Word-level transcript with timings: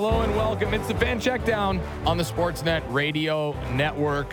Hello 0.00 0.20
and 0.20 0.36
welcome. 0.36 0.72
It's 0.74 0.86
the 0.86 0.94
Fan 0.94 1.18
Checkdown 1.18 1.84
on 2.06 2.16
the 2.18 2.22
Sportsnet 2.22 2.84
Radio 2.92 3.52
Network. 3.72 4.32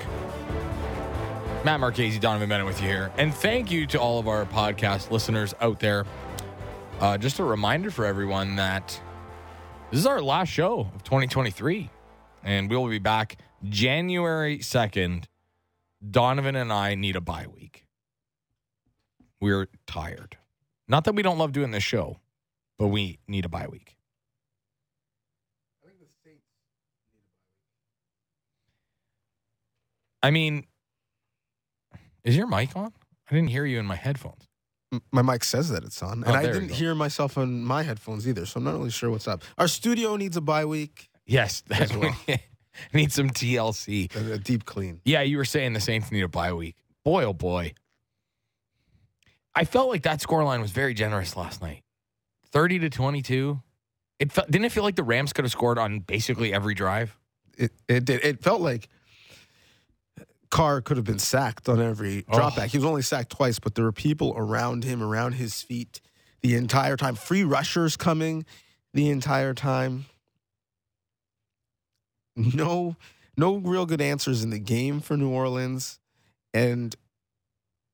Matt 1.65 1.79
Marchese, 1.79 2.20
Donnovan 2.20 2.49
Bennett 2.49 2.68
with 2.68 2.79
you 2.79 2.88
here. 2.88 3.11
And 3.18 3.34
thank 3.34 3.71
you 3.71 3.88
to 3.88 4.00
all 4.00 4.20
of 4.20 4.28
our 4.28 4.46
podcast 4.46 5.09
listeners 5.09 5.55
out 5.61 5.79
there. 5.79 6.05
Uh, 7.00 7.18
just 7.18 7.39
a 7.39 7.43
reminder 7.43 7.89
for 7.89 8.05
everyone 8.05 8.57
that 8.57 9.01
this 9.89 10.01
is 10.01 10.05
our 10.05 10.21
last 10.21 10.50
show 10.50 10.82
of 10.93 11.04
2023, 11.04 11.89
and 12.43 12.70
we 12.70 12.77
will 12.77 12.88
be 12.88 13.00
back 13.00 13.38
January 13.68 14.59
2nd. 14.59 15.23
Donnovan 16.07 16.61
and 16.61 16.71
I 16.71 16.93
need 16.93 17.16
a 17.16 17.21
bye 17.21 17.47
week. 17.47 17.88
We're 19.41 19.69
tired. 19.88 20.38
Not 20.88 21.05
that 21.05 21.16
we 21.16 21.24
don't 21.24 21.39
love 21.39 21.54
doing 21.54 21.71
this 21.71 21.82
show, 21.82 22.19
but 22.77 22.89
we 22.89 23.18
need 23.27 23.46
a 23.46 23.50
bye 23.50 23.68
week. 23.68 23.94
I 30.25 30.32
mean, 30.32 30.65
is 32.23 32.36
your 32.36 32.47
mic 32.47 32.75
on? 32.75 32.92
I 33.30 33.36
didn't 33.36 33.50
hear 33.50 33.66
you 33.66 33.80
in 33.80 33.86
my 33.86 33.95
headphones. 33.95 34.47
My 35.11 35.22
mic 35.22 35.44
says 35.44 35.70
that 35.70 35.83
it's 35.83 36.02
on, 36.02 36.23
Oh, 36.25 36.28
and 36.28 36.38
I 36.38 36.44
didn't 36.52 36.70
hear 36.70 36.95
myself 36.95 37.38
on 37.38 37.64
my 37.64 37.83
headphones 37.83 38.28
either, 38.28 38.45
so 38.45 38.58
I'm 38.59 38.64
not 38.64 38.73
really 38.73 38.89
sure 38.89 39.11
what's 39.11 39.28
up. 39.28 39.44
Our 39.58 39.67
studio 39.67 40.16
needs 40.16 40.38
a 40.38 40.42
bye 40.42 40.66
week, 40.66 41.09
Yes, 41.28 41.64
As 41.72 41.89
that 41.92 41.97
well. 41.97 42.16
need 42.94 43.11
some 43.11 43.30
TLC. 43.30 44.16
a, 44.16 44.33
a 44.33 44.38
deep 44.38 44.66
clean. 44.66 45.02
Yeah, 45.06 45.22
you 45.22 45.38
were 45.38 45.45
saying 45.45 45.73
the 45.73 45.80
Saints 45.80 46.11
need 46.11 46.22
a 46.23 46.28
bye 46.28 46.53
week. 46.53 46.75
Boy, 47.03 47.23
oh 47.25 47.33
boy. 47.33 47.73
I 49.53 49.64
felt 49.64 49.89
like 49.89 50.03
that 50.03 50.19
scoreline 50.22 50.61
was 50.61 50.72
very 50.72 50.94
generous 50.94 51.36
last 51.36 51.61
night. 51.61 51.83
30 52.52 52.80
to 52.80 52.89
22. 52.89 53.61
It 54.19 54.31
felt, 54.31 54.49
didn't 54.49 54.66
it 54.66 54.71
feel 54.71 54.83
like 54.83 54.95
the 54.95 55.03
Rams 55.03 55.33
could 55.33 55.45
have 55.45 55.52
scored 55.52 55.77
on 55.77 55.99
basically 55.99 56.53
every 56.53 56.73
drive? 56.73 57.16
It 57.58 57.71
it 57.88 58.05
did. 58.05 58.23
It 58.23 58.42
felt 58.44 58.61
like 58.61 58.88
Carr 60.56 60.80
could 60.80 60.95
have 60.95 61.06
been 61.06 61.20
sacked 61.20 61.67
on 61.67 61.81
every 61.81 62.23
Oh. 62.30 62.38
dropback. 62.39 62.67
He 62.67 62.78
was 62.78 62.86
only 62.86 63.02
sacked 63.02 63.30
twice, 63.30 63.59
but 63.59 63.75
there 63.75 63.84
were 63.84 63.92
people 63.92 64.34
around 64.38 64.86
him, 64.86 65.03
around 65.03 65.34
his 65.34 65.61
feet, 65.61 66.00
the 66.42 66.56
entire 66.56 66.95
time. 66.95 67.16
Free 67.16 67.44
rushers 67.44 67.98
coming 67.98 68.45
the 68.94 69.09
entire 69.09 69.53
time. 69.53 70.06
No, 72.38 72.95
no 73.36 73.58
real 73.58 73.86
good 73.86 74.00
answers 74.00 74.44
in 74.44 74.50
the 74.50 74.59
game 74.59 75.02
for 75.02 75.17
New 75.17 75.30
Orleans, 75.30 76.00
and 76.53 76.95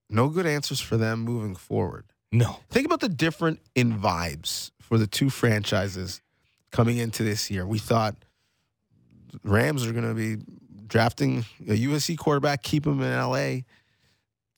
no 0.08 0.30
good 0.30 0.46
answers 0.46 0.80
for 0.80 0.98
them 0.98 1.22
moving 1.22 1.56
forward. 1.56 2.06
No. 2.32 2.60
Think 2.70 2.86
about 2.86 3.00
the 3.00 3.10
different 3.10 3.60
in 3.74 3.98
vibes 3.98 4.70
for 4.80 5.00
the 5.00 5.08
two 5.08 5.32
franchises 5.32 6.22
coming 6.72 6.98
into 6.98 7.24
this 7.24 7.50
year. 7.50 7.66
We 7.66 7.80
thought 7.80 8.16
Rams 9.44 9.84
are 9.88 9.94
going 9.94 10.08
to 10.08 10.14
be 10.14 10.44
drafting 10.92 11.46
a 11.62 11.72
USC 11.86 12.18
quarterback, 12.18 12.62
keep 12.64 12.86
him 12.86 13.02
in 13.02 13.18
LA. 13.18 13.62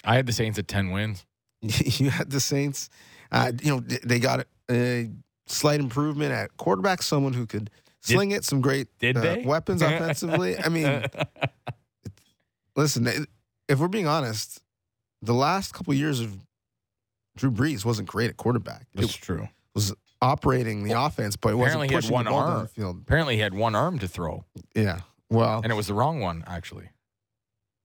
I 0.03 0.15
had 0.15 0.25
the 0.25 0.33
Saints 0.33 0.57
at 0.57 0.67
10 0.67 0.89
wins. 0.91 1.25
you 1.61 2.09
had 2.09 2.29
the 2.31 2.39
Saints. 2.39 2.89
Uh, 3.31 3.51
you 3.61 3.71
know, 3.73 3.79
they 3.79 4.19
got 4.19 4.45
a 4.69 5.09
slight 5.45 5.79
improvement 5.79 6.31
at 6.33 6.57
quarterback, 6.57 7.03
someone 7.03 7.33
who 7.33 7.45
could 7.45 7.65
Did- 8.05 8.13
sling 8.15 8.31
it, 8.31 8.43
some 8.43 8.61
great 8.61 8.87
Did 8.99 9.15
uh, 9.15 9.21
they? 9.21 9.43
weapons 9.45 9.81
offensively. 9.83 10.57
I 10.57 10.69
mean, 10.69 11.03
listen, 12.75 13.07
if 13.69 13.79
we're 13.79 13.87
being 13.87 14.07
honest, 14.07 14.59
the 15.21 15.33
last 15.33 15.73
couple 15.73 15.93
years 15.93 16.19
of 16.19 16.35
Drew 17.37 17.51
Brees 17.51 17.85
wasn't 17.85 18.07
great 18.09 18.29
at 18.29 18.37
quarterback. 18.37 18.87
It 18.95 19.01
That's 19.01 19.13
true. 19.15 19.47
was 19.75 19.93
operating 20.21 20.83
the 20.83 20.99
offense, 20.99 21.35
but 21.35 21.49
it 21.53 21.55
wasn't 21.55 21.83
apparently 21.83 21.87
he 21.89 21.93
had 22.05 22.11
one 22.11 22.25
the 22.25 22.31
ball 22.31 22.39
arm. 22.39 22.67
field. 22.67 22.97
Apparently, 23.01 23.35
he 23.35 23.41
had 23.41 23.53
one 23.53 23.75
arm 23.75 23.99
to 23.99 24.07
throw, 24.07 24.45
Yeah. 24.75 25.01
Well, 25.29 25.61
and 25.63 25.71
it 25.71 25.75
was 25.75 25.87
the 25.87 25.93
wrong 25.93 26.19
one, 26.19 26.43
actually. 26.47 26.89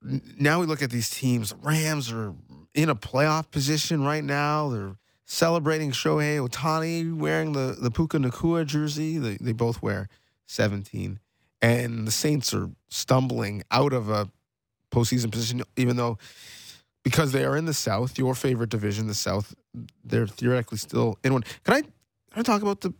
now 0.03 0.61
we 0.61 0.67
look 0.67 0.83
at 0.83 0.91
these 0.91 1.11
teams. 1.11 1.55
Rams 1.63 2.13
are 2.13 2.35
in 2.75 2.89
a 2.89 2.95
playoff 2.95 3.51
position 3.51 4.05
right 4.05 4.25
now. 4.25 4.69
They're 4.69 4.97
celebrating 5.25 5.91
Shohei 5.93 6.47
Ohtani 6.47 7.17
wearing 7.17 7.53
the, 7.53 7.77
the 7.79 7.91
Puka 7.91 8.19
Nacua 8.19 8.67
jersey. 8.67 9.19
They, 9.19 9.37
they 9.41 9.53
both 9.53 9.83
wear 9.83 10.09
17. 10.47 11.21
And 11.61 12.07
the 12.07 12.13
Saints 12.13 12.55
are 12.55 12.71
stumbling 12.89 13.63
out 13.71 13.93
of 13.93 14.09
a 14.09 14.31
postseason 14.91 15.31
position, 15.31 15.63
even 15.77 15.97
though 15.97 16.19
because 17.03 17.33
they 17.33 17.45
are 17.45 17.57
in 17.57 17.65
the 17.65 17.75
South, 17.75 18.19
your 18.19 18.35
favorite 18.35 18.71
division, 18.71 19.07
the 19.07 19.15
South, 19.15 19.55
they're 20.05 20.27
theoretically 20.27 20.79
still 20.79 21.19
in 21.25 21.33
one. 21.33 21.43
Can 21.65 21.75
I, 21.75 21.81
can 21.81 21.91
I 22.37 22.43
talk 22.43 22.63
about 22.63 22.81
the 22.81 22.93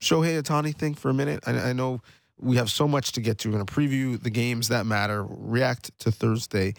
Shohei 0.00 0.40
Ohtani 0.40 0.74
thing 0.74 0.94
for 0.94 1.08
a 1.10 1.14
minute? 1.14 1.42
I, 1.46 1.70
I 1.70 1.72
know 1.72 2.00
we 2.38 2.56
have 2.56 2.70
so 2.70 2.88
much 2.88 3.12
to 3.12 3.20
get 3.20 3.38
to. 3.38 3.48
We're 3.48 3.54
going 3.54 3.66
to 3.66 3.72
preview 3.74 4.22
the 4.22 4.30
games 4.30 4.68
that 4.68 4.86
matter, 4.86 5.24
react 5.28 5.96
to 6.00 6.10
Thursday. 6.10 6.74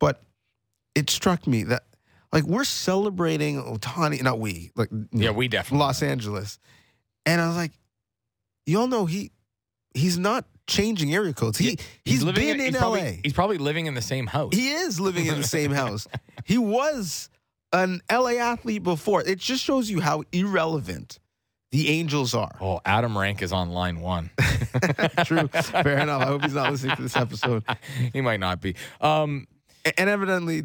But 0.00 0.22
it 0.94 1.10
struck 1.10 1.46
me 1.46 1.64
that, 1.64 1.82
like, 2.32 2.44
we're 2.44 2.64
celebrating 2.64 3.62
Ohtani, 3.62 4.22
not 4.22 4.38
we, 4.38 4.70
like, 4.76 4.88
Yeah, 5.12 5.30
we 5.30 5.48
definitely. 5.48 5.78
Los 5.84 6.02
Angeles. 6.02 6.58
And 7.26 7.40
I 7.40 7.48
was 7.48 7.56
like, 7.56 7.72
you 8.66 8.80
all 8.80 8.86
know 8.86 9.06
he 9.06 9.30
he's 9.94 10.18
not 10.18 10.46
changing 10.66 11.14
area 11.14 11.32
codes. 11.32 11.58
He 11.58 11.78
he's 12.04 12.22
living 12.22 12.46
been 12.46 12.60
in 12.60 12.66
he's 12.66 12.74
LA. 12.74 12.80
Probably, 12.80 13.20
he's 13.22 13.32
probably 13.32 13.58
living 13.58 13.86
in 13.86 13.94
the 13.94 14.02
same 14.02 14.26
house. 14.26 14.54
he 14.54 14.70
is 14.70 14.98
living 15.00 15.26
in 15.26 15.36
the 15.36 15.46
same 15.46 15.70
house. 15.82 16.06
He 16.44 16.58
was 16.58 17.28
an 17.72 18.00
LA 18.10 18.32
athlete 18.32 18.82
before. 18.82 19.22
It 19.22 19.38
just 19.38 19.62
shows 19.62 19.90
you 19.90 20.00
how 20.00 20.24
irrelevant 20.32 21.18
the 21.74 21.88
Angels 21.88 22.34
are. 22.34 22.54
oh, 22.60 22.80
Adam 22.84 23.18
Rank 23.18 23.42
is 23.42 23.52
on 23.52 23.70
line 23.70 24.00
one. 24.00 24.30
True. 25.24 25.48
Fair 25.48 25.98
enough. 25.98 26.22
I 26.22 26.26
hope 26.26 26.42
he's 26.42 26.54
not 26.54 26.70
listening 26.70 26.94
to 26.94 27.02
this 27.02 27.16
episode. 27.16 27.64
he 28.12 28.20
might 28.20 28.38
not 28.38 28.60
be. 28.60 28.76
Um, 29.00 29.48
And 29.98 30.08
evidently, 30.08 30.62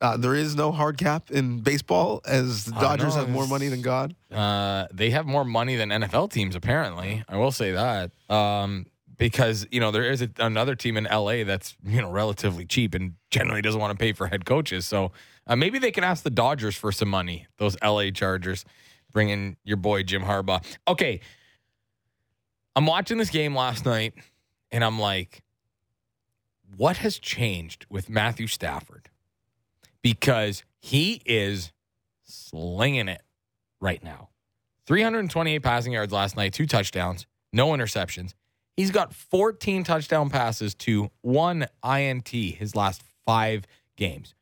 uh, 0.00 0.16
there 0.16 0.36
is 0.36 0.54
no 0.54 0.70
hard 0.70 0.98
cap 0.98 1.32
in 1.32 1.62
baseball, 1.62 2.20
as 2.24 2.66
the 2.66 2.72
Dodgers 2.72 3.16
know, 3.16 3.22
have 3.22 3.28
more 3.30 3.48
money 3.48 3.66
than 3.66 3.82
God. 3.82 4.14
uh, 4.32 4.86
they 4.92 5.10
have 5.10 5.26
more 5.26 5.44
money 5.44 5.74
than 5.74 5.88
NFL 5.88 6.30
teams, 6.30 6.54
apparently. 6.54 7.24
I 7.28 7.36
will 7.38 7.50
say 7.52 7.72
that. 7.72 8.12
Um, 8.30 8.86
because, 9.18 9.66
you 9.72 9.80
know, 9.80 9.90
there 9.90 10.08
is 10.08 10.22
a, 10.22 10.30
another 10.38 10.76
team 10.76 10.96
in 10.96 11.04
LA 11.04 11.42
that's, 11.42 11.74
you 11.82 12.00
know, 12.00 12.10
relatively 12.10 12.66
cheap 12.66 12.94
and 12.94 13.14
generally 13.30 13.62
doesn't 13.62 13.80
want 13.80 13.98
to 13.98 14.00
pay 14.00 14.12
for 14.12 14.28
head 14.28 14.44
coaches. 14.44 14.86
So 14.86 15.10
uh, 15.48 15.56
maybe 15.56 15.78
they 15.80 15.90
can 15.90 16.04
ask 16.04 16.22
the 16.22 16.30
Dodgers 16.30 16.76
for 16.76 16.92
some 16.92 17.08
money, 17.08 17.46
those 17.58 17.76
LA 17.82 18.10
Chargers, 18.10 18.64
bring 19.16 19.30
in 19.30 19.56
your 19.64 19.78
boy 19.78 20.02
Jim 20.02 20.22
Harbaugh. 20.24 20.62
Okay. 20.86 21.20
I'm 22.74 22.84
watching 22.84 23.16
this 23.16 23.30
game 23.30 23.56
last 23.56 23.86
night 23.86 24.12
and 24.70 24.84
I'm 24.84 24.98
like, 24.98 25.42
what 26.76 26.98
has 26.98 27.18
changed 27.18 27.86
with 27.88 28.10
Matthew 28.10 28.46
Stafford? 28.46 29.08
Because 30.02 30.64
he 30.78 31.22
is 31.24 31.72
slinging 32.24 33.08
it 33.08 33.22
right 33.80 34.04
now. 34.04 34.28
328 34.86 35.60
passing 35.60 35.94
yards 35.94 36.12
last 36.12 36.36
night, 36.36 36.52
two 36.52 36.66
touchdowns, 36.66 37.26
no 37.54 37.68
interceptions. 37.68 38.34
He's 38.76 38.90
got 38.90 39.14
14 39.14 39.82
touchdown 39.82 40.28
passes 40.28 40.74
to 40.74 41.10
one 41.22 41.68
INT 41.82 42.28
his 42.28 42.76
last 42.76 43.00
five 43.24 43.64
games. 43.96 44.34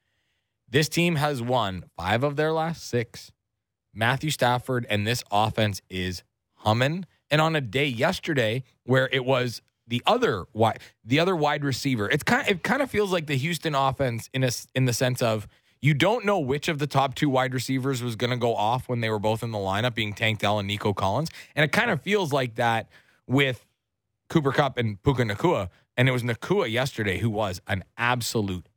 This 0.69 0.89
team 0.89 1.15
has 1.15 1.41
won 1.41 1.85
five 1.97 2.25
of 2.25 2.35
their 2.35 2.53
last 2.53 2.89
six. 2.89 3.31
Matthew 3.95 4.31
Stafford 4.31 4.87
and 4.89 5.07
this 5.07 5.23
offense 5.31 5.81
is 5.89 6.23
humming. 6.55 7.07
And 7.31 7.41
on 7.41 7.57
a 7.57 7.61
day 7.61 7.87
yesterday 7.87 8.65
where 8.85 9.09
it 9.13 9.25
was 9.25 9.63
the 9.87 10.03
other 10.07 10.45
wide, 10.53 10.81
the 11.05 11.21
other 11.21 11.37
wide 11.37 11.65
receiver, 11.65 12.09
it's 12.09 12.23
kind 12.23 12.49
it 12.49 12.63
kind 12.63 12.83
of 12.83 12.91
feels 12.91 13.13
like 13.13 13.27
the 13.27 13.37
Houston 13.37 13.75
offense 13.75 14.31
in 14.33 14.45
a 14.45 14.51
in 14.75 14.87
the 14.87 14.93
sense 14.93 15.23
of 15.23 15.47
you 15.81 15.93
don't 15.93 16.25
know 16.25 16.39
which 16.39 16.69
of 16.69 16.79
the 16.79 16.87
top 16.87 17.15
two 17.15 17.29
wide 17.29 17.53
receivers 17.53 18.03
was 18.03 18.17
going 18.17 18.31
to 18.31 18.39
go 18.39 18.55
off 18.55 18.89
when 18.89 19.01
they 19.01 19.11
were 19.11 19.19
both 19.19 19.43
in 19.43 19.51
the 19.51 19.59
lineup, 19.59 19.95
being 19.95 20.15
Tank 20.15 20.39
Dell 20.39 20.59
and 20.59 20.67
Nico 20.67 20.95
Collins, 20.95 21.31
and 21.55 21.65
it 21.65 21.73
kind 21.73 21.91
of 21.91 22.01
feels 22.01 22.33
like 22.33 22.55
that 22.55 22.89
with 23.27 23.67
Cooper 24.29 24.53
Kupp 24.53 24.79
and 24.79 25.03
Puka 25.03 25.23
Nacua. 25.23 25.69
And 25.97 26.09
it 26.09 26.13
was 26.13 26.23
Nacua 26.23 26.71
yesterday 26.71 27.19
who 27.19 27.31
was 27.31 27.61
an 27.67 27.85
absolute 27.97 28.69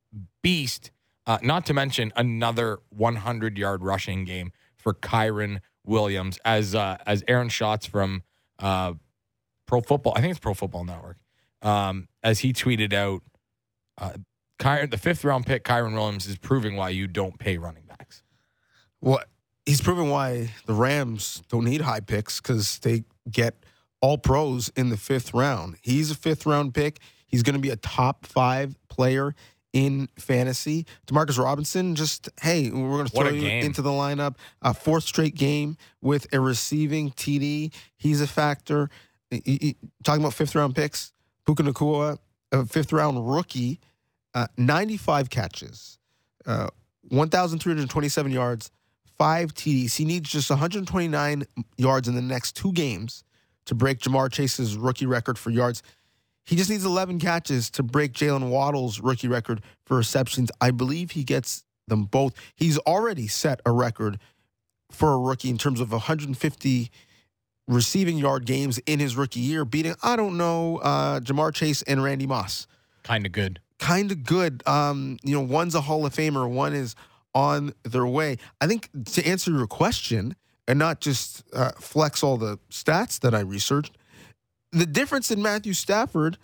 beast. 0.41 0.91
Uh, 1.25 1.37
not 1.41 1.65
to 1.65 1.73
mention 1.73 2.13
another 2.15 2.79
100 2.89 3.57
yard 3.57 3.83
rushing 3.83 4.23
game 4.23 4.51
for 4.87 4.93
Kyren 4.93 5.59
Williams, 5.85 6.39
as 6.45 6.73
uh, 6.73 6.95
as 7.05 7.21
Aaron 7.27 7.49
Schatz 7.49 7.85
from 7.85 8.23
uh, 8.59 8.93
Pro 9.65 9.81
Football, 9.81 10.13
I 10.15 10.21
think 10.21 10.31
it's 10.31 10.39
Pro 10.39 10.53
Football 10.53 10.85
Network, 10.85 11.17
um, 11.61 12.07
as 12.23 12.39
he 12.39 12.53
tweeted 12.53 12.93
out, 12.93 13.21
uh, 13.97 14.13
Kyren, 14.59 14.89
the 14.89 14.97
fifth 14.97 15.25
round 15.25 15.45
pick, 15.45 15.65
Kyren 15.65 15.93
Williams 15.93 16.25
is 16.25 16.37
proving 16.37 16.77
why 16.77 16.87
you 16.87 17.05
don't 17.05 17.37
pay 17.37 17.57
running 17.57 17.83
backs. 17.85 18.23
Well, 19.01 19.19
he's 19.65 19.81
proving 19.81 20.09
why 20.09 20.53
the 20.67 20.73
Rams 20.73 21.43
don't 21.49 21.65
need 21.65 21.81
high 21.81 21.99
picks 21.99 22.39
because 22.39 22.79
they 22.79 23.03
get 23.29 23.65
all 23.99 24.17
pros 24.17 24.69
in 24.77 24.87
the 24.87 24.95
fifth 24.95 25.33
round. 25.33 25.75
He's 25.81 26.11
a 26.11 26.15
fifth 26.15 26.45
round 26.45 26.73
pick. 26.73 27.01
He's 27.25 27.43
going 27.43 27.55
to 27.55 27.61
be 27.61 27.71
a 27.71 27.75
top 27.75 28.25
five 28.25 28.77
player 28.87 29.35
in 29.77 30.09
fantasy. 30.17 30.87
Demarcus 31.05 31.37
Robinson, 31.37 31.93
just 31.93 32.29
hey, 32.41 32.71
we're 32.71 32.89
going 32.97 33.05
to 33.05 33.11
throw 33.11 33.29
you 33.35 33.41
into 33.63 33.83
the 33.83 33.91
lineup. 33.91 34.35
A 34.63 34.73
fourth 34.73 35.03
straight 35.03 35.35
game 35.35 35.77
with 36.01 36.25
a 36.33 36.39
receiving 36.39 37.11
TD. 37.11 37.71
He's 37.95 38.19
a 38.19 38.27
factor. 38.27 38.89
he- 39.29 39.41
he- 39.45 39.75
talking 40.05 40.21
about 40.23 40.33
fifth 40.33 40.55
round 40.55 40.73
picks, 40.73 41.11
Puka 41.45 41.61
Nacua, 41.61 42.17
a 42.53 42.65
fifth 42.65 42.91
round 42.93 43.29
rookie, 43.29 43.79
uh, 44.33 44.47
95 44.57 45.29
catches, 45.29 45.99
uh, 46.45 46.69
1,327 47.09 48.31
yards, 48.31 48.71
five 49.17 49.53
TDs. 49.53 49.95
He 49.97 50.05
needs 50.05 50.29
just 50.29 50.49
129 50.49 51.43
yards 51.77 52.07
in 52.07 52.15
the 52.15 52.21
next 52.21 52.55
two 52.55 52.71
games 52.71 53.23
to 53.65 53.75
break 53.75 53.99
Ja'Marr 53.99 54.31
Chase's 54.31 54.77
rookie 54.77 55.05
record 55.05 55.37
for 55.37 55.49
yards. 55.51 55.83
He 56.47 56.55
just 56.55 56.69
needs 56.69 56.85
11 56.85 57.19
catches 57.19 57.69
to 57.71 57.83
break 57.83 58.13
Jaylen 58.13 58.49
Waddle's 58.49 59.01
rookie 59.01 59.27
record 59.27 59.61
for 59.85 59.97
receptions. 59.97 60.49
I 60.61 60.71
believe 60.71 61.11
he 61.11 61.25
gets 61.25 61.65
them 61.89 62.05
both. 62.05 62.33
He's 62.55 62.77
already 62.79 63.27
set 63.27 63.59
a 63.65 63.71
record 63.71 64.17
for 64.89 65.11
a 65.11 65.17
rookie 65.17 65.49
in 65.49 65.57
terms 65.57 65.81
of 65.81 65.91
150 65.91 66.91
receiving 67.67 68.17
yard 68.17 68.45
games 68.45 68.77
in 68.85 68.99
his 68.99 69.17
rookie 69.17 69.41
year, 69.41 69.65
beating, 69.65 69.95
I 70.01 70.15
don't 70.15 70.37
know, 70.37 70.77
uh, 70.77 71.19
Ja'Marr 71.19 71.53
Chase 71.53 71.81
and 71.81 72.01
Randy 72.01 72.25
Moss. 72.25 72.65
Kind 73.03 73.25
of 73.25 73.33
good. 73.33 73.59
Kind 73.77 74.13
of 74.13 74.23
good. 74.23 74.65
Um, 74.65 75.17
you 75.23 75.35
know, 75.35 75.41
one's 75.41 75.75
a 75.75 75.81
Hall 75.81 76.05
of 76.05 76.13
Famer, 76.13 76.49
one 76.49 76.73
is 76.73 76.95
on 77.35 77.73
their 77.83 78.07
way. 78.07 78.37
I 78.61 78.67
think 78.67 78.89
to 79.11 79.27
answer 79.27 79.51
your 79.51 79.67
question 79.67 80.33
and 80.65 80.79
not 80.79 81.01
just 81.01 81.43
uh, 81.51 81.71
flex 81.71 82.23
all 82.23 82.37
the 82.37 82.57
stats 82.71 83.19
that 83.19 83.35
I 83.35 83.41
researched, 83.41 83.97
the 84.71 84.85
difference 84.85 85.31
in 85.31 85.41
Matthew 85.41 85.73
Stafford, 85.73 86.37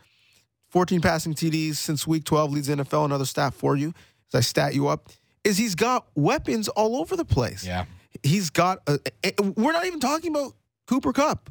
14 0.70 1.02
passing 1.02 1.34
TDs 1.34 1.76
since 1.76 2.08
week 2.08 2.24
12, 2.24 2.52
leads 2.52 2.70
NFL. 2.70 3.06
Another 3.06 3.26
stat 3.26 3.54
for 3.54 3.76
you 3.76 3.94
as 4.34 4.36
I 4.38 4.42
stat 4.42 4.74
you 4.74 4.88
up, 4.88 5.10
is 5.44 5.58
he's 5.58 5.76
got 5.76 6.08
weapons 6.16 6.68
all 6.70 6.96
over 6.98 7.16
the 7.16 7.26
place. 7.26 7.66
Yeah. 7.66 7.86
He's 8.24 8.50
got, 8.50 8.80
a, 8.88 9.00
a- 9.24 9.42
we're 9.42 9.74
not 9.74 9.86
even 9.86 10.00
talking 10.00 10.32
about 10.32 10.54
Cooper 10.88 11.12
Kupp, 11.14 11.50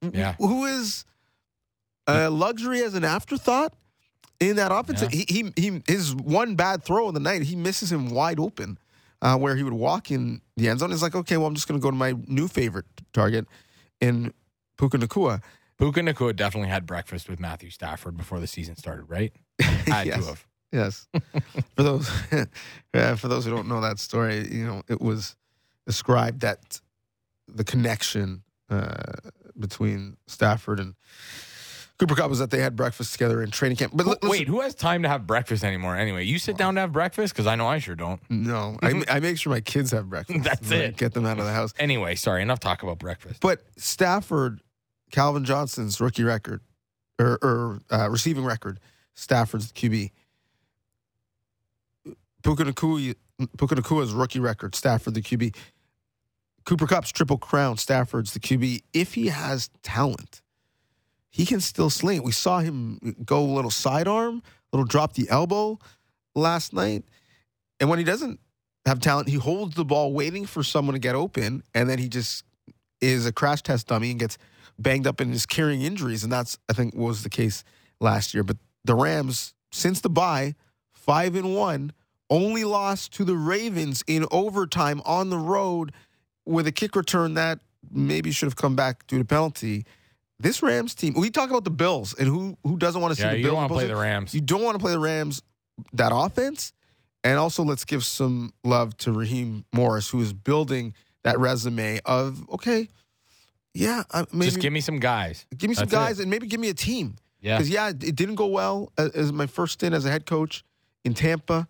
Yeah. 0.00 0.34
who 0.38 0.64
is 0.64 1.04
a 2.06 2.28
luxury 2.30 2.82
as 2.82 2.94
an 2.94 3.04
afterthought 3.04 3.74
in 4.40 4.56
that 4.56 4.72
offense. 4.72 5.02
Yeah. 5.02 5.08
He, 5.10 5.24
he, 5.28 5.52
he, 5.56 5.82
his 5.86 6.14
one 6.14 6.54
bad 6.56 6.82
throw 6.84 7.08
in 7.08 7.14
the 7.14 7.20
night, 7.20 7.42
he 7.42 7.56
misses 7.56 7.92
him 7.92 8.10
wide 8.10 8.40
open 8.40 8.78
uh, 9.22 9.36
where 9.38 9.56
he 9.56 9.62
would 9.62 9.72
walk 9.74 10.10
in 10.10 10.40
the 10.56 10.68
end 10.68 10.80
zone. 10.80 10.92
It's 10.92 11.02
like, 11.02 11.14
okay, 11.14 11.36
well, 11.36 11.46
I'm 11.46 11.54
just 11.54 11.68
going 11.68 11.78
to 11.80 11.82
go 11.82 11.90
to 11.90 11.96
my 11.96 12.14
new 12.26 12.48
favorite 12.48 12.86
target 13.12 13.46
in 14.00 14.32
Puka 14.78 14.98
Nacua. 14.98 15.42
Puka 15.78 16.00
Nacua 16.00 16.34
definitely 16.36 16.68
had 16.68 16.86
breakfast 16.86 17.28
with 17.28 17.40
Matthew 17.40 17.70
Stafford 17.70 18.16
before 18.16 18.40
the 18.40 18.46
season 18.46 18.76
started, 18.76 19.04
right? 19.08 19.32
Had 19.60 20.06
Yes. 20.06 20.20
to 20.20 20.26
have. 20.26 20.46
Yes. 20.72 21.06
for 21.76 21.82
those 21.82 22.10
yeah, 22.94 23.14
for 23.16 23.28
those 23.28 23.44
who 23.44 23.50
don't 23.50 23.68
know 23.68 23.80
that 23.80 23.98
story, 23.98 24.46
you 24.50 24.64
know, 24.66 24.82
it 24.88 25.00
was 25.00 25.36
described 25.86 26.40
that 26.40 26.80
the 27.48 27.64
connection 27.64 28.42
uh, 28.70 28.94
between 29.58 30.16
Stafford 30.26 30.80
and 30.80 30.94
Cooper 31.98 32.16
Kupp 32.16 32.28
was 32.28 32.40
that 32.40 32.50
they 32.50 32.58
had 32.60 32.74
breakfast 32.74 33.12
together 33.12 33.40
in 33.40 33.52
training 33.52 33.76
camp. 33.76 33.92
But 33.94 34.06
listen- 34.06 34.28
Wait, 34.28 34.48
who 34.48 34.60
has 34.62 34.74
time 34.74 35.02
to 35.04 35.08
have 35.08 35.28
breakfast 35.28 35.62
anymore? 35.62 35.96
Anyway, 35.96 36.24
you 36.24 36.40
sit 36.40 36.56
down 36.56 36.74
to 36.74 36.80
have 36.80 36.92
breakfast 36.92 37.32
because 37.34 37.46
I 37.46 37.54
know 37.54 37.68
I 37.68 37.78
sure 37.78 37.94
don't. 37.94 38.20
no, 38.28 38.76
I, 38.82 39.04
I 39.08 39.20
make 39.20 39.38
sure 39.38 39.52
my 39.52 39.60
kids 39.60 39.92
have 39.92 40.10
breakfast. 40.10 40.42
That's 40.44 40.72
I 40.72 40.76
it. 40.76 40.96
Get 40.96 41.14
them 41.14 41.24
out 41.24 41.38
of 41.38 41.44
the 41.44 41.52
house. 41.52 41.72
Anyway, 41.78 42.16
sorry, 42.16 42.42
enough 42.42 42.58
talk 42.58 42.82
about 42.82 42.98
breakfast. 42.98 43.40
But 43.40 43.62
Stafford, 43.76 44.60
Calvin 45.14 45.44
Johnson's 45.44 46.00
rookie 46.00 46.24
record 46.24 46.60
or, 47.20 47.38
or 47.40 47.78
uh, 47.88 48.10
receiving 48.10 48.44
record, 48.44 48.80
Stafford's 49.14 49.70
QB. 49.70 50.10
Puka 52.42 52.64
Nacua, 52.64 53.14
Puka 53.56 53.76
Nacua's 53.76 54.12
rookie 54.12 54.40
record, 54.40 54.74
Stafford 54.74 55.14
the 55.14 55.22
QB. 55.22 55.54
Cooper 56.64 56.88
Kupp's 56.88 57.12
triple 57.12 57.38
crown, 57.38 57.76
Stafford's 57.76 58.32
the 58.32 58.40
QB. 58.40 58.82
If 58.92 59.14
he 59.14 59.28
has 59.28 59.70
talent, 59.84 60.42
he 61.30 61.46
can 61.46 61.60
still 61.60 61.90
sling. 61.90 62.24
We 62.24 62.32
saw 62.32 62.58
him 62.58 63.14
go 63.24 63.38
a 63.38 63.54
little 63.54 63.70
sidearm, 63.70 64.42
a 64.72 64.76
little 64.76 64.86
drop 64.86 65.12
the 65.12 65.30
elbow 65.30 65.78
last 66.34 66.72
night. 66.72 67.04
And 67.78 67.88
when 67.88 68.00
he 68.00 68.04
doesn't 68.04 68.40
have 68.84 68.98
talent, 68.98 69.28
he 69.28 69.36
holds 69.36 69.76
the 69.76 69.84
ball 69.84 70.12
waiting 70.12 70.44
for 70.44 70.64
someone 70.64 70.94
to 70.94 70.98
get 70.98 71.14
open, 71.14 71.62
and 71.72 71.88
then 71.88 71.98
he 71.98 72.08
just 72.08 72.42
is 73.00 73.26
a 73.26 73.32
crash 73.32 73.62
test 73.62 73.86
dummy 73.86 74.10
and 74.10 74.18
gets 74.18 74.38
banged 74.78 75.06
up 75.06 75.20
and 75.20 75.32
is 75.32 75.46
carrying 75.46 75.82
injuries. 75.82 76.24
And 76.24 76.32
that's, 76.32 76.58
I 76.68 76.72
think, 76.72 76.94
was 76.94 77.22
the 77.22 77.30
case 77.30 77.64
last 78.00 78.34
year. 78.34 78.42
But 78.42 78.56
the 78.84 78.94
Rams, 78.94 79.54
since 79.72 80.00
the 80.00 80.10
bye, 80.10 80.54
five 80.92 81.34
and 81.34 81.54
one, 81.54 81.92
only 82.30 82.64
lost 82.64 83.12
to 83.14 83.24
the 83.24 83.36
Ravens 83.36 84.02
in 84.06 84.26
overtime 84.30 85.02
on 85.04 85.30
the 85.30 85.38
road 85.38 85.92
with 86.46 86.66
a 86.66 86.72
kick 86.72 86.96
return 86.96 87.34
that 87.34 87.60
maybe 87.90 88.30
should 88.30 88.46
have 88.46 88.56
come 88.56 88.74
back 88.76 89.06
due 89.06 89.18
to 89.18 89.24
penalty. 89.24 89.84
This 90.38 90.62
Rams 90.62 90.94
team, 90.94 91.14
we 91.14 91.30
talk 91.30 91.50
about 91.50 91.64
the 91.64 91.70
Bills 91.70 92.14
and 92.18 92.26
who 92.28 92.56
who 92.64 92.76
doesn't 92.76 93.00
want 93.00 93.14
to 93.14 93.16
see 93.16 93.26
yeah, 93.26 93.32
the 93.32 93.38
you 93.38 93.44
Bills. 93.44 93.52
don't 93.52 93.56
want 93.56 93.68
to 93.70 93.74
play 93.74 93.86
the 93.86 93.96
Rams. 93.96 94.34
you 94.34 94.40
don't 94.40 94.62
want 94.62 94.74
to 94.74 94.78
play 94.78 94.92
the 94.92 94.98
Rams, 94.98 95.42
that 95.92 96.12
offense. 96.14 96.72
And 97.22 97.38
also, 97.38 97.62
let's 97.62 97.86
give 97.86 98.04
some 98.04 98.52
love 98.64 98.96
to 98.98 99.12
Raheem 99.12 99.64
Morris, 99.72 100.10
who 100.10 100.20
is 100.20 100.34
building 100.34 100.92
that 101.22 101.38
resume 101.38 102.00
of, 102.04 102.46
okay, 102.50 102.88
yeah, 103.74 104.04
I, 104.12 104.24
maybe 104.32 104.46
Just 104.46 104.60
give 104.60 104.72
me 104.72 104.80
some 104.80 105.00
guys. 105.00 105.46
give 105.56 105.68
me 105.68 105.74
some 105.74 105.86
That's 105.86 105.92
it. 105.92 105.96
guys 105.96 106.20
and 106.20 106.30
maybe 106.30 106.46
give 106.46 106.60
me 106.60 106.68
a 106.68 106.74
team. 106.74 107.16
Yeah. 107.40 107.56
Because, 107.58 107.68
yeah, 107.68 107.88
it 107.88 108.16
didn't 108.16 108.36
go 108.36 108.46
well 108.46 108.92
as, 108.96 109.10
as 109.10 109.32
my 109.32 109.46
first 109.46 109.74
stint 109.74 109.94
as 109.94 110.04
a 110.06 110.10
head 110.10 110.24
coach 110.26 110.64
in 111.04 111.12
Tampa, 111.12 111.66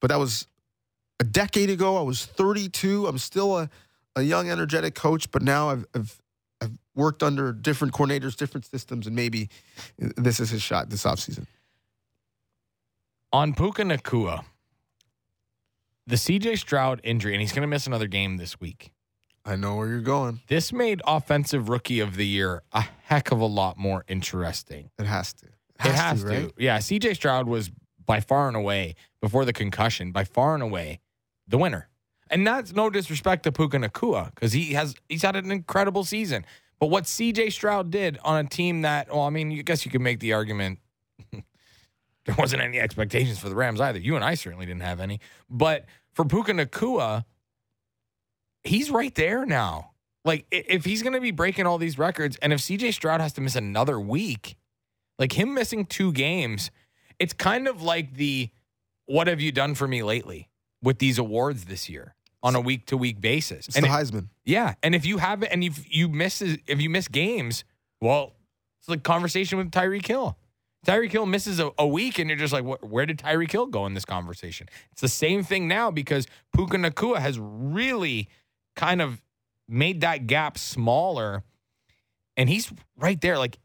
but 0.00 0.08
that 0.08 0.18
was 0.18 0.46
a 1.18 1.24
decade 1.24 1.70
ago. 1.70 1.96
I 1.96 2.02
was 2.02 2.24
32. 2.26 3.06
I'm 3.06 3.18
still 3.18 3.58
a, 3.58 3.70
a 4.14 4.22
young, 4.22 4.48
energetic 4.50 4.94
coach, 4.94 5.30
but 5.30 5.42
now 5.42 5.70
I've, 5.70 5.86
I've, 5.94 6.22
I've 6.60 6.78
worked 6.94 7.22
under 7.22 7.52
different 7.52 7.94
coordinators, 7.94 8.36
different 8.36 8.66
systems, 8.66 9.06
and 9.06 9.16
maybe 9.16 9.48
this 9.98 10.38
is 10.38 10.50
his 10.50 10.62
shot 10.62 10.90
this 10.90 11.04
offseason. 11.04 11.46
On 13.32 13.54
Puka 13.54 13.82
Nacua, 13.82 14.44
the 16.06 16.16
CJ 16.16 16.58
Stroud 16.58 17.00
injury, 17.04 17.34
and 17.34 17.40
he's 17.40 17.52
going 17.52 17.62
to 17.62 17.68
miss 17.68 17.86
another 17.86 18.06
game 18.06 18.36
this 18.36 18.60
week. 18.60 18.92
I 19.48 19.56
know 19.56 19.76
where 19.76 19.88
you're 19.88 20.00
going. 20.00 20.40
This 20.48 20.74
made 20.74 21.00
Offensive 21.06 21.70
Rookie 21.70 22.00
of 22.00 22.16
the 22.16 22.26
Year 22.26 22.62
a 22.72 22.82
heck 23.04 23.32
of 23.32 23.40
a 23.40 23.46
lot 23.46 23.78
more 23.78 24.04
interesting. 24.06 24.90
It 24.98 25.06
has 25.06 25.32
to. 25.34 25.46
it 25.46 25.94
has 25.94 26.22
to. 26.22 26.28
right? 26.28 26.52
Yeah, 26.58 26.78
CJ 26.78 27.14
Stroud 27.14 27.48
was 27.48 27.70
by 28.04 28.20
far 28.20 28.48
and 28.48 28.56
away, 28.56 28.94
before 29.22 29.46
the 29.46 29.54
concussion, 29.54 30.12
by 30.12 30.24
far 30.24 30.52
and 30.52 30.62
away 30.62 31.00
the 31.46 31.56
winner. 31.56 31.88
And 32.30 32.46
that's 32.46 32.74
no 32.74 32.90
disrespect 32.90 33.44
to 33.44 33.52
Puka 33.52 33.78
Nacua 33.78 34.34
because 34.34 34.52
he 34.52 34.74
has 34.74 34.94
he's 35.08 35.22
had 35.22 35.34
an 35.34 35.50
incredible 35.50 36.04
season. 36.04 36.44
But 36.78 36.88
what 36.88 37.04
CJ 37.04 37.50
Stroud 37.52 37.90
did 37.90 38.18
on 38.22 38.44
a 38.44 38.48
team 38.48 38.82
that, 38.82 39.08
well, 39.08 39.22
I 39.22 39.30
mean, 39.30 39.50
you 39.50 39.62
guess 39.62 39.86
you 39.86 39.90
could 39.90 40.02
make 40.02 40.20
the 40.20 40.34
argument 40.34 40.78
there 41.32 42.34
wasn't 42.36 42.60
any 42.60 42.78
expectations 42.78 43.38
for 43.38 43.48
the 43.48 43.54
Rams 43.54 43.80
either. 43.80 43.98
You 43.98 44.14
and 44.14 44.24
I 44.24 44.34
certainly 44.34 44.66
didn't 44.66 44.82
have 44.82 45.00
any. 45.00 45.20
But 45.48 45.86
for 46.12 46.26
Puka 46.26 46.52
Nacua, 46.52 47.24
he's 48.64 48.90
right 48.90 49.14
there 49.14 49.44
now. 49.46 49.92
Like 50.24 50.46
if 50.50 50.84
he's 50.84 51.02
going 51.02 51.14
to 51.14 51.20
be 51.20 51.30
breaking 51.30 51.66
all 51.66 51.78
these 51.78 51.98
records, 51.98 52.36
and 52.42 52.52
if 52.52 52.60
CJ 52.60 52.92
Stroud 52.94 53.20
has 53.20 53.32
to 53.34 53.40
miss 53.40 53.56
another 53.56 53.98
week, 53.98 54.56
like 55.18 55.32
him 55.32 55.54
missing 55.54 55.86
two 55.86 56.12
games, 56.12 56.70
it's 57.18 57.32
kind 57.32 57.66
of 57.66 57.82
like 57.82 58.14
the 58.14 58.50
"What 59.06 59.26
have 59.26 59.40
you 59.40 59.52
done 59.52 59.74
for 59.74 59.88
me 59.88 60.02
lately?" 60.02 60.48
with 60.82 60.98
these 60.98 61.18
awards 61.18 61.64
this 61.64 61.88
year 61.88 62.14
on 62.42 62.54
a 62.54 62.60
week 62.60 62.86
to 62.86 62.96
week 62.96 63.20
basis. 63.20 63.66
It's 63.66 63.76
And 63.76 63.84
the 63.84 63.88
it- 63.88 63.92
Heisman. 63.92 64.28
yeah, 64.44 64.74
and 64.82 64.94
if 64.94 65.04
you 65.06 65.18
have 65.18 65.42
it, 65.42 65.48
and 65.50 65.64
if 65.64 65.84
you 65.92 66.08
miss 66.08 66.40
if 66.42 66.80
you 66.80 66.90
miss 66.90 67.08
games, 67.08 67.64
well, 68.00 68.34
it's 68.80 68.88
like 68.88 69.02
conversation 69.02 69.56
with 69.58 69.70
Tyreek 69.70 70.06
Hill. 70.06 70.36
Tyreek 70.86 71.10
Hill 71.10 71.26
misses 71.26 71.58
a, 71.58 71.70
a 71.78 71.86
week, 71.86 72.18
and 72.20 72.28
you're 72.30 72.38
just 72.38 72.52
like, 72.52 72.62
what, 72.64 72.84
where 72.88 73.04
did 73.06 73.18
Tyreek 73.18 73.50
Hill 73.50 73.66
go 73.66 73.86
in 73.86 73.94
this 73.94 74.04
conversation? 74.04 74.68
It's 74.92 75.00
the 75.00 75.08
same 75.08 75.42
thing 75.42 75.66
now 75.66 75.90
because 75.90 76.26
Puka 76.54 76.76
Nacua 76.76 77.18
has 77.18 77.38
really 77.40 78.28
kind 78.78 79.02
of 79.02 79.20
made 79.68 80.00
that 80.00 80.26
gap 80.26 80.56
smaller, 80.56 81.42
and 82.36 82.48
he's 82.48 82.72
right 82.96 83.20
there. 83.20 83.36
Like, 83.36 83.58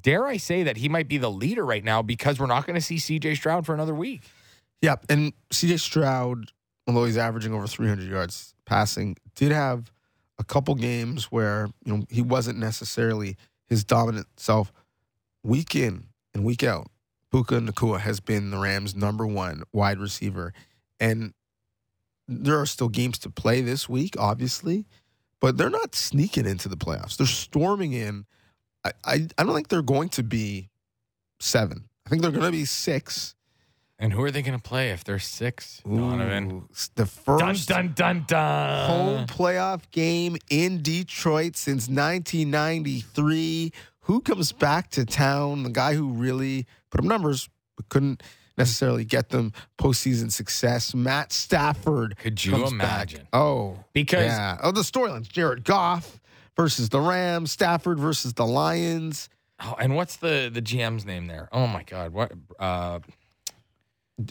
dare 0.00 0.26
I 0.26 0.36
say 0.36 0.64
that 0.64 0.76
he 0.76 0.88
might 0.88 1.08
be 1.08 1.18
the 1.18 1.30
leader 1.30 1.64
right 1.64 1.82
now 1.82 2.02
because 2.02 2.38
we're 2.38 2.46
not 2.46 2.66
going 2.66 2.76
to 2.76 2.84
see 2.84 2.98
C.J. 2.98 3.34
Stroud 3.34 3.66
for 3.66 3.74
another 3.74 3.94
week. 3.94 4.22
Yeah, 4.80 4.96
and 5.08 5.32
CJ 5.50 5.80
Stroud, 5.80 6.52
although 6.86 7.04
he's 7.04 7.16
averaging 7.16 7.52
over 7.52 7.66
300 7.66 8.08
yards 8.08 8.54
passing, 8.64 9.16
did 9.34 9.50
have 9.50 9.90
a 10.38 10.44
couple 10.44 10.74
games 10.76 11.32
where 11.32 11.68
you 11.84 11.96
know 11.96 12.04
he 12.10 12.22
wasn't 12.22 12.58
necessarily 12.58 13.36
his 13.66 13.82
dominant 13.82 14.28
self. 14.36 14.72
Week 15.42 15.74
in 15.74 16.08
and 16.34 16.44
week 16.44 16.62
out, 16.62 16.88
Puka 17.32 17.54
Nacua 17.56 18.00
has 18.00 18.20
been 18.20 18.50
the 18.50 18.58
Rams' 18.58 18.94
number 18.94 19.26
one 19.26 19.62
wide 19.72 19.98
receiver, 19.98 20.52
and 21.00 21.32
there 22.28 22.60
are 22.60 22.66
still 22.66 22.88
games 22.88 23.18
to 23.20 23.30
play 23.30 23.60
this 23.62 23.88
week, 23.88 24.14
obviously, 24.18 24.86
but 25.40 25.56
they're 25.56 25.70
not 25.70 25.94
sneaking 25.94 26.46
into 26.46 26.68
the 26.68 26.76
playoffs. 26.76 27.16
They're 27.16 27.26
storming 27.26 27.92
in. 27.94 28.26
I 28.84 28.92
I, 29.04 29.26
I 29.38 29.44
don't 29.44 29.54
think 29.54 29.68
they're 29.68 29.82
going 29.82 30.10
to 30.10 30.22
be 30.22 30.68
seven. 31.40 31.88
I 32.06 32.10
think 32.10 32.22
they're 32.22 32.30
going 32.30 32.44
to 32.44 32.50
be 32.52 32.64
six. 32.64 33.34
And 34.00 34.12
who 34.12 34.22
are 34.22 34.30
they 34.30 34.42
going 34.42 34.56
to 34.56 34.62
play 34.62 34.90
if 34.90 35.02
they're 35.02 35.18
six? 35.18 35.82
Donnovan. 35.84 36.52
Ooh, 36.52 36.68
the 36.94 37.04
Dun 37.04 37.38
first 37.46 37.68
dun 37.68 37.92
dun 37.94 38.24
dun. 38.28 38.86
home 38.88 39.26
playoff 39.26 39.90
game 39.90 40.36
in 40.50 40.82
Detroit 40.82 41.56
since 41.56 41.88
1993. 41.88 43.72
who 44.02 44.20
comes 44.20 44.52
back 44.52 44.90
to 44.90 45.04
town? 45.04 45.64
The 45.64 45.70
guy 45.70 45.94
who 45.94 46.12
really 46.12 46.66
put 46.90 47.00
up 47.00 47.06
numbers 47.06 47.48
but 47.76 47.88
couldn't 47.88 48.22
necessarily 48.58 49.04
get 49.04 49.30
them 49.30 49.52
postseason 49.78 50.30
success. 50.30 50.94
Matt 50.94 51.32
Stafford. 51.32 52.16
Could 52.18 52.44
you 52.44 52.66
imagine? 52.66 53.20
Back. 53.20 53.28
Oh, 53.32 53.78
Because 53.92 54.26
yeah. 54.26 54.58
Oh, 54.62 54.72
the 54.72 54.80
storylines: 54.82 55.28
Jared 55.28 55.64
Goff 55.64 56.20
versus 56.56 56.88
the 56.90 57.00
Rams, 57.00 57.52
Stafford 57.52 57.98
versus 57.98 58.34
the 58.34 58.44
Lions. 58.46 59.28
oh, 59.60 59.74
and 59.78 59.94
what's 59.96 60.16
the 60.16 60.50
the 60.52 60.60
GM's 60.60 61.04
name 61.06 61.26
there? 61.28 61.48
Oh 61.52 61.66
my 61.66 61.82
God, 61.84 62.12
what? 62.12 62.32
Uh, 62.58 62.98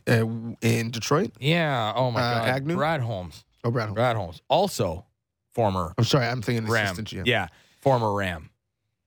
Uh, 0.06 0.26
in 0.62 0.92
Detroit. 0.92 1.32
yeah. 1.40 1.94
Oh 1.96 2.12
my 2.12 2.20
Uh, 2.22 2.34
God, 2.40 2.50
Agnew? 2.50 2.76
Brad 2.76 3.00
Holmes. 3.02 3.46
Oh, 3.64 3.72
Brad. 3.72 3.88
Holmes. 3.88 3.96
Brad 3.96 4.16
Holmes, 4.18 4.42
also 4.50 5.06
former 5.54 5.94
I'm 5.98 6.04
sorry, 6.04 6.28
I'm 6.28 6.42
thinking 6.42 6.68
Ram. 6.70 6.86
assistant 6.88 7.08
GM. 7.08 7.26
Yeah, 7.26 7.48
former 7.82 8.14
Ram. 8.14 8.50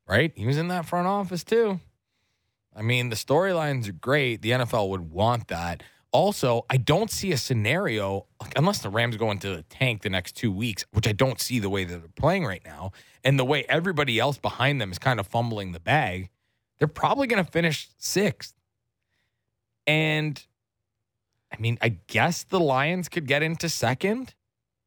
Right? 0.09 0.33
He 0.35 0.47
was 0.47 0.57
in 0.59 0.69
that 0.69 0.87
front 0.87 1.07
office 1.07 1.45
too. 1.45 1.79
I 2.75 2.83
mean, 2.83 3.11
the 3.11 3.17
storylines 3.17 3.89
are 3.89 3.93
great. 3.93 4.43
The 4.43 4.51
NFL 4.51 4.89
would 4.91 5.11
want 5.11 5.49
that. 5.49 5.83
Also, 6.13 6.67
I 6.69 6.77
don't 6.77 7.11
see 7.11 7.31
a 7.33 7.37
scenario 7.37 8.27
unless 8.57 8.81
the 8.81 8.89
Rams 8.89 9.17
go 9.17 9.31
into 9.31 9.55
the 9.55 9.63
tank 9.63 10.03
the 10.03 10.11
next 10.11 10.35
two 10.35 10.51
weeks, 10.51 10.85
which 10.93 11.07
I 11.07 11.13
don't 11.13 11.41
see 11.41 11.61
the 11.61 11.71
way 11.71 11.85
that 11.85 11.99
they're 11.99 12.09
playing 12.17 12.45
right 12.45 12.63
now, 12.65 12.93
and 13.23 13.39
the 13.39 13.45
way 13.45 13.65
everybody 13.69 14.19
else 14.19 14.37
behind 14.37 14.81
them 14.81 14.91
is 14.91 14.99
kind 14.99 15.21
of 15.21 15.27
fumbling 15.29 15.73
the 15.73 15.81
bag. 15.81 16.31
They're 16.79 16.89
probably 16.89 17.27
going 17.27 17.45
to 17.45 17.51
finish 17.51 17.89
sixth. 17.99 18.55
And 19.87 20.43
I 21.53 21.61
mean, 21.61 21.79
I 21.81 21.91
guess 22.07 22.43
the 22.43 22.61
Lions 22.61 23.09
could 23.09 23.27
get 23.27 23.43
into 23.43 23.69
second, 23.69 24.35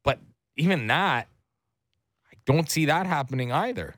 but 0.02 0.18
even 0.56 0.86
that, 0.88 1.28
I 2.30 2.36
don't 2.44 2.70
see 2.70 2.84
that 2.86 3.06
happening 3.06 3.52
either. 3.52 3.94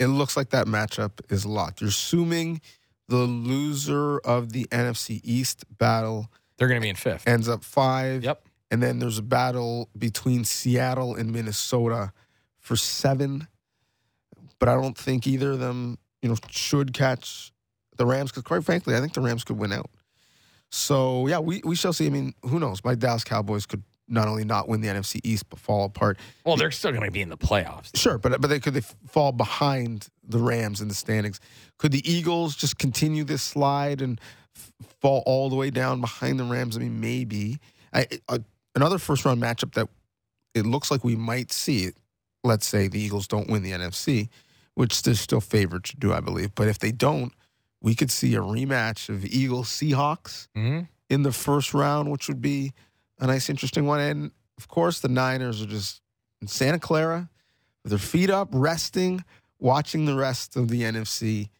It 0.00 0.06
looks 0.08 0.36
like 0.36 0.50
that 0.50 0.66
matchup 0.66 1.20
is 1.30 1.46
locked. 1.46 1.80
You're 1.80 1.90
assuming 1.90 2.60
the 3.08 3.18
loser 3.18 4.18
of 4.20 4.52
the 4.52 4.64
NFC 4.72 5.20
East 5.22 5.64
battle 5.78 6.30
They're 6.56 6.68
going 6.68 6.80
to 6.80 6.84
be 6.84 6.88
in 6.88 6.96
fifth. 6.96 7.28
ends 7.28 7.48
up 7.48 7.62
five. 7.62 8.24
Yep. 8.24 8.42
And 8.72 8.82
then 8.82 8.98
there's 8.98 9.18
a 9.18 9.22
battle 9.22 9.88
between 9.98 10.44
Seattle 10.44 11.14
and 11.14 11.32
Minnesota 11.32 12.12
for 12.58 12.76
seven. 12.76 13.46
But 14.58 14.68
I 14.68 14.74
don't 14.74 14.96
think 14.96 15.26
either 15.26 15.52
of 15.52 15.58
them, 15.60 15.98
you 16.22 16.28
know, 16.28 16.36
should 16.50 16.92
catch 16.94 17.52
the 17.96 18.06
Rams 18.06 18.30
because, 18.30 18.44
quite 18.44 18.64
frankly, 18.64 18.96
I 18.96 19.00
think 19.00 19.12
the 19.14 19.20
Rams 19.20 19.44
could 19.44 19.58
win 19.58 19.72
out. 19.72 19.90
So 20.70 21.26
yeah, 21.26 21.40
we, 21.40 21.60
we 21.64 21.74
shall 21.74 21.92
see. 21.92 22.06
I 22.06 22.10
mean, 22.10 22.32
who 22.42 22.60
knows? 22.60 22.84
My 22.84 22.94
Dallas 22.94 23.24
Cowboys 23.24 23.66
could 23.66 23.82
not 24.10 24.28
only 24.28 24.44
not 24.44 24.68
win 24.68 24.80
the 24.80 24.88
NFC 24.88 25.20
East 25.24 25.48
but 25.48 25.58
fall 25.58 25.84
apart. 25.84 26.18
Well, 26.44 26.56
they're 26.56 26.70
still 26.70 26.90
going 26.90 27.04
to 27.04 27.10
be 27.10 27.22
in 27.22 27.28
the 27.28 27.38
playoffs. 27.38 27.96
Sure, 27.96 28.18
but 28.18 28.40
but 28.40 28.48
they 28.48 28.60
could 28.60 28.74
they 28.74 28.82
fall 29.06 29.32
behind 29.32 30.08
the 30.22 30.38
Rams 30.38 30.80
in 30.80 30.88
the 30.88 30.94
standings? 30.94 31.40
Could 31.78 31.92
the 31.92 32.10
Eagles 32.10 32.56
just 32.56 32.78
continue 32.78 33.24
this 33.24 33.42
slide 33.42 34.02
and 34.02 34.20
f- 34.56 34.72
fall 35.00 35.22
all 35.26 35.48
the 35.48 35.56
way 35.56 35.70
down 35.70 36.00
behind 36.00 36.38
the 36.38 36.44
Rams? 36.44 36.76
I 36.76 36.80
mean, 36.80 37.00
maybe. 37.00 37.58
I, 37.92 38.06
uh, 38.28 38.38
another 38.74 38.98
first 38.98 39.24
round 39.24 39.42
matchup 39.42 39.74
that 39.74 39.88
it 40.54 40.66
looks 40.66 40.90
like 40.90 41.04
we 41.04 41.16
might 41.16 41.52
see. 41.52 41.90
Let's 42.42 42.66
say 42.66 42.88
the 42.88 43.00
Eagles 43.00 43.26
don't 43.28 43.48
win 43.50 43.62
the 43.62 43.72
NFC, 43.72 44.28
which 44.74 45.02
they're 45.02 45.14
still 45.14 45.40
favored 45.40 45.84
to 45.84 45.96
do, 45.96 46.12
I 46.12 46.20
believe. 46.20 46.54
But 46.54 46.68
if 46.68 46.78
they 46.78 46.90
don't, 46.92 47.32
we 47.82 47.94
could 47.94 48.10
see 48.10 48.34
a 48.34 48.40
rematch 48.40 49.08
of 49.08 49.24
Eagles 49.24 49.68
Seahawks 49.68 50.48
hmm 50.54 50.80
in 51.10 51.24
the 51.24 51.32
first 51.32 51.74
round, 51.74 52.08
which 52.08 52.28
would 52.28 52.40
be 52.40 52.72
a 53.20 53.26
nice, 53.26 53.48
interesting 53.48 53.86
one. 53.86 54.00
And 54.00 54.30
of 54.58 54.68
course, 54.68 55.00
the 55.00 55.08
Niners 55.08 55.62
are 55.62 55.66
just 55.66 56.00
in 56.40 56.48
Santa 56.48 56.78
Clara 56.78 57.28
with 57.82 57.90
their 57.90 57.98
feet 57.98 58.30
up, 58.30 58.48
resting, 58.52 59.24
watching 59.58 60.06
the 60.06 60.14
rest 60.14 60.56
of 60.56 60.68
the 60.68 60.82
NFC 60.82 61.50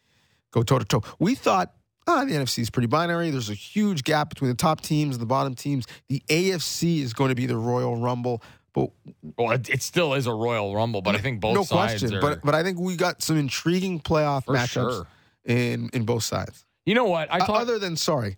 go 0.51 0.63
toe 0.63 0.79
to 0.79 0.85
toe. 0.85 1.03
We 1.19 1.35
thought, 1.35 1.73
ah, 2.07 2.25
the 2.25 2.33
NFC 2.33 2.59
is 2.59 2.69
pretty 2.69 2.87
binary. 2.87 3.31
There's 3.31 3.49
a 3.49 3.55
huge 3.55 4.03
gap 4.03 4.29
between 4.29 4.49
the 4.49 4.57
top 4.57 4.81
teams 4.81 5.15
and 5.15 5.21
the 5.21 5.27
bottom 5.27 5.55
teams. 5.55 5.85
The 6.09 6.21
AFC 6.27 7.01
is 7.01 7.13
going 7.13 7.29
to 7.29 7.35
be 7.35 7.45
the 7.45 7.57
Royal 7.57 7.95
Rumble. 7.95 8.43
But 8.73 8.91
Well, 9.37 9.51
it, 9.51 9.69
it 9.69 9.81
still 9.81 10.13
is 10.13 10.27
a 10.27 10.33
Royal 10.33 10.73
Rumble, 10.75 11.01
but 11.01 11.15
I 11.15 11.19
think 11.19 11.41
both 11.41 11.55
no 11.55 11.63
sides 11.63 12.01
question. 12.01 12.17
are 12.17 12.21
But 12.21 12.41
but 12.43 12.55
I 12.55 12.63
think 12.63 12.79
we 12.79 12.95
got 12.95 13.21
some 13.21 13.37
intriguing 13.37 13.99
playoff 13.99 14.45
matchups 14.45 14.71
sure. 14.73 15.07
in 15.45 15.89
in 15.93 16.05
both 16.05 16.23
sides. 16.23 16.65
You 16.85 16.95
know 16.95 17.05
what? 17.05 17.31
I 17.31 17.39
thought 17.39 17.61
other 17.61 17.79
than 17.79 17.95
sorry, 17.97 18.37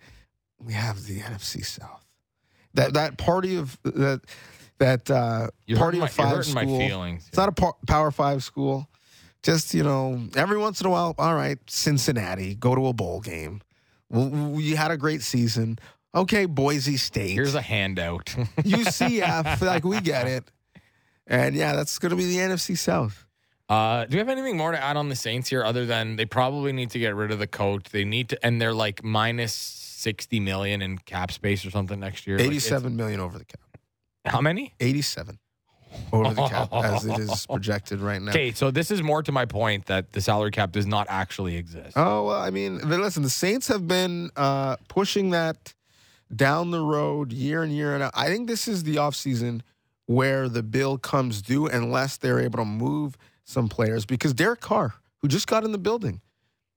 we 0.59 0.73
have 0.73 1.05
the 1.05 1.19
NFC 1.19 1.63
South. 1.63 2.03
That 2.73 2.93
that 2.93 3.17
party 3.17 3.57
of 3.57 3.77
that 3.83 4.21
that 4.79 5.09
uh, 5.09 5.47
you're 5.65 5.77
party 5.77 5.97
of 5.97 6.01
my, 6.01 6.05
you're 6.05 6.09
five 6.09 6.29
hurting 6.29 6.51
school. 6.51 6.79
my 6.79 6.87
feelings. 6.87 7.25
It's 7.27 7.37
not 7.37 7.49
a 7.49 7.53
par- 7.53 7.75
Power 7.87 8.11
Five 8.11 8.43
school. 8.43 8.87
Just 9.43 9.73
you 9.73 9.83
know, 9.83 10.27
every 10.35 10.57
once 10.57 10.79
in 10.81 10.87
a 10.87 10.89
while, 10.89 11.15
all 11.17 11.35
right, 11.35 11.59
Cincinnati, 11.67 12.55
go 12.55 12.75
to 12.75 12.87
a 12.87 12.93
bowl 12.93 13.19
game. 13.19 13.61
Well, 14.09 14.29
we 14.29 14.71
had 14.71 14.91
a 14.91 14.97
great 14.97 15.21
season. 15.21 15.79
Okay, 16.15 16.45
Boise 16.45 16.97
State, 16.97 17.31
Here's 17.31 17.55
a 17.55 17.61
handout. 17.61 18.25
UCF, 18.59 19.61
like 19.61 19.83
we 19.83 19.99
get 19.99 20.27
it. 20.27 20.43
And 21.25 21.55
yeah, 21.55 21.75
that's 21.75 21.97
going 21.97 22.11
to 22.11 22.15
be 22.15 22.25
the 22.25 22.37
NFC 22.37 22.77
South. 22.77 23.25
Uh, 23.67 24.05
do 24.05 24.15
we 24.15 24.19
have 24.19 24.29
anything 24.29 24.55
more 24.55 24.71
to 24.71 24.81
add 24.81 24.97
on 24.97 25.09
the 25.09 25.15
Saints 25.15 25.49
here 25.49 25.63
other 25.63 25.85
than 25.85 26.15
they 26.15 26.25
probably 26.25 26.71
need 26.71 26.91
to 26.91 26.99
get 26.99 27.15
rid 27.15 27.31
of 27.31 27.39
the 27.39 27.47
coach? 27.47 27.85
They 27.89 28.05
need 28.05 28.29
to, 28.29 28.45
and 28.45 28.61
they're 28.61 28.73
like 28.73 29.03
minus 29.03 29.55
60 30.03 30.39
million 30.41 30.81
in 30.81 30.97
cap 30.97 31.31
space 31.31 31.65
or 31.65 31.71
something 31.71 31.99
next 31.99 32.27
year. 32.27 32.37
Like, 32.37 32.47
Eighty-seven 32.47 32.95
million 32.95 33.19
over 33.21 33.37
the 33.37 33.45
cap. 33.45 33.61
how 34.25 34.41
many? 34.41 34.73
87 34.79 35.39
over 36.11 36.33
the 36.33 36.47
cap 36.47 36.69
as 36.73 37.05
it 37.05 37.19
is 37.19 37.45
projected 37.45 37.99
right 38.01 38.21
now. 38.21 38.31
Okay, 38.31 38.51
so 38.51 38.69
this 38.69 38.91
is 38.91 39.01
more 39.01 39.23
to 39.23 39.31
my 39.31 39.45
point 39.45 39.85
that 39.85 40.11
the 40.11 40.21
salary 40.21 40.51
cap 40.51 40.71
does 40.71 40.85
not 40.85 41.07
actually 41.09 41.55
exist. 41.55 41.93
Oh, 41.95 42.25
well, 42.25 42.41
I 42.41 42.49
mean, 42.49 42.79
but 42.79 42.99
listen, 42.99 43.23
the 43.23 43.29
Saints 43.29 43.67
have 43.69 43.87
been 43.87 44.29
uh, 44.35 44.75
pushing 44.89 45.29
that 45.29 45.73
down 46.35 46.71
the 46.71 46.81
road 46.81 47.31
year 47.31 47.63
and 47.63 47.71
year 47.71 47.93
and 47.93 48.03
out. 48.03 48.11
I 48.15 48.27
think 48.27 48.47
this 48.47 48.67
is 48.67 48.83
the 48.83 48.95
offseason 48.95 49.61
where 50.05 50.49
the 50.49 50.63
bill 50.63 50.97
comes 50.97 51.41
due 51.41 51.67
unless 51.67 52.17
they're 52.17 52.39
able 52.39 52.57
to 52.59 52.65
move 52.65 53.17
some 53.45 53.69
players 53.69 54.05
because 54.05 54.33
Derek 54.33 54.59
Carr, 54.59 54.95
who 55.21 55.27
just 55.27 55.47
got 55.47 55.63
in 55.63 55.71
the 55.71 55.77
building, 55.77 56.19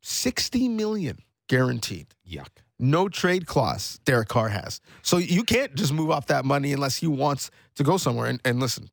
60 0.02 0.68
million 0.68 1.18
guaranteed. 1.49 2.06
Yuck. 2.28 2.49
No 2.78 3.09
trade 3.09 3.47
clause 3.47 3.99
Derek 4.04 4.28
Carr 4.28 4.49
has. 4.49 4.80
So 5.02 5.16
you 5.16 5.45
can't 5.45 5.75
just 5.75 5.92
move 5.92 6.11
off 6.11 6.26
that 6.26 6.45
money 6.45 6.73
unless 6.73 6.97
he 6.97 7.06
wants 7.06 7.50
to 7.76 7.85
go 7.85 7.97
somewhere. 7.97 8.26
And, 8.26 8.40
and 8.45 8.61
listen, 8.61 8.90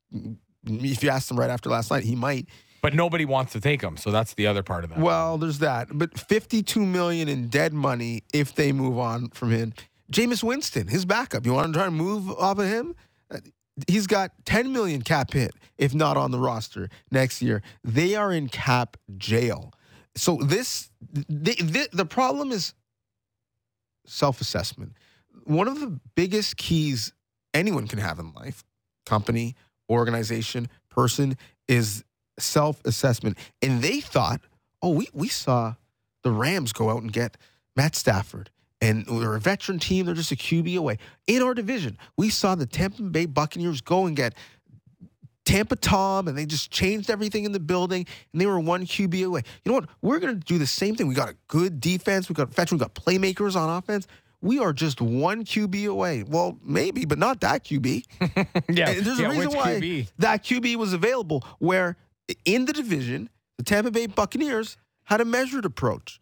if 0.64 1.02
you 1.02 1.10
asked 1.10 1.30
him 1.30 1.38
right 1.38 1.50
after 1.50 1.68
last 1.68 1.90
night, 1.90 2.04
he 2.04 2.14
might. 2.14 2.46
But 2.80 2.94
nobody 2.94 3.24
wants 3.24 3.52
to 3.52 3.60
take 3.60 3.82
him, 3.82 3.96
so 3.96 4.10
that's 4.10 4.34
the 4.34 4.46
other 4.46 4.62
part 4.62 4.84
of 4.84 4.90
that. 4.90 4.98
Well, 4.98 5.38
there's 5.38 5.58
that. 5.60 5.88
But 5.92 6.18
52 6.18 6.84
million 6.84 7.28
in 7.28 7.48
dead 7.48 7.72
money 7.72 8.24
if 8.32 8.54
they 8.54 8.72
move 8.72 8.98
on 8.98 9.30
from 9.30 9.50
him. 9.50 9.74
Jameis 10.12 10.42
Winston, 10.42 10.88
his 10.88 11.04
backup. 11.04 11.46
You 11.46 11.54
want 11.54 11.72
to 11.72 11.78
try 11.78 11.86
and 11.86 11.96
move 11.96 12.30
off 12.30 12.58
of 12.58 12.66
him? 12.66 12.94
He's 13.88 14.06
got 14.06 14.32
10 14.44 14.72
million 14.72 15.02
cap 15.02 15.32
hit 15.32 15.52
if 15.78 15.94
not 15.94 16.16
on 16.16 16.30
the 16.30 16.38
roster 16.38 16.88
next 17.10 17.42
year. 17.42 17.62
They 17.82 18.14
are 18.14 18.32
in 18.32 18.48
cap 18.48 18.96
jail. 19.16 19.72
So 20.16 20.36
this 20.36 20.90
the, 21.10 21.88
the 21.92 22.06
problem 22.06 22.52
is 22.52 22.74
self-assessment. 24.06 24.92
One 25.44 25.68
of 25.68 25.80
the 25.80 25.98
biggest 26.14 26.56
keys 26.56 27.12
anyone 27.52 27.86
can 27.86 27.98
have 27.98 28.18
in 28.18 28.32
life, 28.32 28.64
company, 29.06 29.54
organization, 29.90 30.68
person 30.88 31.36
is 31.68 32.04
self-assessment. 32.38 33.38
And 33.62 33.82
they 33.82 34.00
thought, 34.00 34.40
"Oh, 34.82 34.90
we 34.90 35.08
we 35.12 35.28
saw 35.28 35.74
the 36.22 36.30
Rams 36.30 36.72
go 36.72 36.90
out 36.90 37.02
and 37.02 37.12
get 37.12 37.36
Matt 37.76 37.94
Stafford 37.94 38.50
and 38.84 39.06
they're 39.06 39.34
a 39.34 39.40
veteran 39.40 39.78
team. 39.78 40.04
They're 40.04 40.14
just 40.14 40.32
a 40.32 40.36
QB 40.36 40.76
away. 40.76 40.98
In 41.26 41.42
our 41.42 41.54
division, 41.54 41.96
we 42.18 42.28
saw 42.28 42.54
the 42.54 42.66
Tampa 42.66 43.02
Bay 43.02 43.24
Buccaneers 43.24 43.80
go 43.80 44.04
and 44.04 44.14
get 44.14 44.34
Tampa 45.44 45.76
Tom, 45.76 46.28
and 46.28 46.36
they 46.36 46.46
just 46.46 46.70
changed 46.70 47.10
everything 47.10 47.44
in 47.44 47.52
the 47.52 47.60
building, 47.60 48.06
and 48.32 48.40
they 48.40 48.46
were 48.46 48.58
one 48.58 48.86
QB 48.86 49.26
away. 49.26 49.42
You 49.64 49.72
know 49.72 49.76
what? 49.78 49.88
We're 50.02 50.18
going 50.18 50.38
to 50.38 50.44
do 50.44 50.58
the 50.58 50.66
same 50.66 50.96
thing. 50.96 51.06
We 51.06 51.14
got 51.14 51.28
a 51.28 51.36
good 51.48 51.80
defense. 51.80 52.28
We 52.28 52.34
got 52.34 52.48
veteran. 52.54 52.78
We 52.78 52.84
got 52.84 52.94
playmakers 52.94 53.54
on 53.56 53.68
offense. 53.68 54.06
We 54.40 54.58
are 54.58 54.72
just 54.72 55.00
one 55.00 55.44
QB 55.44 55.88
away. 55.88 56.22
Well, 56.22 56.58
maybe, 56.62 57.04
but 57.04 57.18
not 57.18 57.40
that 57.40 57.64
QB. 57.64 58.04
yeah, 58.68 58.90
And 58.90 59.06
there's 59.06 59.18
yeah, 59.18 59.26
a 59.26 59.30
reason 59.30 59.52
why 59.52 59.80
QB? 59.80 60.08
that 60.18 60.44
QB 60.44 60.76
was 60.76 60.92
available. 60.92 61.44
Where 61.58 61.96
in 62.44 62.64
the 62.66 62.72
division, 62.72 63.30
the 63.56 63.64
Tampa 63.64 63.90
Bay 63.90 64.06
Buccaneers 64.06 64.76
had 65.04 65.20
a 65.20 65.24
measured 65.24 65.64
approach. 65.64 66.20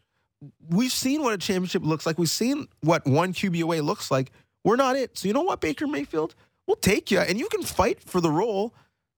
We've 0.68 0.92
seen 0.92 1.22
what 1.22 1.34
a 1.34 1.38
championship 1.38 1.84
looks 1.84 2.06
like. 2.06 2.18
We've 2.18 2.28
seen 2.30 2.66
what 2.80 3.06
one 3.06 3.32
QB 3.32 3.60
away 3.62 3.80
looks 3.80 4.10
like. 4.10 4.32
We're 4.64 4.76
not 4.76 4.96
it. 4.96 5.16
So 5.18 5.28
you 5.28 5.34
know 5.34 5.42
what, 5.42 5.60
Baker 5.60 5.86
Mayfield? 5.86 6.34
We'll 6.66 6.76
take 6.76 7.10
you, 7.10 7.18
and 7.18 7.38
you 7.38 7.48
can 7.48 7.62
fight 7.62 8.00
for 8.00 8.20
the 8.20 8.30
role, 8.30 8.72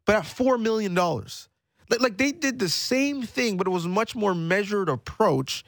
but 0.07 0.17
at 0.17 0.27
four 0.27 0.59
million 0.59 0.95
dollars. 0.95 1.49
Like, 2.01 2.17
they 2.17 2.33
did 2.33 2.59
the 2.59 2.69
same 2.69 3.23
thing, 3.23 3.57
but 3.57 3.67
it 3.67 3.71
was 3.71 3.85
a 3.85 3.89
much 3.89 4.17
more 4.17 4.35
measured 4.35 4.89
approach. 4.89 5.65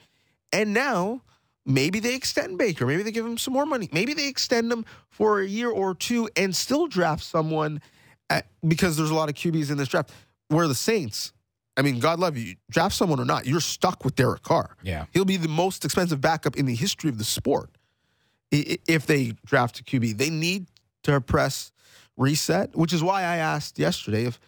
And 0.51 0.73
now 0.73 1.21
maybe 1.65 1.99
they 1.99 2.15
extend 2.15 2.57
Baker. 2.57 2.85
Maybe 2.85 3.03
they 3.03 3.11
give 3.11 3.25
him 3.25 3.37
some 3.37 3.53
more 3.53 3.65
money. 3.65 3.87
Maybe 3.93 4.13
they 4.13 4.27
extend 4.27 4.71
him 4.71 4.83
for 5.09 5.41
a 5.41 5.47
year 5.47 5.69
or 5.69 5.93
two 5.93 6.27
and 6.35 6.55
still 6.55 6.87
draft 6.87 7.23
someone 7.23 7.81
at, 8.29 8.47
because 8.67 8.97
there's 8.97 9.11
a 9.11 9.15
lot 9.15 9.29
of 9.29 9.35
QBs 9.35 9.71
in 9.71 9.77
this 9.77 9.87
draft. 9.87 10.11
Where 10.49 10.67
the 10.67 10.75
Saints, 10.75 11.33
I 11.77 11.81
mean, 11.81 11.99
God 11.99 12.19
love 12.19 12.35
you, 12.35 12.55
draft 12.69 12.95
someone 12.95 13.19
or 13.19 13.25
not, 13.25 13.45
you're 13.45 13.59
stuck 13.59 14.03
with 14.03 14.15
Derek 14.15 14.41
Carr. 14.41 14.75
Yeah. 14.81 15.05
He'll 15.13 15.25
be 15.25 15.37
the 15.37 15.47
most 15.47 15.85
expensive 15.85 16.19
backup 16.19 16.57
in 16.57 16.65
the 16.65 16.75
history 16.75 17.09
of 17.09 17.17
the 17.17 17.25
sport 17.25 17.69
if 18.51 19.05
they 19.05 19.33
draft 19.45 19.79
a 19.79 19.83
QB. 19.83 20.17
They 20.17 20.29
need 20.29 20.67
to 21.03 21.21
press 21.21 21.71
reset, 22.17 22.75
which 22.75 22.93
is 22.93 23.03
why 23.03 23.21
I 23.21 23.37
asked 23.37 23.79
yesterday 23.79 24.25
if 24.25 24.39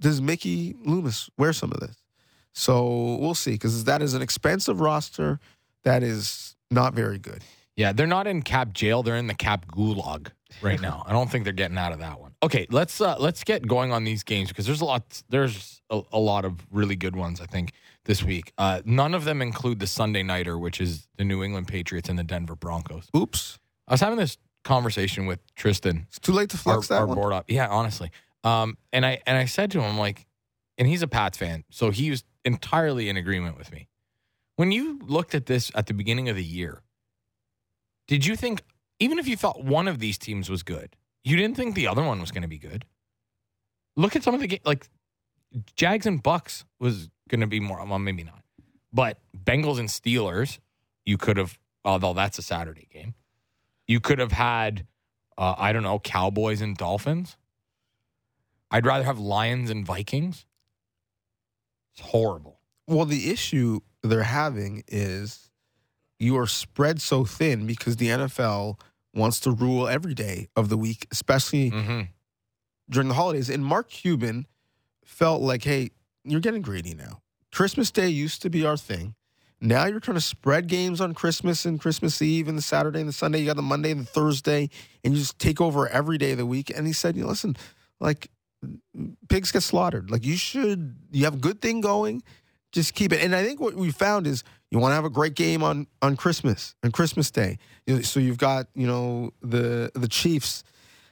does 0.00 0.20
Mickey 0.20 0.74
Loomis 0.84 1.30
wear 1.38 1.52
some 1.52 1.72
of 1.72 1.80
this. 1.80 1.96
So 2.52 3.16
we'll 3.16 3.34
see 3.34 3.52
because 3.52 3.84
that 3.84 4.02
is 4.02 4.14
an 4.14 4.22
expensive 4.22 4.80
roster 4.80 5.40
that 5.84 6.02
is 6.02 6.56
not 6.70 6.94
very 6.94 7.18
good. 7.18 7.42
Yeah, 7.76 7.92
they're 7.92 8.06
not 8.06 8.26
in 8.26 8.42
cap 8.42 8.72
jail. 8.74 9.02
They're 9.02 9.16
in 9.16 9.26
the 9.26 9.34
cap 9.34 9.66
gulag 9.66 10.28
right 10.60 10.80
now. 10.80 11.02
I 11.06 11.12
don't 11.12 11.30
think 11.30 11.44
they're 11.44 11.52
getting 11.54 11.78
out 11.78 11.92
of 11.92 12.00
that 12.00 12.20
one. 12.20 12.34
Okay, 12.42 12.66
let's 12.70 13.00
uh, 13.00 13.16
let's 13.18 13.44
get 13.44 13.66
going 13.66 13.92
on 13.92 14.04
these 14.04 14.22
games 14.22 14.48
because 14.48 14.66
there's 14.66 14.82
a 14.82 14.84
lot 14.84 15.22
there's 15.30 15.80
a, 15.88 16.02
a 16.12 16.18
lot 16.18 16.44
of 16.44 16.66
really 16.70 16.96
good 16.96 17.16
ones 17.16 17.40
I 17.40 17.46
think 17.46 17.72
this 18.04 18.22
week. 18.22 18.52
Uh, 18.58 18.82
none 18.84 19.14
of 19.14 19.24
them 19.24 19.40
include 19.40 19.78
the 19.80 19.86
Sunday 19.86 20.22
nighter, 20.22 20.58
which 20.58 20.80
is 20.80 21.08
the 21.16 21.24
New 21.24 21.42
England 21.42 21.68
Patriots 21.68 22.10
and 22.10 22.18
the 22.18 22.24
Denver 22.24 22.56
Broncos. 22.56 23.08
Oops, 23.16 23.58
I 23.88 23.94
was 23.94 24.00
having 24.00 24.18
this 24.18 24.36
conversation 24.64 25.26
with 25.26 25.40
Tristan, 25.54 26.06
it's 26.08 26.18
too 26.18 26.32
late 26.32 26.50
to 26.50 26.56
our, 26.56 26.74
flex 26.74 26.88
that 26.88 27.00
our 27.00 27.06
one. 27.06 27.16
board 27.16 27.32
up. 27.32 27.44
Yeah, 27.48 27.68
honestly. 27.68 28.10
Um, 28.44 28.76
and 28.92 29.06
I 29.06 29.20
and 29.26 29.36
I 29.38 29.44
said 29.44 29.70
to 29.72 29.80
him 29.80 29.98
like, 29.98 30.26
and 30.78 30.88
he's 30.88 31.02
a 31.02 31.08
Pats 31.08 31.38
fan, 31.38 31.64
so 31.70 31.90
he 31.90 32.10
was 32.10 32.24
entirely 32.44 33.08
in 33.08 33.16
agreement 33.16 33.56
with 33.56 33.72
me. 33.72 33.88
When 34.56 34.72
you 34.72 35.00
looked 35.02 35.34
at 35.34 35.46
this 35.46 35.70
at 35.74 35.86
the 35.86 35.94
beginning 35.94 36.28
of 36.28 36.36
the 36.36 36.44
year, 36.44 36.82
did 38.08 38.26
you 38.26 38.36
think 38.36 38.62
even 38.98 39.18
if 39.18 39.26
you 39.28 39.36
thought 39.36 39.64
one 39.64 39.88
of 39.88 39.98
these 39.98 40.18
teams 40.18 40.50
was 40.50 40.62
good, 40.62 40.96
you 41.24 41.36
didn't 41.36 41.56
think 41.56 41.74
the 41.74 41.86
other 41.86 42.02
one 42.02 42.20
was 42.20 42.30
going 42.30 42.42
to 42.42 42.48
be 42.48 42.58
good? 42.58 42.84
Look 43.96 44.16
at 44.16 44.22
some 44.22 44.34
of 44.34 44.40
the 44.40 44.46
ga- 44.48 44.60
like 44.64 44.88
Jags 45.76 46.06
and 46.06 46.22
Bucks 46.22 46.64
was 46.80 47.08
going 47.28 47.40
to 47.40 47.46
be 47.46 47.60
more. 47.60 47.84
Well, 47.84 47.98
maybe 47.98 48.24
not, 48.24 48.42
but 48.92 49.18
Bengals 49.36 49.78
and 49.78 49.88
Steelers, 49.88 50.58
you 51.04 51.16
could 51.16 51.36
have. 51.36 51.58
Although 51.84 52.12
that's 52.12 52.38
a 52.38 52.42
Saturday 52.42 52.86
game, 52.92 53.14
you 53.86 54.00
could 54.00 54.18
have 54.18 54.32
had. 54.32 54.86
Uh, 55.38 55.54
I 55.56 55.72
don't 55.72 55.82
know, 55.82 55.98
Cowboys 55.98 56.60
and 56.60 56.76
Dolphins. 56.76 57.36
I'd 58.70 58.84
rather 58.86 59.04
have 59.04 59.18
Lions 59.18 59.70
and 59.70 59.84
Vikings. 59.84 60.44
It's 61.94 62.06
horrible. 62.08 62.60
Well, 62.86 63.06
the 63.06 63.30
issue 63.30 63.80
they're 64.02 64.22
having 64.24 64.82
is 64.88 65.50
you 66.18 66.36
are 66.38 66.46
spread 66.46 67.00
so 67.00 67.24
thin 67.24 67.66
because 67.66 67.96
the 67.96 68.08
NFL 68.08 68.78
wants 69.14 69.40
to 69.40 69.50
rule 69.50 69.88
every 69.88 70.14
day 70.14 70.48
of 70.56 70.68
the 70.68 70.76
week, 70.76 71.06
especially 71.10 71.70
Mm-hmm. 71.70 72.00
during 72.90 73.08
the 73.08 73.14
holidays. 73.14 73.48
And 73.50 73.64
Mark 73.64 73.88
Cuban 73.90 74.46
felt 75.04 75.40
like, 75.42 75.64
hey, 75.64 75.90
you're 76.24 76.40
getting 76.40 76.62
greedy 76.62 76.94
now. 76.94 77.22
Christmas 77.52 77.90
Day 77.90 78.08
used 78.08 78.42
to 78.42 78.50
be 78.50 78.64
our 78.64 78.76
thing. 78.76 79.14
Now 79.62 79.86
you're 79.86 80.00
trying 80.00 80.16
to 80.16 80.20
spread 80.20 80.66
games 80.66 81.00
on 81.00 81.14
Christmas 81.14 81.64
and 81.64 81.80
Christmas 81.80 82.20
Eve 82.20 82.48
and 82.48 82.58
the 82.58 82.62
Saturday 82.62 82.98
and 82.98 83.08
the 83.08 83.12
Sunday. 83.12 83.38
You 83.38 83.46
got 83.46 83.56
the 83.56 83.62
Monday 83.62 83.92
and 83.92 84.00
the 84.00 84.04
Thursday, 84.04 84.68
and 85.04 85.14
you 85.14 85.20
just 85.20 85.38
take 85.38 85.60
over 85.60 85.88
every 85.88 86.18
day 86.18 86.32
of 86.32 86.38
the 86.38 86.46
week. 86.46 86.70
And 86.76 86.84
he 86.84 86.92
said, 86.92 87.16
you 87.16 87.24
listen, 87.26 87.56
like 88.00 88.28
pigs 89.28 89.52
get 89.52 89.62
slaughtered. 89.62 90.10
Like 90.10 90.24
you 90.24 90.36
should, 90.36 90.96
you 91.12 91.24
have 91.24 91.34
a 91.34 91.38
good 91.38 91.62
thing 91.62 91.80
going, 91.80 92.24
just 92.72 92.94
keep 92.94 93.12
it. 93.12 93.22
And 93.22 93.36
I 93.36 93.44
think 93.44 93.60
what 93.60 93.74
we 93.74 93.92
found 93.92 94.26
is 94.26 94.42
you 94.70 94.78
want 94.78 94.92
to 94.92 94.96
have 94.96 95.04
a 95.04 95.10
great 95.10 95.34
game 95.34 95.62
on 95.62 95.86
on 96.00 96.16
Christmas 96.16 96.74
on 96.82 96.90
Christmas 96.90 97.30
Day. 97.30 97.58
So 98.02 98.18
you've 98.18 98.38
got 98.38 98.66
you 98.74 98.86
know 98.86 99.32
the 99.42 99.92
the 99.94 100.08
Chiefs 100.08 100.64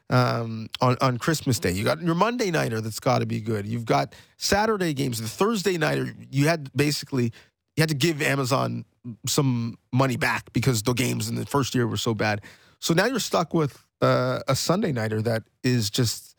um, 0.08 0.68
on 0.80 0.96
on 1.02 1.18
Christmas 1.18 1.58
Day. 1.58 1.70
You 1.70 1.84
got 1.84 2.00
your 2.00 2.14
Monday 2.14 2.50
nighter 2.50 2.80
that's 2.80 3.00
got 3.00 3.18
to 3.18 3.26
be 3.26 3.40
good. 3.40 3.66
You've 3.66 3.84
got 3.84 4.14
Saturday 4.38 4.94
games. 4.94 5.20
The 5.20 5.28
Thursday 5.28 5.76
nighter 5.76 6.14
you 6.30 6.48
had 6.48 6.72
basically 6.74 7.32
you 7.76 7.82
had 7.82 7.88
to 7.88 7.94
give 7.94 8.20
Amazon 8.22 8.84
some 9.26 9.78
money 9.92 10.16
back 10.16 10.52
because 10.52 10.82
the 10.82 10.92
games 10.92 11.28
in 11.28 11.34
the 11.34 11.46
first 11.46 11.74
year 11.74 11.86
were 11.86 11.96
so 11.96 12.14
bad. 12.14 12.42
So 12.80 12.94
now 12.94 13.06
you're 13.06 13.18
stuck 13.20 13.54
with 13.54 13.82
uh, 14.02 14.40
a 14.48 14.54
Sunday 14.56 14.92
nighter 14.92 15.22
that 15.22 15.42
is 15.62 15.90
just 15.90 16.34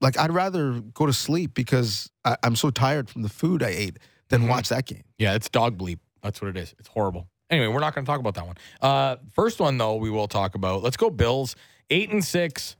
like 0.00 0.18
I'd 0.18 0.32
rather 0.32 0.80
go 0.80 1.06
to 1.06 1.12
sleep 1.12 1.54
because 1.54 2.10
I, 2.24 2.36
I'm 2.42 2.56
so 2.56 2.70
tired 2.70 3.08
from 3.08 3.22
the 3.22 3.28
food 3.28 3.62
I 3.62 3.68
ate 3.68 3.98
than 4.28 4.42
Mhm. 4.42 4.48
watch 4.48 4.68
that 4.70 4.86
game. 4.86 5.02
Yeah, 5.18 5.34
it's 5.34 5.48
dog 5.48 5.78
bleep. 5.78 5.98
That's 6.22 6.40
what 6.40 6.48
it 6.48 6.56
is. 6.56 6.74
It's 6.78 6.88
horrible. 6.88 7.28
Anyway, 7.50 7.66
we're 7.66 7.80
not 7.80 7.94
going 7.94 8.04
to 8.04 8.10
talk 8.10 8.18
about 8.20 8.34
that 8.34 8.46
one. 8.46 8.56
Uh, 8.80 9.16
first 9.32 9.60
one, 9.60 9.76
though, 9.76 9.96
we 9.96 10.08
will 10.10 10.26
talk 10.28 10.54
about. 10.54 10.82
Let's 10.82 10.96
go 10.96 11.10
Bills. 11.10 11.54
Eight 11.90 12.10
and 12.10 12.24
six, 12.24 12.76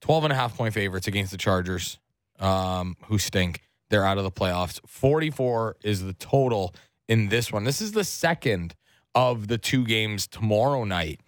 12 0.00 0.24
and 0.24 0.32
a 0.32 0.36
half 0.36 0.56
point 0.56 0.74
favorites 0.74 1.06
against 1.06 1.30
the 1.30 1.38
Chargers, 1.38 1.98
um, 2.40 2.96
who 3.04 3.18
stink. 3.18 3.62
They're 3.90 4.06
out 4.06 4.18
of 4.18 4.24
the 4.24 4.30
playoffs. 4.30 4.80
44 4.86 5.76
is 5.82 6.02
the 6.02 6.14
total 6.14 6.74
in 7.08 7.28
this 7.28 7.52
one. 7.52 7.64
This 7.64 7.82
is 7.82 7.92
the 7.92 8.04
second 8.04 8.74
of 9.14 9.48
the 9.48 9.58
two 9.58 9.84
games 9.84 10.26
tomorrow 10.26 10.84
night. 10.84 11.20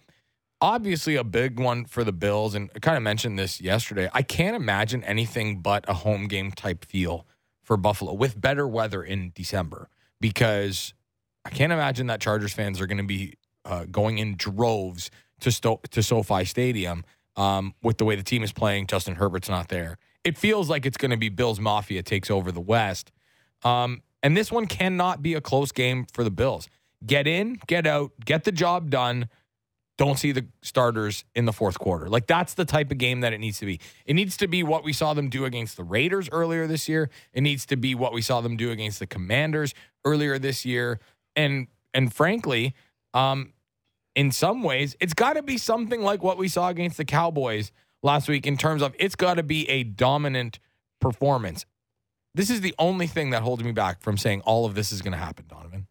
Obviously, 0.61 1.17
a 1.17 1.25
big 1.25 1.59
one 1.59 1.83
for 1.83 2.05
the 2.05 2.13
Bills. 2.13 2.55
And 2.55 2.69
I 2.73 2.79
kind 2.79 2.95
of 2.95 3.03
mentioned 3.03 3.37
this 3.37 3.59
yesterday. 3.59 4.09
I 4.13 4.21
can't 4.21 4.55
imagine 4.55 5.03
anything 5.03 5.59
but 5.59 5.83
a 5.89 5.93
home 5.93 6.27
game 6.27 6.51
type 6.51 6.85
feel 6.85 7.27
for 7.61 7.75
Buffalo 7.75 8.13
with 8.13 8.39
better 8.39 8.67
weather 8.67 9.03
in 9.03 9.33
December 9.35 9.89
because 10.21 10.93
I 11.45 11.49
can't 11.49 11.73
imagine 11.73 12.07
that 12.07 12.21
Chargers 12.21 12.53
fans 12.53 12.79
are 12.79 12.87
going 12.87 12.97
to 12.97 13.03
be 13.03 13.33
uh, 13.65 13.85
going 13.91 14.17
in 14.17 14.35
droves 14.37 15.11
to 15.41 15.51
Sto- 15.51 15.81
to 15.91 16.01
SoFi 16.01 16.45
Stadium 16.45 17.03
um, 17.35 17.73
with 17.81 17.97
the 17.97 18.05
way 18.05 18.15
the 18.15 18.23
team 18.23 18.43
is 18.43 18.53
playing. 18.53 18.87
Justin 18.87 19.15
Herbert's 19.15 19.49
not 19.49 19.67
there. 19.67 19.97
It 20.23 20.37
feels 20.37 20.69
like 20.69 20.85
it's 20.85 20.97
going 20.97 21.11
to 21.11 21.17
be 21.17 21.29
Bills 21.29 21.59
Mafia 21.59 22.03
takes 22.03 22.31
over 22.31 22.51
the 22.51 22.61
West, 22.61 23.11
um, 23.63 24.01
and 24.21 24.37
this 24.37 24.51
one 24.51 24.67
cannot 24.67 25.21
be 25.21 25.33
a 25.33 25.41
close 25.41 25.71
game 25.71 26.05
for 26.13 26.23
the 26.23 26.31
Bills. 26.31 26.67
Get 27.05 27.27
in, 27.27 27.59
get 27.67 27.85
out, 27.85 28.11
get 28.23 28.45
the 28.45 28.51
job 28.51 28.89
done. 28.89 29.27
Don't 29.97 30.17
see 30.17 30.31
the 30.31 30.47
starters 30.61 31.23
in 31.35 31.45
the 31.45 31.53
fourth 31.53 31.77
quarter. 31.77 32.09
Like 32.09 32.25
that's 32.25 32.55
the 32.55 32.65
type 32.65 32.91
of 32.91 32.97
game 32.97 33.21
that 33.21 33.33
it 33.33 33.39
needs 33.39 33.59
to 33.59 33.65
be. 33.65 33.79
It 34.05 34.15
needs 34.15 34.37
to 34.37 34.47
be 34.47 34.63
what 34.63 34.83
we 34.83 34.93
saw 34.93 35.13
them 35.13 35.29
do 35.29 35.45
against 35.45 35.77
the 35.77 35.83
Raiders 35.83 36.29
earlier 36.31 36.65
this 36.65 36.89
year. 36.89 37.09
It 37.33 37.41
needs 37.41 37.65
to 37.67 37.75
be 37.75 37.93
what 37.93 38.13
we 38.13 38.21
saw 38.21 38.41
them 38.41 38.57
do 38.57 38.71
against 38.71 38.99
the 38.99 39.05
Commanders 39.05 39.75
earlier 40.05 40.39
this 40.39 40.65
year. 40.65 40.99
And 41.35 41.67
and 41.93 42.11
frankly, 42.11 42.73
um, 43.13 43.53
in 44.15 44.31
some 44.31 44.63
ways, 44.63 44.95
it's 44.99 45.13
got 45.13 45.33
to 45.33 45.43
be 45.43 45.57
something 45.57 46.01
like 46.01 46.23
what 46.23 46.37
we 46.37 46.47
saw 46.47 46.69
against 46.69 46.97
the 46.97 47.05
Cowboys 47.05 47.71
last 48.03 48.27
week 48.27 48.45
in 48.45 48.57
terms 48.57 48.83
of 48.83 48.93
it's 48.99 49.15
got 49.15 49.35
to 49.35 49.43
be 49.43 49.67
a 49.69 49.83
dominant 49.83 50.59
performance. 50.99 51.65
This 52.35 52.49
is 52.49 52.61
the 52.61 52.75
only 52.77 53.07
thing 53.07 53.31
that 53.31 53.41
holds 53.41 53.63
me 53.63 53.71
back 53.71 54.01
from 54.01 54.17
saying 54.17 54.41
all 54.41 54.65
of 54.65 54.75
this 54.75 54.91
is 54.91 55.01
going 55.01 55.13
to 55.13 55.17
happen, 55.17 55.45
Donnovan. 55.47 55.85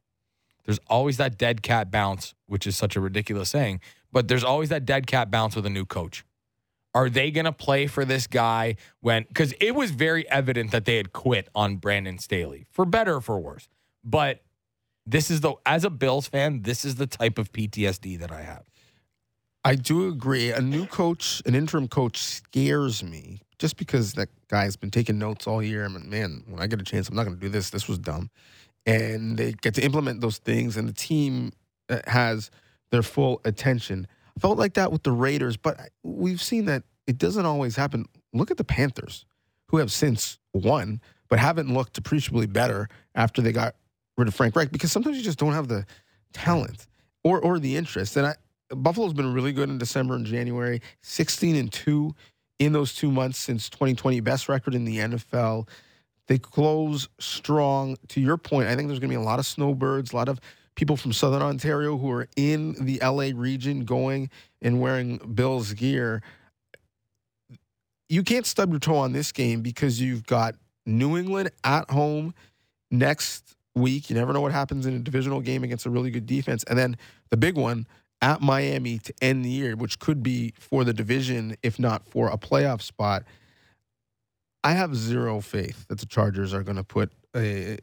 There's 0.65 0.81
always 0.89 1.17
that 1.17 1.39
dead 1.39 1.63
cat 1.63 1.91
bounce, 1.91 2.35
which 2.47 2.67
is 2.67 2.77
such 2.77 2.95
a 2.95 3.01
ridiculous 3.01 3.49
saying, 3.49 3.81
but 4.13 4.29
there's 4.29 4.45
always 4.45 4.69
that 4.69 4.85
dead 4.85 5.07
cat 5.07 5.31
bounce 5.31 5.57
with 5.57 5.67
a 5.67 5.71
new 5.71 5.85
coach. 5.85 6.25
Are 6.95 7.09
they 7.09 7.31
going 7.31 7.47
to 7.47 7.53
play 7.53 7.87
for 7.87 8.05
this 8.05 8.27
guy 8.27 8.77
when, 9.01 9.25
because 9.27 9.55
it 9.61 9.75
was 9.75 9.91
very 9.91 10.29
evident 10.29 10.71
that 10.73 10.85
they 10.85 10.97
had 10.97 11.13
quit 11.13 11.49
on 11.55 11.77
Brandon 11.77 12.19
Staley, 12.19 12.67
for 12.71 12.85
better 12.85 13.17
or 13.17 13.21
for 13.21 13.41
worse. 13.41 13.69
But 14.05 14.43
this 15.07 15.31
is 15.31 15.41
the, 15.41 15.55
as 15.65 15.85
a 15.85 15.91
Bills 15.91 16.29
fan, 16.29 16.63
this 16.63 16.85
is 16.85 16.97
the 16.97 17.07
type 17.07 17.39
of 17.39 17.51
PTSD 17.53 18.19
that 18.21 18.31
I 18.31 18.43
have. 18.43 18.65
I 19.65 19.77
do 19.77 20.09
agree. 20.09 20.51
A 20.51 20.61
new 20.61 20.87
coach, 20.87 21.41
an 21.47 21.55
interim 21.55 21.89
coach, 21.89 22.19
scares 22.19 23.03
me 23.03 23.41
just 23.59 23.77
because 23.77 24.15
that 24.15 24.29
guy's 24.49 24.75
been 24.75 24.91
taking 24.91 25.19
notes 25.19 25.47
all 25.47 25.63
year. 25.63 25.85
I'm 25.85 25.95
like, 25.95 26.05
man, 26.05 26.43
when 26.49 26.61
I 26.61 26.67
get 26.67 26.81
a 26.81 26.85
chance, 26.85 27.09
I'm 27.09 27.15
not 27.15 27.25
going 27.25 27.37
to 27.37 27.41
do 27.41 27.49
this. 27.49 27.71
This 27.71 27.87
was 27.87 27.99
dumb. 27.99 28.29
And 28.87 29.37
they 29.37 29.53
get 29.53 29.75
to 29.75 29.85
implement 29.85 30.21
those 30.21 30.39
things, 30.39 30.77
and 30.77 30.89
the 30.89 30.93
team 30.93 31.53
uh, 31.89 32.01
has 32.09 32.51
their 32.91 33.03
full 33.03 33.41
attention. 33.45 34.09
I 34.37 34.41
felt 34.41 34.59
like 34.59 34.75
that 34.75 34.91
with 34.91 35.05
the 35.05 35.13
Raiders, 35.13 35.57
but 35.57 35.79
we've 36.03 36.43
seen 36.43 36.65
that 36.65 36.83
it 37.07 37.19
doesn't 37.19 37.47
always 37.47 37.77
happen. 37.77 38.07
Look 38.33 38.51
at 38.51 38.57
the 38.57 38.65
Panthers, 38.65 39.25
who 39.69 39.77
have 39.77 39.93
since 39.93 40.39
won, 40.53 41.01
but 41.29 41.39
haven't 41.39 41.73
looked 41.73 41.97
appreciably 41.97 42.47
better 42.47 42.89
after 43.15 43.41
they 43.41 43.53
got 43.53 43.77
rid 44.17 44.27
of 44.27 44.35
Frank 44.35 44.57
Reich 44.57 44.73
because 44.73 44.91
sometimes 44.91 45.17
you 45.17 45.23
just 45.23 45.39
don't 45.39 45.53
have 45.53 45.69
the 45.69 45.87
talent 46.33 46.89
or 47.23 47.41
or 47.41 47.59
the 47.59 47.77
interest. 47.77 48.17
And 48.17 48.27
I, 48.27 48.35
Buffalo's 48.75 49.15
been 49.15 49.33
really 49.33 49.53
good 49.53 49.69
in 49.69 49.79
December 49.79 50.15
and 50.15 50.27
January, 50.27 50.81
16 51.03 51.57
and 51.57 51.73
2 51.73 52.15
in 52.59 52.73
those 52.73 52.95
two 52.95 53.11
months 53.11 53.39
since 53.39 53.69
2020, 53.71 54.21
best 54.21 54.49
record 54.49 54.75
in 54.75 54.85
the 54.85 54.99
NFL. 54.99 55.69
They 56.29 56.39
close 56.39 57.09
strong. 57.19 57.97
To 58.09 58.21
your 58.21 58.37
point, 58.37 58.69
I 58.69 58.77
think 58.77 58.89
there's 58.89 59.01
going 59.01 59.11
to 59.11 59.17
be 59.17 59.23
a 59.23 59.25
lot 59.25 59.39
of 59.39 59.47
snowbirds, 59.47 60.13
a 60.13 60.17
lot 60.17 60.29
of 60.29 60.41
people 60.75 60.97
from 60.97 61.13
Southern 61.13 61.43
Ontario 61.43 61.99
who 61.99 62.11
are 62.11 62.29
in 62.37 62.73
the 62.85 63.01
LA 63.03 63.31
region 63.35 63.85
going 63.85 64.31
and 64.61 64.81
wearing 64.81 65.19
Bills 65.35 65.73
gear. 65.73 66.23
You 68.09 68.23
can't 68.23 68.47
stub 68.47 68.71
your 68.71 68.81
toe 68.81 68.97
on 68.97 69.13
this 69.13 69.33
game 69.33 69.63
because 69.63 70.01
you've 70.01 70.27
got 70.27 70.55
New 70.87 71.17
England 71.17 71.51
at 71.65 71.91
home 71.91 72.35
next 72.91 73.57
week. 73.75 74.11
You 74.11 74.17
never 74.17 74.33
know 74.33 74.41
what 74.41 74.53
happens 74.53 74.87
in 74.87 74.95
a 74.95 74.99
divisional 74.99 75.41
game 75.41 75.65
against 75.65 75.87
a 75.87 75.91
really 75.91 76.11
good 76.11 76.27
defense. 76.27 76.63
And 76.65 76.79
then 76.79 76.97
the 77.31 77.37
big 77.37 77.57
one 77.57 77.87
at 78.23 78.41
Miami 78.41 78.99
to 79.01 79.13
end 79.21 79.45
the 79.45 79.51
year, 79.51 79.77
which 79.77 79.99
could 79.99 80.23
be 80.23 80.55
for 80.59 80.85
the 80.85 80.95
division, 80.95 81.57
if 81.63 81.79
not 81.79 82.09
for 82.09 82.29
a 82.29 82.39
playoff 82.39 82.81
spot. 82.81 83.25
I 84.65 84.73
have 84.73 84.95
zero 84.95 85.41
faith 85.41 85.87
that 85.89 85.99
the 85.99 86.07
Chargers 86.07 86.55
are 86.55 86.63
going 86.63 86.77
to 86.77 86.85
put 86.85 87.13
a, 87.37 87.79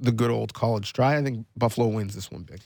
the 0.00 0.12
good 0.12 0.30
old 0.30 0.52
college 0.52 0.92
try. 0.92 1.16
I 1.16 1.22
think 1.22 1.46
Buffalo 1.56 1.86
wins 1.86 2.14
this 2.14 2.30
one 2.30 2.42
big. 2.42 2.60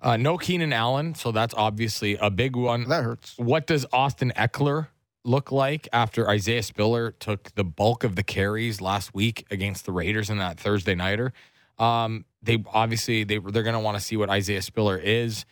Uh, 0.00 0.16
no 0.16 0.36
Keenan 0.36 0.72
Allen, 0.72 1.14
so 1.14 1.32
that's 1.32 1.54
obviously 1.54 2.16
a 2.16 2.30
big 2.30 2.56
one. 2.56 2.88
That 2.88 3.04
hurts. 3.04 3.34
What 3.36 3.66
does 3.66 3.86
Austin 3.92 4.32
Ekeler 4.36 4.88
look 5.24 5.50
like 5.52 5.88
after 5.92 6.28
Isaiah 6.28 6.62
Spiller 6.62 7.12
took 7.12 7.54
the 7.54 7.64
bulk 7.64 8.04
of 8.04 8.16
the 8.16 8.22
carries 8.22 8.80
last 8.80 9.14
week 9.14 9.44
against 9.50 9.86
the 9.86 9.92
Raiders 9.92 10.30
in 10.30 10.38
that 10.38 10.58
Thursday 10.58 10.94
nighter? 10.94 11.32
Um, 11.78 12.24
they 12.42 12.62
obviously 12.72 13.24
they 13.24 13.38
they're 13.38 13.62
going 13.62 13.74
to 13.74 13.80
want 13.80 13.96
to 13.96 14.02
see 14.02 14.16
what 14.16 14.30
Isaiah 14.30 14.62
Spiller 14.62 14.96
is. 14.96 15.44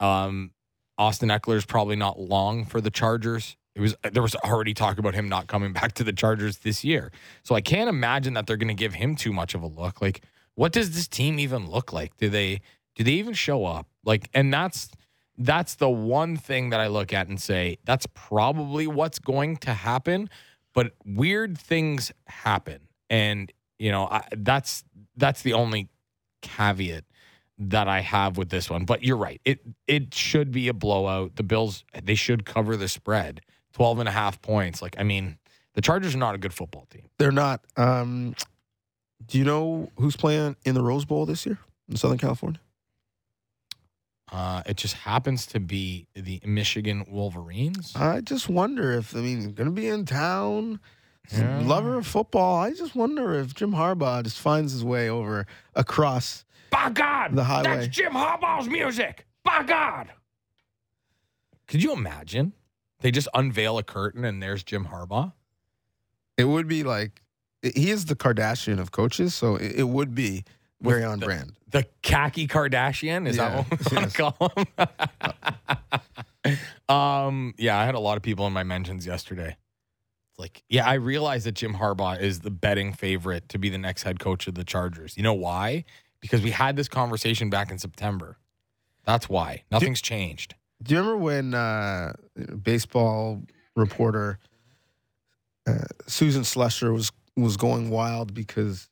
Um, 0.00 0.52
Austin 0.98 1.28
Ekeler 1.28 1.56
is 1.56 1.66
probably 1.66 1.96
not 1.96 2.18
long 2.18 2.64
for 2.64 2.80
the 2.80 2.90
Chargers. 2.90 3.56
It 3.74 3.80
was 3.80 3.94
there 4.02 4.22
was 4.22 4.34
already 4.36 4.72
talk 4.72 4.98
about 4.98 5.14
him 5.14 5.28
not 5.28 5.46
coming 5.46 5.72
back 5.74 5.92
to 5.94 6.04
the 6.04 6.12
Chargers 6.12 6.58
this 6.58 6.84
year, 6.84 7.12
so 7.42 7.54
I 7.54 7.60
can't 7.60 7.88
imagine 7.88 8.34
that 8.34 8.46
they're 8.46 8.56
going 8.56 8.68
to 8.68 8.74
give 8.74 8.94
him 8.94 9.16
too 9.16 9.32
much 9.32 9.54
of 9.54 9.62
a 9.62 9.66
look. 9.66 10.00
Like, 10.00 10.22
what 10.54 10.72
does 10.72 10.94
this 10.94 11.08
team 11.08 11.38
even 11.38 11.70
look 11.70 11.92
like? 11.92 12.16
Do 12.16 12.28
they 12.28 12.60
do 12.94 13.04
they 13.04 13.12
even 13.12 13.34
show 13.34 13.66
up? 13.66 13.86
Like, 14.04 14.30
and 14.32 14.52
that's 14.52 14.90
that's 15.38 15.74
the 15.74 15.90
one 15.90 16.36
thing 16.36 16.70
that 16.70 16.80
I 16.80 16.86
look 16.86 17.12
at 17.12 17.28
and 17.28 17.40
say 17.40 17.76
that's 17.84 18.06
probably 18.14 18.86
what's 18.86 19.18
going 19.18 19.58
to 19.58 19.74
happen. 19.74 20.30
But 20.74 20.92
weird 21.04 21.58
things 21.58 22.12
happen, 22.26 22.88
and 23.10 23.52
you 23.78 23.90
know 23.90 24.06
I, 24.06 24.24
that's 24.36 24.84
that's 25.16 25.42
the 25.42 25.52
only 25.52 25.88
caveat 26.42 27.04
that 27.58 27.88
I 27.88 28.00
have 28.00 28.36
with 28.36 28.50
this 28.50 28.68
one. 28.68 28.84
But 28.84 29.02
you're 29.02 29.16
right; 29.16 29.40
it 29.44 29.60
it 29.86 30.14
should 30.14 30.52
be 30.52 30.68
a 30.68 30.74
blowout. 30.74 31.36
The 31.36 31.42
Bills 31.42 31.84
they 32.02 32.14
should 32.14 32.44
cover 32.44 32.76
the 32.76 32.88
spread, 32.88 33.40
12 33.74 34.00
and 34.00 34.08
a 34.08 34.12
half 34.12 34.40
points. 34.42 34.82
Like, 34.82 34.96
I 34.98 35.02
mean, 35.02 35.38
the 35.74 35.80
Chargers 35.80 36.14
are 36.14 36.18
not 36.18 36.34
a 36.34 36.38
good 36.38 36.54
football 36.54 36.86
team. 36.90 37.08
They're 37.18 37.32
not. 37.32 37.62
Um, 37.76 38.34
do 39.26 39.38
you 39.38 39.44
know 39.44 39.90
who's 39.96 40.16
playing 40.16 40.56
in 40.64 40.74
the 40.74 40.82
Rose 40.82 41.04
Bowl 41.04 41.26
this 41.26 41.46
year 41.46 41.58
in 41.88 41.96
Southern 41.96 42.18
California? 42.18 42.60
Uh, 44.32 44.62
it 44.66 44.76
just 44.76 44.94
happens 44.94 45.46
to 45.46 45.60
be 45.60 46.08
the 46.14 46.40
Michigan 46.44 47.04
Wolverines. 47.08 47.94
I 47.94 48.20
just 48.20 48.48
wonder 48.48 48.92
if 48.92 49.14
I 49.14 49.20
mean 49.20 49.52
going 49.52 49.68
to 49.68 49.70
be 49.70 49.88
in 49.88 50.04
town. 50.04 50.80
Yeah. 51.32 51.60
Lover 51.64 51.96
of 51.96 52.06
football. 52.06 52.60
I 52.60 52.70
just 52.72 52.94
wonder 52.94 53.34
if 53.34 53.54
Jim 53.54 53.72
Harbaugh 53.72 54.22
just 54.22 54.38
finds 54.38 54.72
his 54.72 54.84
way 54.84 55.08
over 55.08 55.46
across. 55.74 56.44
By 56.70 56.90
God, 56.90 57.34
The 57.34 57.44
highway. 57.44 57.62
that's 57.64 57.88
Jim 57.88 58.12
Harbaugh's 58.12 58.68
music. 58.68 59.26
By 59.44 59.62
God. 59.62 60.08
Could 61.68 61.82
you 61.82 61.92
imagine? 61.92 62.52
They 63.00 63.10
just 63.10 63.28
unveil 63.34 63.78
a 63.78 63.82
curtain 63.82 64.24
and 64.24 64.42
there's 64.42 64.62
Jim 64.64 64.86
Harbaugh. 64.86 65.32
It 66.36 66.44
would 66.44 66.68
be 66.68 66.82
like 66.82 67.22
he 67.62 67.90
is 67.90 68.04
the 68.06 68.14
Kardashian 68.16 68.78
of 68.78 68.92
coaches, 68.92 69.34
so 69.34 69.56
it, 69.56 69.72
it 69.76 69.82
would 69.88 70.14
be 70.14 70.44
very 70.80 71.02
on 71.04 71.18
the- 71.20 71.26
brand. 71.26 71.52
The 71.70 71.84
khaki 72.02 72.46
Kardashian, 72.46 73.26
is 73.26 73.36
Yeah, 73.36 73.48
that 73.64 73.66
what 73.70 73.90
we 73.90 73.96
want 73.96 74.10
to 74.12 74.86
call 74.86 75.98
him? 76.46 76.56
um, 76.96 77.54
yeah, 77.58 77.76
I 77.78 77.84
had 77.84 77.94
a 77.96 77.98
lot 78.00 78.16
of 78.16 78.22
people 78.22 78.46
in 78.46 78.52
my 78.52 78.62
mentions 78.62 79.04
yesterday. 79.06 79.56
Like, 80.38 80.62
yeah, 80.68 80.86
I 80.86 80.94
realize 80.94 81.44
that 81.44 81.52
Jim 81.52 81.74
Harbaugh 81.74 82.20
is 82.20 82.40
the 82.40 82.50
betting 82.50 82.92
favorite 82.92 83.48
to 83.48 83.58
be 83.58 83.68
the 83.68 83.78
next 83.78 84.04
head 84.04 84.20
coach 84.20 84.46
of 84.46 84.54
the 84.54 84.64
Chargers. 84.64 85.16
You 85.16 85.22
know 85.22 85.34
why? 85.34 85.84
Because 86.20 86.42
we 86.42 86.50
had 86.50 86.76
this 86.76 86.88
conversation 86.88 87.50
back 87.50 87.70
in 87.70 87.78
September. 87.78 88.38
That's 89.04 89.28
why. 89.28 89.64
Nothing's 89.70 90.02
changed. 90.02 90.54
Do 90.82 90.94
you 90.94 91.00
remember 91.00 91.18
when 91.18 91.54
uh, 91.54 92.14
baseball 92.62 93.42
reporter 93.74 94.38
uh, 95.66 95.84
Susan 96.06 96.42
Slusser 96.42 96.92
was 96.92 97.12
was 97.36 97.56
going 97.56 97.90
wild 97.90 98.34
because 98.34 98.88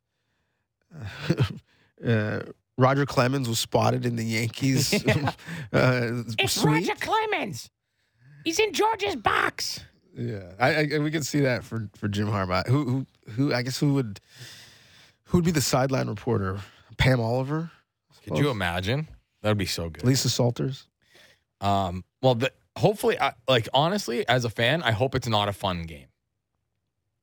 uh, 2.06 2.40
Roger 2.76 3.06
Clemens 3.06 3.48
was 3.48 3.58
spotted 3.58 4.04
in 4.04 4.16
the 4.16 4.24
Yankees 4.24 4.92
uh, 5.72 6.22
suite? 6.46 6.64
Roger 6.64 6.94
Clemens. 7.00 7.70
He's 8.44 8.58
in 8.58 8.72
George's 8.72 9.16
box. 9.16 9.80
Yeah, 10.16 10.52
I, 10.60 10.94
I 10.94 10.98
we 10.98 11.10
can 11.10 11.22
see 11.22 11.40
that 11.40 11.64
for 11.64 11.88
for 11.96 12.08
Jim 12.08 12.28
Harbaugh. 12.28 12.66
Who 12.68 12.84
who 12.84 13.06
who? 13.32 13.54
I 13.54 13.62
guess 13.62 13.78
who 13.78 13.94
would 13.94 14.20
who 15.24 15.38
would 15.38 15.44
be 15.44 15.50
the 15.50 15.60
sideline 15.60 16.08
reporter? 16.08 16.60
Pam 16.96 17.20
Oliver, 17.20 17.70
Could 18.24 18.38
you 18.38 18.50
imagine? 18.50 19.08
That 19.42 19.50
would 19.50 19.58
be 19.58 19.66
so 19.66 19.90
good. 19.90 20.04
Lisa 20.04 20.30
Salters. 20.30 20.86
Um, 21.60 22.04
well, 22.22 22.34
the, 22.34 22.52
hopefully, 22.76 23.20
I, 23.20 23.34
like 23.48 23.68
honestly, 23.74 24.26
as 24.28 24.44
a 24.44 24.50
fan, 24.50 24.82
I 24.82 24.92
hope 24.92 25.14
it's 25.14 25.28
not 25.28 25.48
a 25.48 25.52
fun 25.52 25.82
game. 25.82 26.06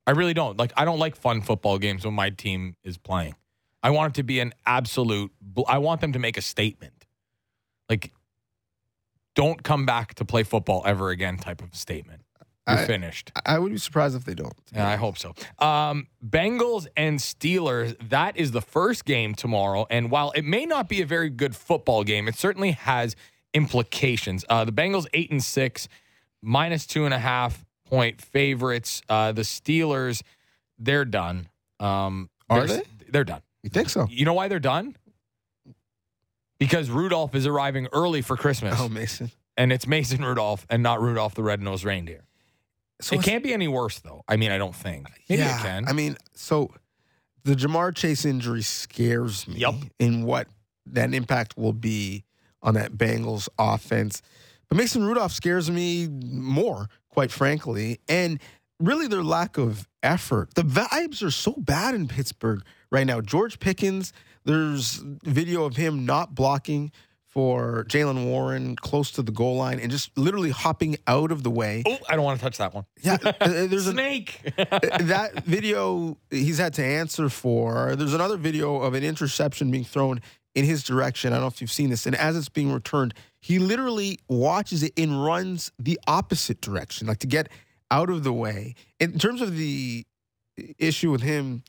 I 0.06 0.12
really 0.12 0.34
don't 0.34 0.58
like. 0.58 0.74
I 0.76 0.86
don't 0.86 1.00
like 1.00 1.16
fun 1.16 1.42
football 1.42 1.78
games 1.78 2.06
when 2.06 2.14
my 2.14 2.30
team 2.30 2.76
is 2.84 2.98
playing. 2.98 3.36
I 3.84 3.92
want 3.92 4.14
it 4.14 4.20
to 4.20 4.24
be 4.24 4.40
an 4.40 4.54
absolute. 4.66 5.32
I 5.68 5.80
want 5.80 6.02
them 6.02 6.14
to 6.14 6.20
make 6.20 6.38
a 6.38 6.42
statement, 6.42 7.06
like, 7.90 8.12
don't 9.36 9.64
come 9.64 9.86
back 9.86 10.16
to 10.16 10.26
play 10.26 10.44
football 10.44 10.84
ever 10.86 11.10
again, 11.10 11.38
type 11.38 11.62
of 11.62 11.76
statement. 11.76 12.22
I- 12.80 12.86
finished. 12.86 13.32
I 13.46 13.60
would 13.60 13.72
be 13.72 13.78
surprised 13.78 14.16
if 14.16 14.26
they 14.26 14.34
don't. 14.34 14.54
Yeah, 14.74 14.88
I 14.88 14.96
hope 14.96 15.18
so. 15.18 15.34
Um, 15.60 16.08
Bengals 16.26 16.88
and 16.98 17.20
Steelers, 17.20 17.96
that 18.10 18.38
is 18.38 18.52
the 18.52 18.62
first 18.62 19.06
game 19.06 19.36
tomorrow. 19.36 19.86
And 19.90 20.12
while 20.12 20.32
it 20.32 20.44
may 20.46 20.66
not 20.66 20.88
be 20.90 21.02
a 21.02 21.06
very 21.06 21.30
good 21.30 21.56
football 21.56 22.04
game, 22.04 22.28
it 22.28 22.36
certainly 22.36 22.72
has 22.72 23.16
implications. 23.54 24.46
Uh, 24.50 24.66
the 24.66 24.72
Bengals, 24.72 25.06
eight 25.14 25.32
and 25.32 25.44
six, 25.44 25.88
minus 26.42 26.86
two 26.86 27.06
and 27.06 27.14
a 27.14 27.20
half 27.20 27.66
point 27.86 28.22
favorites. 28.22 29.02
Uh, 29.10 29.32
the 29.32 29.42
Steelers, 29.42 30.22
they're 30.80 31.06
done. 31.06 31.50
Um, 31.80 32.30
Are 32.50 32.66
they're, 32.66 32.82
They're 33.10 33.24
done. 33.24 33.42
You 33.64 33.70
think 33.70 33.90
so? 33.90 34.08
You 34.10 34.26
know 34.26 34.34
why 34.34 34.48
they're 34.48 34.60
done? 34.60 34.96
Because 36.58 36.90
Rudolph 36.90 37.34
is 37.36 37.46
arriving 37.48 37.88
early 37.92 38.22
for 38.22 38.38
Christmas. 38.38 38.76
Oh, 38.80 38.88
Mason. 38.88 39.32
and 39.58 39.74
it's 39.74 39.88
Mason 39.88 40.24
Rudolph 40.24 40.66
and 40.70 40.84
not 40.84 41.02
Rudolph 41.02 41.34
the 41.36 41.44
Red-Nosed 41.44 41.84
Reindeer. 41.84 42.24
So 43.02 43.16
it 43.16 43.24
can't 43.24 43.44
be 43.44 43.54
any 43.54 43.68
worse, 43.68 44.00
though. 44.00 44.24
I 44.28 44.38
mean, 44.38 44.52
I 44.52 44.58
don't 44.58 44.76
think. 44.76 45.08
Maybe 45.30 45.42
yeah, 45.42 45.60
it 45.60 45.64
can. 45.64 45.88
I 45.88 45.94
mean, 45.94 46.18
so 46.34 46.72
the 47.44 47.56
Ja'Marr 47.56 47.96
Chase 47.96 48.26
injury 48.26 48.62
scares 48.62 49.48
me 49.48 49.60
Yup. 49.60 49.76
in 50.00 50.24
what 50.24 50.48
that 50.86 51.14
impact 51.14 51.58
will 51.58 51.74
be 51.74 52.24
on 52.62 52.76
that 52.76 52.94
Bengals 52.94 53.50
offense. 53.58 54.22
But 54.70 54.78
Mason 54.78 55.04
Rudolph 55.04 55.32
scares 55.32 55.70
me 55.70 56.08
more, 56.08 56.88
quite 57.10 57.32
frankly. 57.32 58.00
And 58.08 58.40
really 58.80 59.08
their 59.08 59.24
lack 59.24 59.58
of 59.58 59.88
effort. 60.04 60.54
The 60.56 60.64
vibes 60.64 61.24
are 61.24 61.32
so 61.32 61.54
bad 61.58 61.96
in 61.96 62.08
Pittsburgh 62.08 62.64
right 62.92 63.06
now. 63.06 63.22
George 63.22 63.60
Pickens, 63.60 64.14
there's 64.44 65.04
video 65.24 65.66
of 65.66 65.76
him 65.76 66.06
not 66.06 66.36
blocking 66.36 66.92
for 67.32 67.86
Jaylen 67.88 68.26
Warren 68.26 68.76
close 68.76 69.12
to 69.12 69.22
the 69.22 69.32
goal 69.32 69.56
line 69.56 69.80
and 69.80 69.90
just 69.90 70.16
literally 70.18 70.50
hopping 70.50 70.98
out 71.08 71.32
of 71.32 71.44
the 71.44 71.50
way. 71.50 71.82
oh, 71.88 71.98
I 72.10 72.16
don't 72.16 72.26
want 72.26 72.40
to 72.40 72.44
touch 72.44 72.58
that 72.58 72.74
one. 72.74 72.86
Yeah, 73.02 73.18
uh, 73.24 73.34
there's 73.40 73.88
a 73.88 73.92
Snake. 73.92 74.42
that 74.58 75.44
video 75.46 76.18
he's 76.30 76.58
had 76.58 76.74
to 76.76 76.84
answer 76.84 77.30
for. 77.30 77.96
There's 77.96 78.14
another 78.14 78.36
video 78.36 78.82
of 78.82 78.94
an 78.96 79.04
interception 79.04 79.72
being 79.72 79.86
thrown 79.86 80.20
in 80.56 80.66
his 80.66 80.84
direction. 80.84 81.32
I 81.32 81.38
don't 81.38 81.44
know 81.44 81.48
if 81.48 81.62
you've 81.62 81.72
seen 81.72 81.90
this. 81.90 82.06
And 82.06 82.16
as 82.16 82.36
it's 82.36 82.50
being 82.50 82.72
returned, 82.74 83.14
he 83.40 83.60
literally 83.60 84.20
watches 84.28 84.84
it 84.84 84.92
and 84.98 85.24
runs 85.24 85.72
the 85.80 86.00
opposite 86.08 86.60
direction, 86.60 87.08
like 87.08 87.20
to 87.20 87.28
get 87.28 87.48
out 87.90 88.10
of 88.10 88.24
the 88.24 88.34
way. 88.34 88.76
In 89.00 89.18
terms 89.18 89.42
of 89.42 89.56
the 89.56 90.06
issue 90.78 91.12
with 91.12 91.22
him, 91.22 91.64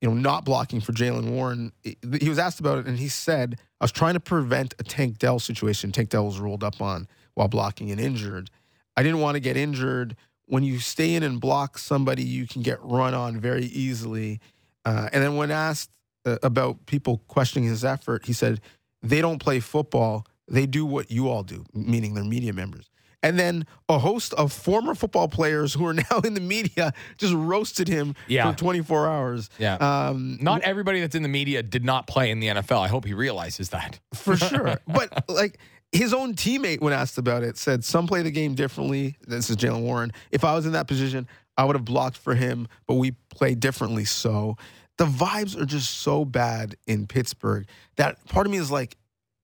you 0.00 0.08
know, 0.08 0.14
not 0.14 0.44
blocking 0.44 0.80
for 0.80 0.92
Jaylen 0.92 1.30
Warren, 1.30 1.72
he 1.82 2.28
was 2.28 2.38
asked 2.38 2.60
about 2.60 2.78
it 2.78 2.86
and 2.86 2.98
he 2.98 3.08
said, 3.08 3.58
I 3.82 3.84
was 3.84 3.90
trying 3.90 4.14
to 4.14 4.20
prevent 4.20 4.76
a 4.78 4.84
Tank 4.84 5.18
Dell 5.18 5.40
situation. 5.40 5.90
Tank 5.90 6.10
Dell 6.10 6.26
was 6.26 6.38
rolled 6.38 6.62
up 6.62 6.80
on 6.80 7.08
while 7.34 7.48
blocking 7.48 7.90
and 7.90 8.00
injured. 8.00 8.48
I 8.96 9.02
didn't 9.02 9.18
want 9.18 9.34
to 9.34 9.40
get 9.40 9.56
injured. 9.56 10.14
When 10.46 10.62
you 10.62 10.78
stay 10.78 11.16
in 11.16 11.24
and 11.24 11.40
block 11.40 11.78
somebody, 11.78 12.22
you 12.22 12.46
can 12.46 12.62
get 12.62 12.78
run 12.80 13.12
on 13.12 13.40
very 13.40 13.64
easily. 13.64 14.38
Uh, 14.84 15.08
and 15.12 15.20
then 15.20 15.34
when 15.34 15.50
asked 15.50 15.90
uh, 16.24 16.36
about 16.44 16.86
people 16.86 17.22
questioning 17.26 17.68
his 17.68 17.84
effort, 17.84 18.24
he 18.24 18.32
said, 18.32 18.60
they 19.02 19.20
don't 19.20 19.40
play 19.40 19.58
football. 19.58 20.28
They 20.46 20.66
do 20.66 20.86
what 20.86 21.10
you 21.10 21.28
all 21.28 21.42
do, 21.42 21.64
meaning 21.74 22.14
they're 22.14 22.22
media 22.22 22.52
members. 22.52 22.88
And 23.22 23.38
then 23.38 23.66
a 23.88 23.98
host 23.98 24.34
of 24.34 24.52
former 24.52 24.94
football 24.94 25.28
players 25.28 25.74
who 25.74 25.86
are 25.86 25.94
now 26.10 26.20
in 26.24 26.34
the 26.34 26.40
media 26.40 26.92
just 27.18 27.32
roasted 27.34 27.86
him 27.88 28.14
Yeah. 28.28 28.50
for 28.50 28.58
24 28.58 29.06
hours. 29.08 29.48
yeah. 29.58 29.74
Um, 29.76 30.38
Not 30.40 30.62
everybody 30.62 31.00
that's 31.00 31.14
in 31.14 31.22
the 31.22 31.28
media 31.28 31.62
did 31.62 31.84
not 31.84 32.06
play 32.06 32.30
in 32.30 32.40
the 32.40 32.48
NFL. 32.48 32.80
I 32.80 32.88
hope 32.88 33.04
he 33.04 33.14
realizes 33.14 33.68
that. 33.70 34.00
for 34.14 34.36
sure. 34.48 34.76
but 34.86 35.28
like 35.28 35.58
his 35.92 36.12
own 36.14 36.34
teammate, 36.34 36.80
when 36.80 36.92
asked 36.92 37.18
about 37.18 37.42
it, 37.42 37.56
said 37.58 37.84
some 37.84 38.06
play 38.06 38.22
the 38.22 38.30
game 38.30 38.54
differently. 38.54 39.16
This 39.26 39.50
is 39.50 39.56
Jaylen 39.56 39.82
Warren. 39.82 40.12
If 40.30 40.42
I 40.44 40.54
was 40.54 40.66
in 40.66 40.72
that 40.72 40.88
position, 40.88 41.28
I 41.56 41.64
would 41.64 41.76
have 41.76 41.84
blocked 41.84 42.16
for 42.16 42.34
him, 42.34 42.66
but 42.86 42.94
we 42.94 43.12
play 43.28 43.54
differently. 43.54 44.04
So 44.06 44.56
the 44.98 45.04
vibes 45.04 45.54
are 45.60 45.66
just 45.66 45.98
so 45.98 46.24
bad 46.24 46.76
in 46.86 47.06
Pittsburgh 47.06 47.66
that 47.96 48.24
part 48.26 48.46
of 48.46 48.50
me 48.52 48.58
is 48.58 48.70
like, 48.70 48.96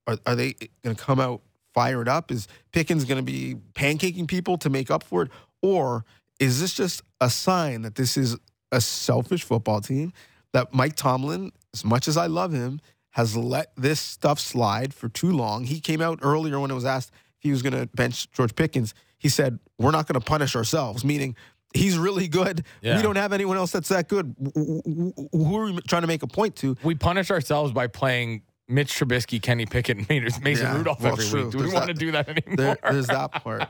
are, 0.07 0.17
are 0.25 0.35
they 0.35 0.55
going 0.83 0.97
to 0.97 1.03
come 1.03 1.21
out 1.21 1.43
fired 1.79 2.09
up? 2.09 2.31
Is 2.31 2.49
Pickens 2.73 3.05
going 3.05 3.25
to 3.25 3.33
be 3.33 3.57
pancaking 3.75 4.27
people 4.27 4.59
to 4.59 4.71
make 4.71 4.91
up 4.91 5.03
for 5.03 5.23
it? 5.23 5.31
Or 5.63 6.05
is 6.41 6.61
this 6.61 6.75
just 6.75 7.03
a 7.21 7.31
sign 7.31 7.83
that 7.83 7.95
this 7.95 8.17
is 8.17 8.37
a 8.73 8.81
selfish 8.81 9.45
football 9.45 9.81
team? 9.81 10.13
That 10.53 10.73
Mike 10.73 10.97
Tomlin 10.97 11.53
as 11.75 11.85
much 11.85 12.09
as 12.09 12.17
I 12.17 12.27
love 12.27 12.53
him, 12.53 12.81
has 13.11 13.37
let 13.37 13.73
this 13.77 14.01
stuff 14.01 14.39
slide 14.39 14.95
for 14.95 15.09
too 15.09 15.33
long. 15.33 15.65
He 15.65 15.81
came 15.81 16.01
out 16.01 16.19
earlier 16.23 16.61
when 16.61 16.71
it 16.71 16.75
was 16.75 16.85
asked 16.85 17.11
if 17.11 17.43
he 17.43 17.51
was 17.51 17.63
going 17.63 17.73
to 17.73 17.87
bench 17.95 18.31
George 18.33 18.55
Pickens. 18.55 18.95
He 19.19 19.29
said, 19.29 19.59
"We're 19.79 19.91
not 19.91 20.07
going 20.07 20.21
to 20.21 20.25
punish 20.25 20.55
ourselves," 20.55 21.05
meaning 21.05 21.35
he's 21.75 21.99
really 21.99 22.29
good. 22.29 22.65
Yeah. 22.81 22.97
We 22.97 23.03
don't 23.03 23.17
have 23.17 23.33
anyone 23.33 23.57
else 23.57 23.73
that's 23.73 23.89
that 23.89 24.09
good. 24.09 24.35
Who 24.55 25.57
are 25.57 25.65
we 25.65 25.81
trying 25.83 26.03
to 26.03 26.09
make 26.09 26.23
a 26.23 26.27
point 26.27 26.57
to? 26.57 26.77
We 26.83 26.95
punish 26.95 27.31
ourselves 27.31 27.73
by 27.73 27.89
playing 27.89 28.43
Mitch 28.69 28.93
Trubisky, 28.99 29.41
Kenny 29.41 29.65
Pickett, 29.67 29.97
and 29.99 30.09
Mason 30.09 30.67
Yeah, 30.67 30.77
Rudolph 30.77 31.01
well, 31.01 31.13
every 31.13 31.25
true. 31.27 31.43
week. 31.45 31.53
Do 31.53 31.59
we 31.59 31.63
There's 31.65 31.75
want 31.75 31.87
to 31.89 31.95
do 31.95 32.13
that 32.13 32.29
anymore? 32.29 32.57
There, 32.57 32.77
there's 32.93 33.07
that 33.07 33.33
part. 33.33 33.69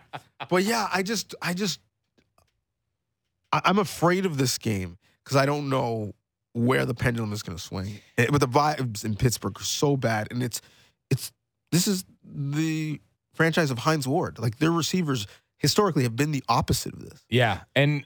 But 0.49 0.65
yeah, 0.65 0.89
I 0.93 1.03
just, 1.03 1.35
I 1.41 1.55
just, 1.55 1.79
I- 3.53 3.63
I'm 3.65 3.79
afraid 3.79 4.27
of 4.27 4.37
this 4.39 4.59
game 4.59 4.99
because 5.25 5.37
I 5.37 5.47
don't 5.47 5.69
know 5.69 6.15
where 6.53 6.85
the 6.85 6.95
pendulum 6.95 7.33
is 7.33 7.43
going 7.43 7.57
to 7.57 7.63
swing. 7.63 8.01
Eh, 8.17 8.27
But 8.31 8.41
the 8.41 8.49
vibes 8.49 9.05
in 9.05 9.15
Pittsburgh 9.15 9.59
are 9.61 9.65
so 9.65 9.97
bad, 9.97 10.29
and 10.31 10.43
it's, 10.43 10.61
it's, 11.11 11.31
this 11.71 11.87
is 11.87 12.05
the 12.25 13.01
franchise 13.35 13.71
of 13.71 13.79
Hines 13.79 14.09
Ward. 14.09 14.39
Like 14.39 14.59
their 14.59 14.73
receivers 14.73 15.27
historically 15.59 16.03
have 16.03 16.17
been 16.17 16.33
the 16.33 16.43
opposite 16.49 16.93
of 16.95 17.01
this. 17.09 17.25
Yeah, 17.29 17.61
and 17.77 18.05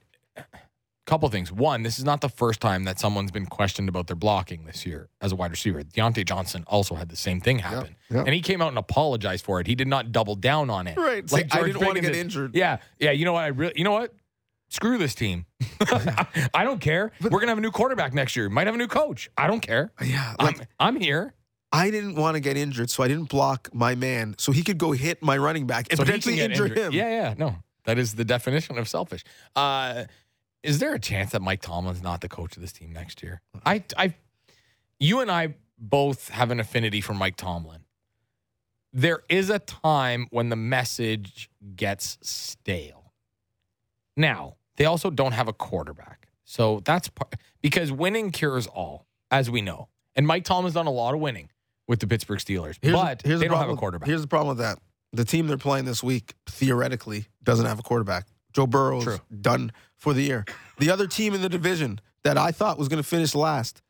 couple 1.06 1.28
things. 1.28 1.50
One, 1.50 1.82
this 1.82 1.98
is 1.98 2.04
not 2.04 2.20
the 2.20 2.28
first 2.28 2.60
time 2.60 2.84
that 2.84 3.00
someone's 3.00 3.30
been 3.30 3.46
questioned 3.46 3.88
about 3.88 4.06
their 4.06 4.16
blocking 4.16 4.64
this 4.66 4.86
year 4.86 5.08
as 5.20 5.32
a 5.32 5.36
wide 5.36 5.50
receiver. 5.50 5.82
Diontae 5.82 6.24
Johnson 6.24 6.64
also 6.66 6.94
had 6.94 7.08
the 7.08 7.16
same 7.16 7.40
thing 7.40 7.58
happen, 7.58 7.96
yeah. 8.10 8.20
and 8.20 8.30
he 8.30 8.40
came 8.40 8.62
out 8.62 8.68
and 8.68 8.78
apologized 8.78 9.44
for 9.44 9.60
it. 9.60 9.66
He 9.66 9.74
did 9.74 9.88
not 9.88 10.12
double 10.12 10.36
down 10.36 10.70
on 10.70 10.86
it. 10.86 10.96
Right. 10.96 11.30
Like 11.30 11.54
I 11.54 11.62
didn't 11.62 11.82
want 11.82 11.96
to 11.96 12.00
get 12.00 12.12
did. 12.12 12.20
injured. 12.20 12.54
Yeah, 12.54 12.78
yeah. 12.98 13.10
You 13.10 13.24
know 13.24 13.32
what? 13.32 13.44
I 13.44 13.48
really, 13.48 13.74
you 13.76 13.84
know 13.84 13.92
what? 13.92 14.14
Screw 14.68 14.96
this 14.96 15.14
team. 15.14 15.44
I 16.54 16.64
don't 16.64 16.80
care. 16.80 17.12
We're 17.20 17.40
gonna 17.40 17.48
have 17.48 17.58
a 17.58 17.62
new 17.62 17.70
quarterback 17.70 18.14
next 18.14 18.36
year. 18.36 18.48
Might 18.48 18.66
have 18.66 18.74
a 18.74 18.78
new 18.78 18.88
coach. 18.88 19.28
I 19.36 19.46
don't 19.46 19.60
care. 19.60 19.92
Yeah. 20.02 20.34
Like, 20.40 20.60
I'm, 20.60 20.94
I'm 20.94 20.96
here. 21.00 21.34
I 21.72 21.90
didn't 21.90 22.16
want 22.16 22.34
to 22.34 22.40
get 22.40 22.56
injured, 22.56 22.90
so 22.90 23.02
I 23.02 23.08
didn't 23.08 23.28
block 23.30 23.70
my 23.72 23.94
man 23.94 24.34
so 24.38 24.52
he 24.52 24.62
could 24.62 24.78
go 24.78 24.92
hit 24.92 25.22
my 25.22 25.38
running 25.38 25.66
back 25.66 25.86
and 25.90 25.98
So 25.98 26.04
potentially 26.04 26.40
injure 26.40 26.64
injured. 26.64 26.78
him. 26.78 26.92
Yeah, 26.92 27.08
yeah. 27.08 27.34
No, 27.36 27.56
that 27.84 27.98
is 27.98 28.14
the 28.14 28.24
definition 28.24 28.78
of 28.78 28.88
selfish. 28.88 29.24
Uh, 29.56 30.04
is 30.62 30.78
there 30.78 30.94
a 30.94 30.98
chance 30.98 31.32
that 31.32 31.42
Mike 31.42 31.60
Tomlin's 31.60 32.02
not 32.02 32.20
the 32.20 32.28
coach 32.28 32.56
of 32.56 32.62
this 32.62 32.72
team 32.72 32.92
next 32.92 33.22
year? 33.22 33.40
I, 33.64 33.84
I, 33.96 34.14
you 34.98 35.20
and 35.20 35.30
I 35.30 35.54
both 35.78 36.28
have 36.28 36.50
an 36.50 36.60
affinity 36.60 37.00
for 37.00 37.14
Mike 37.14 37.36
Tomlin. 37.36 37.84
There 38.92 39.22
is 39.28 39.50
a 39.50 39.58
time 39.58 40.26
when 40.30 40.50
the 40.50 40.56
message 40.56 41.50
gets 41.76 42.18
stale. 42.20 43.12
Now 44.16 44.56
they 44.76 44.84
also 44.84 45.10
don't 45.10 45.32
have 45.32 45.48
a 45.48 45.52
quarterback, 45.52 46.28
so 46.44 46.80
that's 46.84 47.08
part, 47.08 47.34
because 47.62 47.90
winning 47.90 48.30
cures 48.30 48.66
all, 48.66 49.06
as 49.30 49.50
we 49.50 49.62
know. 49.62 49.88
And 50.14 50.26
Mike 50.26 50.44
Tomlin's 50.44 50.74
done 50.74 50.86
a 50.86 50.92
lot 50.92 51.14
of 51.14 51.20
winning 51.20 51.48
with 51.88 52.00
the 52.00 52.06
Pittsburgh 52.06 52.38
Steelers, 52.38 52.76
Here's, 52.82 52.94
but 52.94 53.22
here's 53.22 53.40
they 53.40 53.46
the 53.46 53.48
don't 53.48 53.56
problem 53.56 53.70
have 53.70 53.76
a 53.76 53.80
quarterback. 53.80 54.06
Here's 54.08 54.20
the 54.20 54.28
problem 54.28 54.56
with 54.56 54.58
that. 54.58 54.78
The 55.14 55.24
team 55.24 55.46
they're 55.46 55.56
playing 55.56 55.86
this 55.86 56.02
week 56.02 56.34
theoretically 56.46 57.26
doesn't 57.42 57.66
have 57.66 57.78
a 57.78 57.82
quarterback. 57.82 58.26
Joe 58.52 58.66
Burrow's 58.66 59.04
True. 59.04 59.18
done 59.40 59.72
for 59.96 60.12
the 60.14 60.22
year. 60.22 60.44
The 60.78 60.90
other 60.90 61.06
team 61.06 61.34
in 61.34 61.42
the 61.42 61.48
division 61.48 62.00
that 62.24 62.36
I 62.38 62.50
thought 62.52 62.78
was 62.78 62.88
going 62.88 63.02
to 63.02 63.08
finish 63.08 63.34
last 63.34 63.82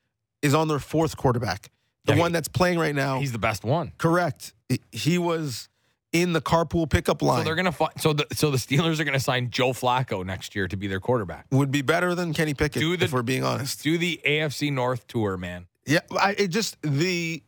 is 0.43 0.55
on 0.55 0.69
their 0.69 0.79
fourth 0.79 1.17
quarterback. 1.17 1.71
The 2.05 2.15
Yeah, 2.15 2.21
one 2.21 2.31
he- 2.31 2.35
that's 2.35 2.49
playing 2.49 2.79
right 2.79 2.95
now. 2.95 3.21
He's 3.21 3.33
the 3.33 3.39
best 3.39 3.65
one. 3.65 3.93
correct. 3.99 4.55
He 4.91 5.19
was 5.19 5.69
in 6.13 6.33
the 6.35 6.41
carpool 6.41 6.89
pickup 6.91 7.23
line. 7.23 7.39
So 7.41 7.45
they're 7.45 7.55
gonna 7.55 7.73
fi- 7.73 7.89
so 7.99 8.13
the 8.13 8.27
so 8.33 8.51
the 8.51 8.59
Steelers 8.59 9.01
are 9.01 9.05
gonna 9.05 9.21
sign 9.21 9.51
Joe 9.51 9.73
Flacco 9.73 10.25
next 10.27 10.55
year 10.55 10.69
to 10.69 10.77
be 10.77 10.87
their 10.87 11.01
quarterback. 11.01 11.47
would 11.51 11.71
be 11.71 11.81
better 11.83 12.15
than 12.15 12.35
Kenny 12.35 12.53
Pickett 12.55 12.83
the- 12.83 13.05
if 13.05 13.13
we're 13.13 13.23
being 13.23 13.45
honest. 13.45 13.83
Do 13.83 13.97
the 13.97 14.21
AFC 14.25 14.71
North 14.71 15.07
tour, 15.07 15.37
man. 15.39 15.67
Yeah, 15.87 16.01
I 16.19 16.33
it 16.37 16.49
just 16.49 16.77
the 16.83 17.43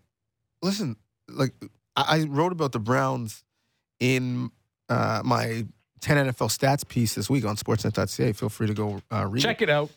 listen. 0.63 0.97
Like 1.29 1.53
I, 1.97 2.21
I 2.21 2.25
wrote 2.25 2.53
about 2.53 2.73
the 2.73 2.79
Browns 2.81 3.43
in 4.01 4.51
uh, 4.89 5.21
my 5.25 5.67
10 6.05 6.27
NFL 6.29 6.57
stats 6.57 6.87
piece 6.87 7.15
this 7.15 7.31
week 7.31 7.47
on 7.47 7.57
Sportsnet.ca. 7.57 8.33
Feel 8.35 8.51
free 8.51 8.67
to 8.67 8.75
go 8.75 9.01
uh, 9.11 9.27
read. 9.27 9.43
Check 9.43 9.63
it 9.63 9.71
out. 9.71 9.91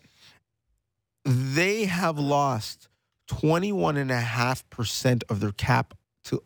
They 1.26 1.84
have 1.84 2.18
lost 2.18 2.88
21.5% 3.30 5.24
of 5.30 5.42
their 5.42 5.52
cap 5.52 5.94
to 6.24 6.42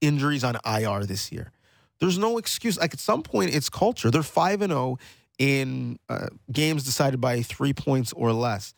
injuries 0.00 0.42
on 0.42 0.56
IR 0.64 1.04
this 1.04 1.30
year. 1.30 1.52
There's 2.00 2.16
no 2.16 2.38
excuse. 2.38 2.78
Like 2.78 2.94
at 2.94 3.00
some 3.00 3.22
point, 3.22 3.54
it's 3.54 3.68
culture. 3.68 4.10
They're 4.10 4.22
5 4.22 4.62
and 4.62 4.72
0 4.72 4.98
in 5.38 5.98
uh, 6.08 6.28
games 6.50 6.82
decided 6.84 7.20
by 7.20 7.42
three 7.42 7.74
points 7.74 8.14
or 8.14 8.32
less. 8.32 8.72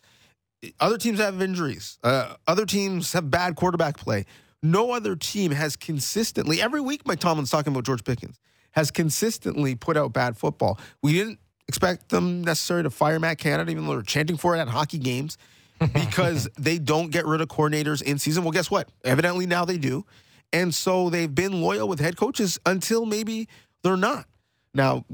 Other 0.81 0.97
teams 0.97 1.19
have 1.19 1.41
injuries. 1.41 1.97
Uh, 2.03 2.33
other 2.45 2.65
teams 2.65 3.13
have 3.13 3.31
bad 3.31 3.55
quarterback 3.55 3.97
play. 3.97 4.25
No 4.61 4.91
other 4.91 5.15
team 5.15 5.51
has 5.51 5.77
consistently, 5.77 6.61
every 6.61 6.81
week, 6.81 7.07
Mike 7.07 7.19
Tomlin's 7.19 7.51
talking 7.51 7.71
about 7.71 7.85
George 7.85 8.03
Pickens, 8.03 8.37
has 8.75 8.91
consistently 8.91 9.75
put 9.75 9.97
out 9.97 10.13
bad 10.13 10.37
football. 10.37 10.79
We 11.01 11.13
didn't 11.13 11.39
expect 11.67 12.09
them 12.09 12.43
necessarily 12.43 12.83
to 12.83 12.89
fire 12.89 13.19
Matt 13.19 13.37
Canada, 13.37 13.71
even 13.71 13.85
though 13.85 13.93
they're 13.93 14.01
chanting 14.01 14.37
for 14.37 14.55
it 14.55 14.59
at 14.59 14.67
hockey 14.67 14.97
games, 14.97 15.37
because 15.93 16.47
they 16.57 16.77
don't 16.77 17.11
get 17.11 17.25
rid 17.25 17.41
of 17.41 17.47
coordinators 17.47 18.01
in 18.01 18.19
season. 18.19 18.43
Well, 18.43 18.51
guess 18.51 18.69
what? 18.69 18.89
Evidently 19.03 19.45
now 19.45 19.65
they 19.65 19.77
do. 19.77 20.05
And 20.53 20.73
so 20.73 21.09
they've 21.09 21.33
been 21.33 21.61
loyal 21.61 21.87
with 21.87 21.99
head 21.99 22.17
coaches 22.17 22.59
until 22.65 23.05
maybe 23.05 23.47
they're 23.83 23.97
not. 23.97 24.25
Now, 24.73 25.05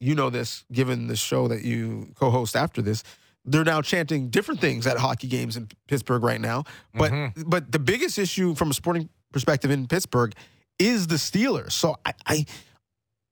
you 0.00 0.14
know 0.14 0.30
this, 0.30 0.64
given 0.72 1.06
the 1.06 1.16
show 1.16 1.48
that 1.48 1.62
you 1.62 2.08
co 2.16 2.30
host 2.30 2.56
after 2.56 2.82
this. 2.82 3.02
They're 3.46 3.64
now 3.64 3.82
chanting 3.82 4.30
different 4.30 4.60
things 4.60 4.86
at 4.86 4.96
hockey 4.96 5.28
games 5.28 5.58
in 5.58 5.68
Pittsburgh 5.86 6.22
right 6.22 6.40
now. 6.40 6.64
But 6.94 7.12
mm-hmm. 7.12 7.42
but 7.46 7.70
the 7.70 7.78
biggest 7.78 8.18
issue 8.18 8.54
from 8.54 8.70
a 8.70 8.74
sporting 8.74 9.10
perspective 9.32 9.70
in 9.70 9.86
Pittsburgh 9.86 10.32
is 10.78 11.06
the 11.06 11.16
Steelers. 11.16 11.72
So 11.72 11.96
I 12.06 12.14
I, 12.26 12.46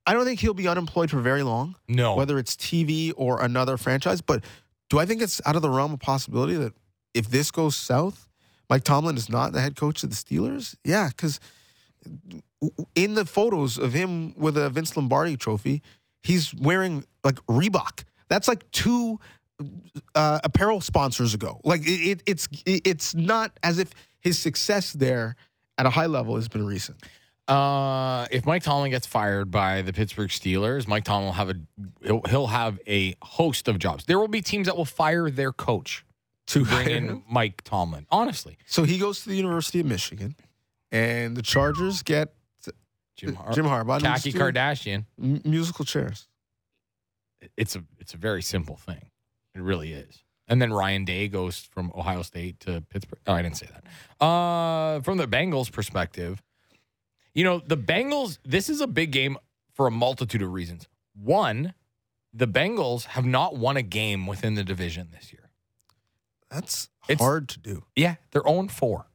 I 0.05 0.13
don't 0.13 0.25
think 0.25 0.39
he'll 0.39 0.53
be 0.53 0.67
unemployed 0.67 1.09
for 1.09 1.19
very 1.21 1.43
long, 1.43 1.75
No. 1.87 2.15
whether 2.15 2.37
it's 2.37 2.55
TV 2.55 3.13
or 3.15 3.41
another 3.41 3.77
franchise. 3.77 4.21
But 4.21 4.43
do 4.89 4.99
I 4.99 5.05
think 5.05 5.21
it's 5.21 5.41
out 5.45 5.55
of 5.55 5.61
the 5.61 5.69
realm 5.69 5.93
of 5.93 5.99
possibility 5.99 6.55
that 6.55 6.73
if 7.13 7.29
this 7.29 7.51
goes 7.51 7.75
south, 7.75 8.27
Mike 8.69 8.83
Tomlin 8.83 9.15
is 9.17 9.29
not 9.29 9.53
the 9.53 9.61
head 9.61 9.75
coach 9.75 10.03
of 10.03 10.09
the 10.09 10.15
Steelers? 10.15 10.75
Yeah, 10.83 11.07
because 11.09 11.39
in 12.95 13.13
the 13.13 13.25
photos 13.25 13.77
of 13.77 13.93
him 13.93 14.33
with 14.35 14.57
a 14.57 14.69
Vince 14.69 14.95
Lombardi 14.97 15.37
trophy, 15.37 15.81
he's 16.21 16.53
wearing 16.55 17.05
like 17.23 17.35
Reebok. 17.47 18.03
That's 18.29 18.47
like 18.47 18.69
two 18.71 19.19
uh, 20.15 20.39
apparel 20.43 20.81
sponsors 20.81 21.33
ago. 21.33 21.61
Like 21.63 21.81
it, 21.81 21.91
it, 22.11 22.23
it's 22.25 22.47
it, 22.65 22.81
it's 22.85 23.15
not 23.15 23.57
as 23.63 23.79
if 23.79 23.91
his 24.19 24.39
success 24.39 24.91
there 24.93 25.35
at 25.77 25.85
a 25.85 25.89
high 25.89 26.07
level 26.07 26.35
has 26.35 26.47
been 26.47 26.65
recent. 26.65 26.97
Uh, 27.47 28.25
if 28.31 28.45
Mike 28.45 28.63
Tomlin 28.63 28.91
gets 28.91 29.05
fired 29.05 29.51
by 29.51 29.81
the 29.81 29.91
Pittsburgh 29.91 30.29
Steelers, 30.29 30.87
Mike 30.87 31.03
Tomlin 31.03 31.25
will 31.25 31.33
have 31.33 31.49
a 31.49 31.55
he'll, 32.01 32.21
he'll 32.29 32.47
have 32.47 32.79
a 32.87 33.15
host 33.21 33.67
of 33.67 33.79
jobs. 33.79 34.05
There 34.05 34.17
will 34.19 34.29
be 34.29 34.41
teams 34.41 34.67
that 34.67 34.77
will 34.77 34.85
fire 34.85 35.29
their 35.29 35.51
coach 35.51 36.05
to 36.47 36.63
bring 36.65 36.89
in 36.89 37.23
Mike 37.29 37.61
Tomlin. 37.63 38.05
Honestly, 38.11 38.57
So 38.65 38.83
he 38.83 38.97
goes 38.97 39.23
to 39.23 39.29
the 39.29 39.35
University 39.35 39.79
of 39.81 39.85
Michigan, 39.85 40.35
and 40.91 41.35
the 41.35 41.41
Chargers 41.41 42.01
get 42.01 42.33
Jim, 43.15 43.35
Har- 43.35 43.51
Jim 43.53 43.65
Harbaugh. 43.65 44.01
Khaki 44.01 44.31
Kardashian. 44.33 45.05
m- 45.21 45.41
musical 45.45 45.85
chairs. 45.85 46.27
It's 47.57 47.75
a 47.75 47.83
it's 47.99 48.13
a 48.13 48.17
very 48.17 48.41
simple 48.41 48.77
thing. 48.77 49.09
It 49.53 49.61
really 49.61 49.91
is. 49.93 50.23
And 50.47 50.61
then 50.61 50.71
Ryan 50.73 51.05
Day 51.05 51.27
goes 51.27 51.59
from 51.59 51.91
Ohio 51.95 52.21
State 52.21 52.59
to 52.61 52.81
Pittsburgh. 52.89 53.19
Oh, 53.27 53.33
I 53.33 53.41
didn't 53.41 53.57
say 53.57 53.67
that. 53.67 54.25
Uh, 54.25 55.01
from 55.01 55.17
the 55.17 55.27
Bengals' 55.27 55.71
perspective, 55.71 56.41
you 57.33 57.43
know 57.43 57.61
the 57.65 57.77
Bengals. 57.77 58.37
This 58.45 58.69
is 58.69 58.81
a 58.81 58.87
big 58.87 59.11
game 59.11 59.37
for 59.73 59.87
a 59.87 59.91
multitude 59.91 60.41
of 60.41 60.51
reasons. 60.51 60.87
One, 61.15 61.73
the 62.33 62.47
Bengals 62.47 63.05
have 63.05 63.25
not 63.25 63.55
won 63.57 63.77
a 63.77 63.81
game 63.81 64.27
within 64.27 64.55
the 64.55 64.63
division 64.63 65.09
this 65.11 65.31
year. 65.31 65.49
That's 66.49 66.89
It's- 67.09 67.19
hard 67.23 67.49
to 67.49 67.59
do. 67.59 67.83
Yeah, 67.95 68.15
they're 68.31 68.43
0 68.47 68.67
4. 68.67 69.07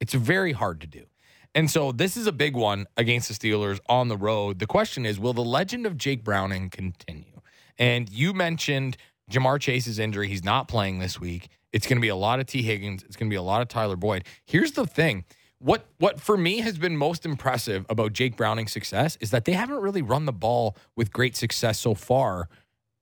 It's 0.00 0.14
very 0.14 0.52
hard 0.52 0.80
to 0.80 0.86
do. 0.86 1.06
And 1.54 1.70
so 1.70 1.90
this 1.92 2.16
is 2.16 2.26
a 2.26 2.32
big 2.32 2.54
one 2.54 2.86
against 2.96 3.28
the 3.28 3.34
Steelers 3.34 3.80
on 3.88 4.08
the 4.08 4.16
road. 4.16 4.58
The 4.60 4.66
question 4.66 5.04
is 5.04 5.18
will 5.18 5.32
the 5.32 5.42
legend 5.44 5.84
of 5.86 5.96
Jake 5.96 6.22
Browning 6.24 6.70
continue? 6.70 7.40
And 7.78 8.08
you 8.10 8.32
mentioned 8.32 8.96
Ja'Marr 9.30 9.60
Chase's 9.60 9.98
injury. 9.98 10.28
He's 10.28 10.44
not 10.44 10.68
playing 10.68 10.98
this 11.00 11.20
week. 11.20 11.48
It's 11.72 11.86
going 11.86 11.96
to 11.98 12.00
be 12.02 12.08
a 12.08 12.16
lot 12.16 12.40
of 12.40 12.46
Tee 12.46 12.62
Higgins. 12.62 13.02
It's 13.04 13.16
going 13.16 13.28
to 13.28 13.32
be 13.32 13.36
a 13.38 13.42
lot 13.42 13.62
of 13.62 13.68
Tyler 13.68 13.96
Boyd. 13.96 14.24
Here's 14.44 14.72
the 14.72 14.86
thing. 14.86 15.24
What 15.62 15.84
what 15.98 16.20
for 16.20 16.38
me 16.38 16.60
has 16.60 16.78
been 16.78 16.96
most 16.96 17.26
impressive 17.26 17.84
about 17.90 18.14
Jake 18.14 18.34
Browning's 18.34 18.72
success 18.72 19.16
is 19.20 19.30
that 19.30 19.44
they 19.44 19.52
haven't 19.52 19.80
really 19.80 20.00
run 20.00 20.24
the 20.24 20.32
ball 20.32 20.74
with 20.96 21.12
great 21.12 21.36
success 21.36 21.78
so 21.78 21.94
far 21.94 22.48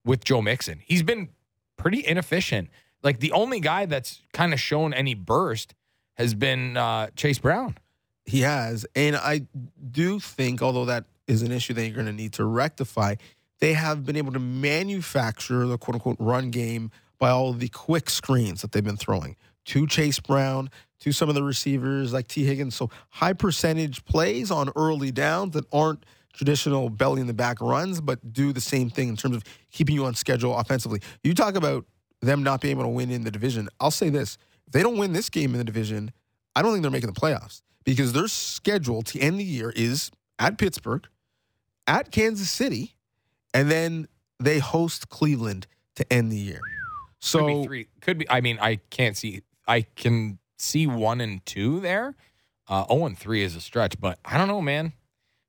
with 0.04 0.24
Joe 0.24 0.42
Mixon. 0.42 0.80
He's 0.84 1.04
been 1.04 1.28
pretty 1.76 2.04
inefficient. 2.04 2.68
Like 3.02 3.20
the 3.20 3.30
only 3.30 3.60
guy 3.60 3.86
that's 3.86 4.22
kind 4.32 4.52
of 4.52 4.60
shown 4.60 4.92
any 4.92 5.14
burst 5.14 5.74
has 6.14 6.34
been 6.34 6.76
uh, 6.76 7.08
Chase 7.14 7.38
Brown. 7.38 7.76
He 8.24 8.40
has. 8.40 8.84
And 8.96 9.14
I 9.14 9.46
do 9.90 10.18
think, 10.18 10.60
although 10.60 10.84
that 10.86 11.04
is 11.28 11.42
an 11.42 11.52
issue 11.52 11.74
that 11.74 11.86
you're 11.86 11.94
going 11.94 12.06
to 12.06 12.12
need 12.12 12.32
to 12.34 12.44
rectify, 12.44 13.14
they 13.60 13.74
have 13.74 14.04
been 14.04 14.16
able 14.16 14.32
to 14.32 14.40
manufacture 14.40 15.64
the 15.66 15.78
quote 15.78 15.94
unquote 15.94 16.16
run 16.18 16.50
game 16.50 16.90
by 17.18 17.30
all 17.30 17.52
the 17.52 17.68
quick 17.68 18.10
screens 18.10 18.62
that 18.62 18.72
they've 18.72 18.84
been 18.84 18.96
throwing 18.96 19.36
to 19.68 19.86
Chase 19.86 20.18
Brown, 20.18 20.70
to 21.00 21.12
some 21.12 21.28
of 21.28 21.34
the 21.34 21.42
receivers 21.42 22.12
like 22.12 22.26
Tee 22.26 22.44
Higgins. 22.44 22.74
So 22.74 22.90
high 23.10 23.34
percentage 23.34 24.04
plays 24.04 24.50
on 24.50 24.70
early 24.74 25.12
downs 25.12 25.52
that 25.52 25.66
aren't 25.72 26.04
traditional 26.32 26.88
belly 26.88 27.20
in 27.20 27.26
the 27.26 27.34
back 27.34 27.60
runs, 27.60 28.00
but 28.00 28.32
do 28.32 28.52
the 28.52 28.60
same 28.60 28.88
thing 28.88 29.08
in 29.08 29.16
terms 29.16 29.36
of 29.36 29.44
keeping 29.70 29.94
you 29.94 30.06
on 30.06 30.14
schedule 30.14 30.56
offensively. 30.56 31.00
You 31.22 31.34
talk 31.34 31.54
about 31.54 31.84
them 32.20 32.42
not 32.42 32.60
being 32.62 32.72
able 32.72 32.84
to 32.84 32.88
win 32.88 33.10
in 33.10 33.24
the 33.24 33.30
division. 33.30 33.68
I'll 33.78 33.90
say 33.90 34.08
this 34.08 34.38
if 34.66 34.72
they 34.72 34.82
don't 34.82 34.96
win 34.96 35.12
this 35.12 35.28
game 35.28 35.52
in 35.52 35.58
the 35.58 35.64
division, 35.64 36.12
I 36.56 36.62
don't 36.62 36.72
think 36.72 36.82
they're 36.82 36.90
making 36.90 37.12
the 37.12 37.20
playoffs 37.20 37.60
because 37.84 38.14
their 38.14 38.28
schedule 38.28 39.02
to 39.02 39.20
end 39.20 39.38
the 39.38 39.44
year 39.44 39.72
is 39.76 40.10
at 40.38 40.56
Pittsburgh, 40.56 41.06
at 41.86 42.10
Kansas 42.10 42.50
City, 42.50 42.94
and 43.52 43.70
then 43.70 44.08
they 44.40 44.60
host 44.60 45.10
Cleveland 45.10 45.66
to 45.96 46.10
end 46.12 46.32
the 46.32 46.36
year. 46.36 46.60
So 47.20 47.40
could 47.40 47.46
be 47.46 47.64
three. 47.66 47.88
Could 48.00 48.18
be. 48.18 48.30
I 48.30 48.40
mean, 48.40 48.58
I 48.60 48.76
can't 48.90 49.16
see. 49.16 49.42
I 49.68 49.82
can 49.82 50.38
see 50.58 50.86
one 50.86 51.20
and 51.20 51.44
two 51.46 51.78
there. 51.80 52.16
Uh, 52.68 52.84
oh 52.88 53.06
and 53.06 53.16
three 53.16 53.42
is 53.42 53.54
a 53.54 53.60
stretch, 53.60 54.00
but 54.00 54.18
I 54.24 54.36
don't 54.36 54.48
know, 54.48 54.60
man. 54.60 54.92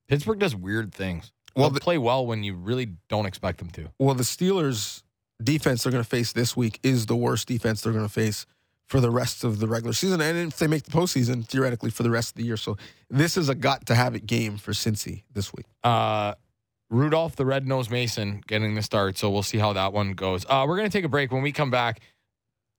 Pittsburgh 0.07 0.39
does 0.39 0.55
weird 0.55 0.93
things. 0.93 1.31
Well, 1.55 1.69
they 1.69 1.75
the- 1.75 1.79
play 1.79 1.97
well 1.97 2.25
when 2.25 2.43
you 2.43 2.53
really 2.55 2.89
don't 3.09 3.25
expect 3.25 3.57
them 3.59 3.69
to. 3.71 3.89
Well, 3.97 4.13
the 4.15 4.23
Steelers' 4.23 5.03
defense 5.43 5.83
they're 5.83 5.91
going 5.91 6.03
to 6.03 6.09
face 6.09 6.31
this 6.33 6.55
week 6.55 6.79
is 6.83 7.07
the 7.07 7.15
worst 7.15 7.47
defense 7.47 7.81
they're 7.81 7.93
going 7.93 8.05
to 8.05 8.11
face 8.13 8.45
for 8.87 8.99
the 8.99 9.11
rest 9.11 9.43
of 9.43 9.59
the 9.59 9.67
regular 9.67 9.93
season, 9.93 10.19
and 10.19 10.51
if 10.51 10.57
they 10.57 10.65
make 10.65 10.83
the 10.83 10.89
postseason, 10.91 11.45
theoretically 11.45 11.91
for 11.91 12.01
the 12.01 12.09
rest 12.09 12.31
of 12.31 12.35
the 12.37 12.43
year. 12.43 12.57
So 12.57 12.75
this 13.09 13.37
is 13.37 13.47
a 13.47 13.53
got 13.53 13.85
to 13.85 13.95
have 13.95 14.15
it 14.15 14.25
game 14.25 14.57
for 14.57 14.71
Cincy 14.71 15.23
this 15.31 15.53
week. 15.53 15.67
Uh, 15.83 16.33
Rudolph 16.89 17.35
the 17.35 17.45
Red 17.45 17.67
Nosed 17.67 17.91
Mason 17.91 18.41
getting 18.47 18.73
the 18.73 18.81
start, 18.81 19.15
so 19.17 19.29
we'll 19.29 19.43
see 19.43 19.59
how 19.59 19.73
that 19.73 19.93
one 19.93 20.13
goes. 20.13 20.43
Uh, 20.49 20.65
we're 20.67 20.75
gonna 20.75 20.89
take 20.89 21.05
a 21.05 21.09
break. 21.09 21.31
When 21.31 21.43
we 21.43 21.51
come 21.51 21.69
back, 21.69 22.01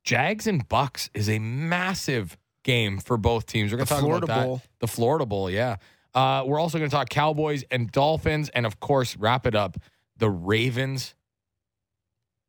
Jags 0.04 0.46
and 0.46 0.68
Bucks 0.68 1.10
is 1.14 1.28
a 1.28 1.38
massive 1.38 2.36
game 2.64 2.98
for 2.98 3.16
both 3.16 3.46
teams. 3.46 3.70
We're 3.72 3.78
gonna 3.78 3.86
The 3.86 3.94
talk 3.94 4.00
Florida 4.00 4.24
about 4.24 4.36
that. 4.38 4.44
Bowl. 4.46 4.62
The 4.80 4.86
Florida 4.88 5.26
Bowl, 5.26 5.50
yeah. 5.50 5.76
Uh, 6.14 6.42
we're 6.46 6.58
also 6.58 6.78
gonna 6.78 6.90
talk 6.90 7.08
Cowboys 7.08 7.64
and 7.70 7.90
Dolphins, 7.92 8.48
and 8.50 8.66
of 8.66 8.80
course, 8.80 9.16
wrap 9.16 9.46
it 9.46 9.54
up 9.54 9.76
the 10.16 10.30
Ravens 10.30 11.14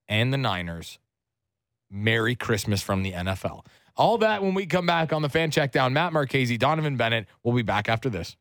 and 0.08 0.34
the 0.34 0.38
Niners. 0.38 1.00
Merry 1.90 2.36
Christmas 2.36 2.82
from 2.82 3.04
the 3.04 3.12
NFL. 3.12 3.66
All 3.98 4.18
that 4.20 4.42
when 4.42 4.54
we 4.54 4.66
come 4.66 4.86
back 4.86 5.12
on 5.12 5.22
the 5.22 5.30
fan 5.30 5.52
check 5.52 5.72
down. 5.74 5.92
Matt 5.94 6.14
Marchese, 6.14 6.58
Donnovan 6.58 6.98
Bennett. 6.98 7.28
We'll 7.44 7.56
be 7.56 7.62
back 7.64 7.90
after 7.90 8.10
this. 8.10 8.38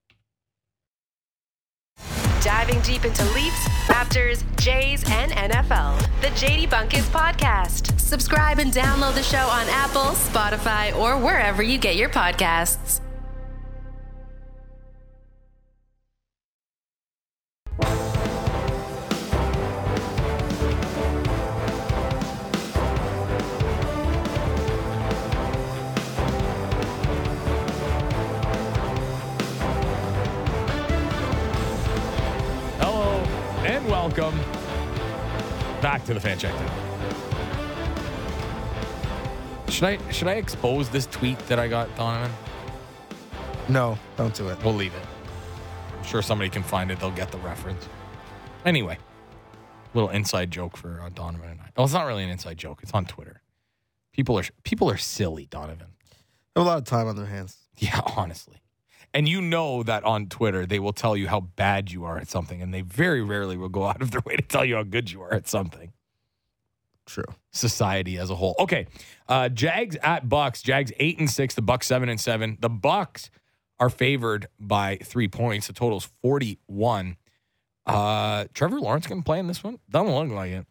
Diving 2.42 2.80
deep 2.80 3.04
into 3.04 3.22
Leafs, 3.34 3.68
Raptors, 3.86 4.42
Jays, 4.56 5.04
and 5.10 5.30
NFL. 5.32 5.98
The 6.22 6.28
JD 6.28 6.70
Bunkis 6.70 7.02
Podcast. 7.10 8.00
Subscribe 8.00 8.58
and 8.58 8.72
download 8.72 9.14
the 9.14 9.22
show 9.22 9.46
on 9.46 9.66
Apple, 9.68 10.12
Spotify, 10.12 10.96
or 10.96 11.18
wherever 11.18 11.62
you 11.62 11.76
get 11.76 11.96
your 11.96 12.08
podcasts. 12.08 13.02
Welcome 34.10 34.40
back 35.80 36.04
to 36.06 36.14
the 36.14 36.18
fan 36.18 36.36
check. 36.36 36.52
Should 39.68 39.84
I 39.84 40.10
should 40.10 40.26
I 40.26 40.32
expose 40.32 40.88
this 40.88 41.06
tweet 41.06 41.38
that 41.46 41.60
I 41.60 41.68
got, 41.68 41.88
Donnovan? 41.94 42.32
No, 43.68 43.96
don't 44.16 44.34
do 44.34 44.48
it. 44.48 44.58
We'll 44.64 44.74
leave 44.74 44.92
it. 44.94 45.06
I'm 45.96 46.02
sure 46.02 46.22
somebody 46.22 46.50
can 46.50 46.64
find 46.64 46.90
it. 46.90 46.98
They'll 46.98 47.12
get 47.12 47.30
the 47.30 47.38
reference. 47.38 47.88
Anyway, 48.64 48.98
little 49.94 50.10
inside 50.10 50.50
joke 50.50 50.76
for 50.76 51.00
uh, 51.00 51.10
Donnovan 51.10 51.52
and 51.52 51.60
I. 51.60 51.70
Well, 51.76 51.84
it's 51.84 51.94
not 51.94 52.06
really 52.06 52.24
an 52.24 52.30
inside 52.30 52.58
joke. 52.58 52.80
It's 52.82 52.92
on 52.92 53.04
Twitter. 53.04 53.42
People 54.12 54.36
are 54.36 54.44
people 54.64 54.90
are 54.90 54.96
silly, 54.96 55.46
Donnovan. 55.46 55.86
They 56.08 56.60
have 56.60 56.66
a 56.66 56.68
lot 56.68 56.78
of 56.78 56.84
time 56.84 57.06
on 57.06 57.14
their 57.14 57.26
hands. 57.26 57.56
Yeah, 57.78 58.00
honestly. 58.16 58.59
And 59.12 59.28
you 59.28 59.40
know 59.40 59.82
that 59.82 60.04
on 60.04 60.28
Twitter 60.28 60.66
they 60.66 60.78
will 60.78 60.92
tell 60.92 61.16
you 61.16 61.28
how 61.28 61.40
bad 61.40 61.90
you 61.90 62.04
are 62.04 62.18
at 62.18 62.28
something, 62.28 62.62
and 62.62 62.72
they 62.72 62.82
very 62.82 63.22
rarely 63.22 63.56
will 63.56 63.68
go 63.68 63.84
out 63.86 64.02
of 64.02 64.10
their 64.10 64.22
way 64.24 64.36
to 64.36 64.42
tell 64.42 64.64
you 64.64 64.76
how 64.76 64.82
good 64.82 65.10
you 65.10 65.22
are 65.22 65.34
at 65.34 65.48
something. 65.48 65.92
True. 67.06 67.24
Society 67.50 68.18
as 68.18 68.30
a 68.30 68.36
whole. 68.36 68.54
Okay, 68.60 68.86
uh, 69.28 69.48
Jags 69.48 69.96
at 69.96 70.28
Bucks. 70.28 70.62
Jags 70.62 70.92
eight 70.98 71.18
and 71.18 71.28
six. 71.28 71.54
The 71.54 71.62
Bucks 71.62 71.88
seven 71.88 72.08
and 72.08 72.20
seven. 72.20 72.56
The 72.60 72.68
Bucks 72.68 73.30
are 73.80 73.90
favored 73.90 74.46
by 74.60 74.98
three 75.02 75.26
points. 75.26 75.66
The 75.66 75.72
total's 75.72 76.08
forty 76.22 76.60
one. 76.66 77.16
Uh, 77.84 78.44
Trevor 78.54 78.78
Lawrence 78.78 79.08
can 79.08 79.24
play 79.24 79.40
in 79.40 79.48
this 79.48 79.64
one. 79.64 79.80
Doesn't 79.90 80.14
look 80.14 80.28
like 80.30 80.52
it. 80.52 80.66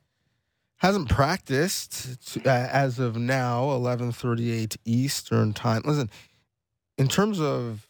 Hasn't 0.78 1.10
practiced 1.10 2.34
to, 2.34 2.45
uh, 2.49 2.69
as 2.71 2.99
of 2.99 3.17
now, 3.17 3.71
eleven 3.71 4.13
thirty 4.13 4.49
eight 4.54 4.78
Eastern 4.86 5.52
time. 5.52 5.82
Listen, 5.84 6.10
in 6.97 7.10
terms 7.10 7.41
of 7.41 7.88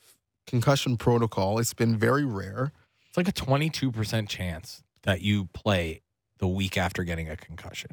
concussion 0.50 0.98
protocol, 0.98 1.60
it's 1.60 1.74
been 1.74 1.98
very 1.98 2.26
rare. 2.26 2.72
It's 3.08 3.18
like 3.18 3.28
a 3.28 3.34
twenty 3.34 3.70
two 3.70 3.92
percent 3.92 4.30
chance 4.30 4.84
that 5.04 5.22
you 5.22 5.46
play 5.54 6.02
the 6.40 6.48
week 6.48 6.78
after 6.78 7.04
getting 7.04 7.30
a 7.30 7.38
concussion. 7.38 7.92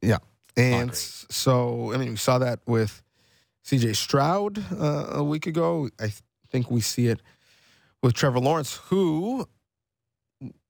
Yeah. 0.00 0.18
And 0.56 0.94
so, 0.94 1.92
I 1.92 1.98
mean, 1.98 2.10
we 2.10 2.16
saw 2.16 2.38
that 2.38 2.60
with 2.66 3.02
CJ 3.64 3.96
Stroud 3.96 4.64
uh, 4.72 5.08
a 5.10 5.24
week 5.24 5.46
ago. 5.46 5.90
I 5.98 6.04
th- 6.04 6.22
think 6.50 6.70
we 6.70 6.80
see 6.80 7.08
it 7.08 7.20
with 8.02 8.14
Trevor 8.14 8.40
Lawrence, 8.40 8.76
who 8.86 9.46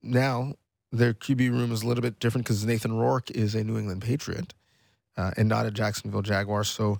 now 0.02 0.54
their 0.90 1.14
QB 1.14 1.50
room 1.50 1.70
is 1.70 1.82
a 1.82 1.86
little 1.86 2.02
bit 2.02 2.18
different 2.18 2.46
because 2.46 2.64
Nathan 2.64 2.96
Rourke 2.96 3.30
is 3.30 3.54
a 3.54 3.62
New 3.62 3.78
England 3.78 4.02
Patriot 4.02 4.54
uh, 5.16 5.32
and 5.36 5.48
not 5.48 5.66
a 5.66 5.70
Jacksonville 5.70 6.22
Jaguar. 6.22 6.64
So 6.64 6.98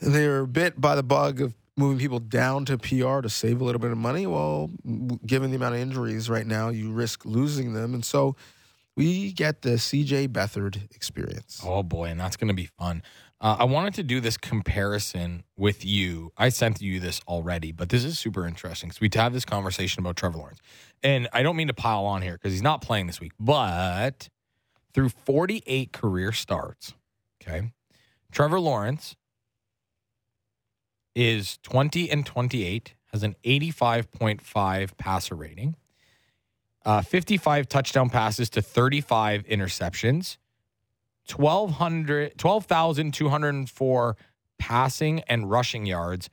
they're 0.00 0.46
bit 0.46 0.80
by 0.80 0.94
the 0.94 1.02
bug 1.02 1.40
of 1.40 1.54
moving 1.78 1.98
people 1.98 2.18
down 2.18 2.64
to 2.66 2.76
PR 2.76 3.20
to 3.20 3.28
save 3.28 3.60
a 3.60 3.64
little 3.64 3.80
bit 3.80 3.92
of 3.92 3.98
money. 3.98 4.26
Well, 4.26 4.70
given 5.24 5.50
the 5.50 5.56
amount 5.56 5.76
of 5.76 5.80
injuries 5.80 6.28
right 6.28 6.46
now, 6.46 6.68
you 6.68 6.90
risk 6.90 7.24
losing 7.24 7.72
them. 7.72 7.94
And 7.94 8.04
so 8.04 8.36
we 8.96 9.32
get 9.32 9.62
the 9.62 9.70
CJ 9.70 10.28
Beathard 10.28 10.92
experience. 10.94 11.62
Oh 11.64 11.84
boy, 11.84 12.06
and 12.06 12.18
that's 12.18 12.36
going 12.36 12.48
to 12.48 12.54
be 12.54 12.66
fun. 12.66 13.02
Uh, 13.40 13.56
I 13.60 13.64
wanted 13.64 13.94
to 13.94 14.02
do 14.02 14.20
this 14.20 14.36
comparison 14.36 15.44
with 15.56 15.84
you. 15.84 16.32
I 16.36 16.48
sent 16.48 16.82
you 16.82 16.98
this 16.98 17.20
already, 17.28 17.70
but 17.70 17.88
this 17.90 18.02
is 18.02 18.18
super 18.18 18.44
interesting. 18.44 18.90
So 18.90 18.98
we 19.00 19.08
have 19.14 19.32
this 19.32 19.44
conversation 19.44 20.00
about 20.00 20.16
Trevor 20.16 20.38
Lawrence, 20.38 20.58
and 21.04 21.28
I 21.32 21.44
don't 21.44 21.54
mean 21.54 21.68
to 21.68 21.74
pile 21.74 22.04
on 22.04 22.22
here 22.22 22.32
because 22.32 22.52
he's 22.52 22.62
not 22.62 22.82
playing 22.82 23.06
this 23.06 23.20
week, 23.20 23.32
but 23.38 24.28
through 24.92 25.10
48 25.10 25.92
career 25.92 26.32
starts, 26.32 26.94
okay, 27.40 27.70
Trevor 28.32 28.58
Lawrence 28.58 29.14
is 31.14 31.58
20 31.62 32.10
and 32.10 32.24
28, 32.24 32.94
has 33.12 33.22
an 33.22 33.36
85.5 33.44 34.96
passer 34.96 35.34
rating, 35.34 35.76
uh, 36.84 37.02
55 37.02 37.68
touchdown 37.68 38.10
passes 38.10 38.50
to 38.50 38.62
35 38.62 39.44
interceptions. 39.44 40.38
1200 41.36 42.38
12,204 42.38 44.16
passing 44.58 45.20
and 45.28 45.50
rushing 45.50 45.86
yards, 45.86 46.30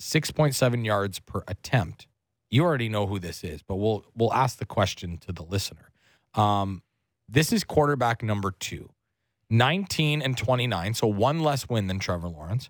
6.7 0.00 0.84
yards 0.84 1.18
per 1.18 1.42
attempt. 1.48 2.06
You 2.50 2.64
already 2.64 2.88
know 2.88 3.06
who 3.06 3.18
this 3.18 3.44
is, 3.44 3.62
but 3.62 3.76
we'll 3.76 4.04
we'll 4.14 4.32
ask 4.32 4.58
the 4.58 4.66
question 4.66 5.18
to 5.18 5.32
the 5.32 5.42
listener. 5.42 5.90
Um, 6.34 6.82
this 7.28 7.52
is 7.52 7.64
quarterback 7.64 8.22
number 8.22 8.52
2. 8.52 8.88
19 9.50 10.20
and 10.20 10.36
29, 10.36 10.94
so 10.94 11.06
one 11.06 11.40
less 11.40 11.68
win 11.68 11.86
than 11.86 11.98
Trevor 11.98 12.28
Lawrence. 12.28 12.68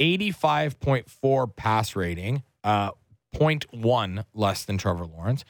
85.4 0.00 1.56
pass 1.56 1.96
rating, 1.96 2.42
uh 2.62 2.90
0.1 3.34 4.24
less 4.32 4.64
than 4.64 4.78
Trevor 4.78 5.06
Lawrence. 5.06 5.44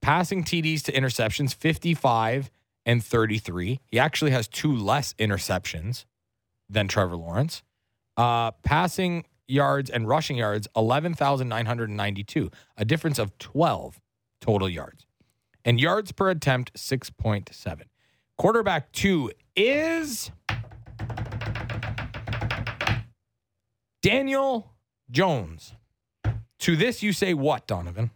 Passing 0.00 0.44
TDs 0.44 0.82
to 0.84 0.92
interceptions 0.92 1.54
55 1.54 2.50
and 2.86 3.04
33. 3.04 3.80
He 3.84 3.98
actually 3.98 4.30
has 4.30 4.48
two 4.48 4.74
less 4.74 5.14
interceptions 5.14 6.04
than 6.70 6.88
Trevor 6.88 7.16
Lawrence. 7.16 7.62
Uh, 8.16 8.52
passing 8.62 9.24
yards 9.46 9.90
and 9.90 10.08
rushing 10.08 10.36
yards, 10.36 10.68
11,992, 10.76 12.50
a 12.76 12.84
difference 12.84 13.18
of 13.18 13.36
12 13.38 14.00
total 14.40 14.68
yards. 14.68 15.06
And 15.64 15.80
yards 15.80 16.12
per 16.12 16.30
attempt, 16.30 16.72
6.7. 16.74 17.82
Quarterback 18.36 18.92
two 18.92 19.32
is 19.56 20.30
Daniel 24.02 24.72
Jones. 25.10 25.72
To 26.60 26.76
this, 26.76 27.02
you 27.02 27.12
say 27.12 27.34
what, 27.34 27.66
Donnovan? 27.68 28.10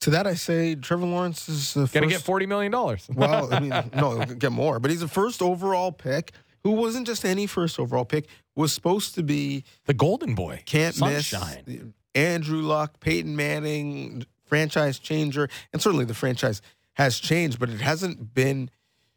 To 0.00 0.10
that, 0.10 0.26
I 0.26 0.34
say 0.34 0.74
Trevor 0.74 1.06
Lawrence 1.06 1.48
is 1.48 1.74
the 1.74 1.80
Gonna 1.86 2.06
first, 2.06 2.08
get 2.10 2.20
forty 2.22 2.46
million 2.46 2.72
dollars. 2.72 3.08
Well, 3.12 3.52
I 3.52 3.60
mean, 3.60 3.72
no, 3.94 4.24
get 4.24 4.52
more, 4.52 4.78
but 4.78 4.90
he's 4.90 5.00
the 5.00 5.08
first 5.08 5.40
overall 5.42 5.92
pick 5.92 6.32
who 6.62 6.72
wasn't 6.72 7.06
just 7.06 7.24
any 7.24 7.46
first 7.46 7.78
overall 7.78 8.04
pick, 8.06 8.26
was 8.56 8.72
supposed 8.72 9.14
to 9.14 9.22
be 9.22 9.64
the 9.84 9.92
golden 9.94 10.34
boy. 10.34 10.62
can't 10.64 10.94
Sunshine. 10.94 11.62
miss 11.66 11.80
Andrew 12.14 12.62
Luck, 12.62 13.00
Peyton 13.00 13.36
Manning, 13.36 14.24
franchise 14.46 14.98
changer, 14.98 15.48
and 15.72 15.82
certainly 15.82 16.04
the 16.06 16.14
franchise 16.14 16.62
has 16.94 17.18
changed, 17.18 17.58
but 17.58 17.68
it 17.68 17.80
hasn't 17.80 18.32
been 18.34 18.70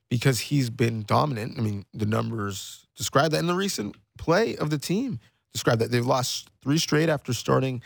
because 0.09 0.39
he's 0.39 0.69
been 0.69 1.03
dominant. 1.03 1.57
I 1.57 1.61
mean, 1.61 1.85
the 1.93 2.05
numbers 2.05 2.87
describe 2.95 3.31
that, 3.31 3.39
and 3.39 3.49
the 3.49 3.55
recent 3.55 3.95
play 4.17 4.55
of 4.55 4.69
the 4.69 4.77
team 4.77 5.19
describe 5.53 5.79
that. 5.79 5.91
They've 5.91 6.05
lost 6.05 6.49
three 6.61 6.77
straight 6.77 7.09
after 7.09 7.33
starting 7.33 7.81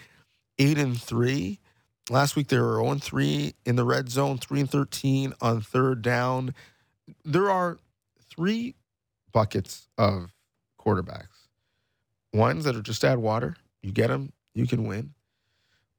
eight 0.59 0.77
and 0.77 0.99
three. 0.99 1.59
Last 2.09 2.35
week 2.35 2.47
they 2.47 2.59
were 2.59 2.75
0 2.75 2.91
and 2.91 3.03
3 3.03 3.53
in 3.65 3.75
the 3.75 3.85
red 3.85 4.09
zone, 4.09 4.37
3 4.37 4.61
and 4.61 4.69
13 4.69 5.33
on 5.39 5.61
third 5.61 6.01
down. 6.01 6.53
There 7.23 7.49
are 7.49 7.77
three 8.29 8.75
buckets 9.31 9.87
of 9.97 10.33
quarterbacks. 10.79 11.47
Ones 12.33 12.65
that 12.65 12.75
are 12.75 12.81
just 12.81 13.03
add 13.03 13.19
water, 13.19 13.55
you 13.81 13.91
get 13.91 14.07
them, 14.07 14.33
you 14.53 14.67
can 14.67 14.85
win. 14.85 15.13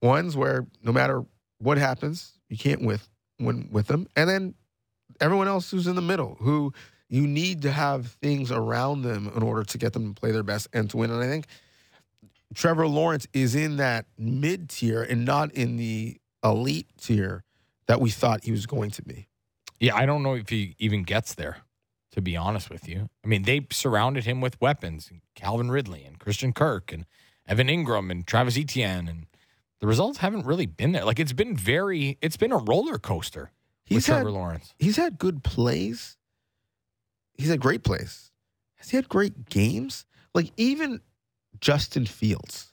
Ones 0.01 0.37
where 0.37 0.66
no 0.83 0.93
matter 0.93 1.25
what 1.59 1.79
happens, 1.79 2.33
you 2.49 2.57
can't 2.57 2.83
with 2.83 3.09
win 3.39 3.68
with 3.70 3.87
them. 3.87 4.07
And 4.16 4.29
then 4.29 4.55
everyone 5.23 5.49
else 5.49 5.70
who's 5.70 5.87
in 5.87 5.95
the 5.95 6.03
middle, 6.03 6.37
who 6.41 6.73
you 7.09 7.27
need 7.27 7.62
to 7.62 7.70
have 7.70 8.07
things 8.07 8.51
around 8.51 9.03
them 9.03 9.31
in 9.35 9.43
order 9.43 9.62
to 9.62 9.79
get 9.79 9.93
them 9.93 10.14
to 10.14 10.20
play 10.20 10.33
their 10.33 10.43
best 10.43 10.66
and 10.73 10.91
to 10.91 10.97
win. 10.97 11.11
And 11.11 11.23
I 11.23 11.27
think 11.27 11.47
Trevor 12.55 12.87
Lawrence 12.87 13.27
is 13.33 13.55
in 13.55 13.77
that 13.77 14.07
mid 14.18 14.68
tier 14.68 15.03
and 15.03 15.25
not 15.25 15.53
in 15.53 15.77
the 15.77 16.18
elite 16.45 16.89
tier 17.01 17.45
that 17.87 18.01
we 18.01 18.11
thought 18.11 18.45
he 18.45 18.51
was 18.51 18.66
going 18.66 18.91
to 18.91 19.03
be. 19.03 19.29
Yeah, 19.79 19.97
I 19.97 20.07
don't 20.07 20.23
know 20.23 20.35
if 20.35 20.49
he 20.49 20.75
even 20.79 21.03
gets 21.03 21.35
there, 21.35 21.59
to 22.12 22.20
be 22.20 22.37
honest 22.37 22.70
with 22.70 22.89
you. 22.89 23.09
I 23.25 23.29
mean, 23.29 23.43
they 23.43 23.66
surrounded 23.70 24.25
him 24.25 24.41
with 24.41 24.61
weapons 24.61 25.11
Calvin 25.35 25.70
Ridley 25.70 26.05
and 26.05 26.18
Christian 26.18 26.53
Kirk 26.53 26.93
and 26.93 27.07
Evan 27.47 27.68
Engram 27.68 28.11
and 28.11 28.27
Travis 28.27 28.57
Etienne. 28.57 29.09
And 29.09 29.27
the 29.81 29.87
results 29.87 30.18
haven't 30.18 30.47
really 30.47 30.66
been 30.66 30.93
there. 30.93 31.05
Like, 31.05 31.20
it's 31.20 31.33
been 31.33 31.57
very, 31.57 32.18
it's 32.20 32.37
been 32.37 32.53
a 32.53 32.59
roller 32.59 32.99
coaster 32.99 33.51
He's 33.85 34.07
Trevor 34.07 34.24
had, 34.26 34.33
Lawrence. 34.35 34.74
he's 34.78 34.97
had 34.97 35.18
good 35.18 35.43
plays. 35.43 36.16
He's 37.35 37.49
had 37.49 37.61
great 37.61 37.83
plays. 37.83 38.30
Has 38.76 38.91
he 38.91 38.97
had 38.97 39.09
great 39.09 39.49
games? 39.49 40.07
Like 40.35 40.53
even 40.57 41.01
Justin 41.61 42.07
Fields 42.07 42.72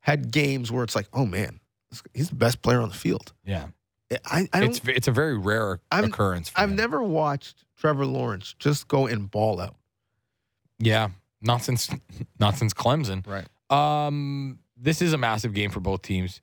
had 0.00 0.30
games 0.32 0.70
where 0.72 0.84
it's 0.84 0.94
like, 0.96 1.06
oh 1.12 1.26
man, 1.26 1.60
he's 2.14 2.28
the 2.30 2.34
best 2.36 2.62
player 2.62 2.80
on 2.80 2.88
the 2.88 2.94
field. 2.94 3.32
Yeah. 3.44 3.66
I, 4.24 4.48
I 4.52 4.60
don't. 4.60 4.70
It's, 4.70 4.80
it's 4.88 5.08
a 5.08 5.12
very 5.12 5.38
rare 5.38 5.80
I'm- 5.92 6.04
occurrence. 6.04 6.48
For 6.48 6.60
I've 6.60 6.70
him. 6.70 6.76
never 6.76 7.02
watched 7.02 7.64
Trevor 7.76 8.06
Lawrence 8.06 8.54
just 8.58 8.88
go 8.88 9.06
and 9.06 9.30
ball 9.30 9.60
out. 9.60 9.76
Yeah. 10.78 11.10
Not 11.40 11.62
since, 11.62 11.88
not 12.40 12.56
since 12.58 12.74
Clemson. 12.74 13.24
Right. 13.26 13.46
Um, 13.70 14.58
this 14.76 15.00
is 15.00 15.12
a 15.12 15.18
massive 15.18 15.54
game 15.54 15.70
for 15.70 15.80
both 15.80 16.02
teams. 16.02 16.40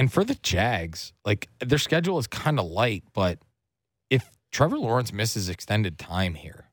And 0.00 0.10
for 0.10 0.24
the 0.24 0.34
Jags, 0.36 1.12
like 1.26 1.50
their 1.58 1.76
schedule 1.76 2.18
is 2.18 2.26
kind 2.26 2.58
of 2.58 2.64
light, 2.64 3.04
but 3.12 3.38
if 4.08 4.30
Trevor 4.50 4.78
Lawrence 4.78 5.12
misses 5.12 5.50
extended 5.50 5.98
time 5.98 6.36
here, 6.36 6.70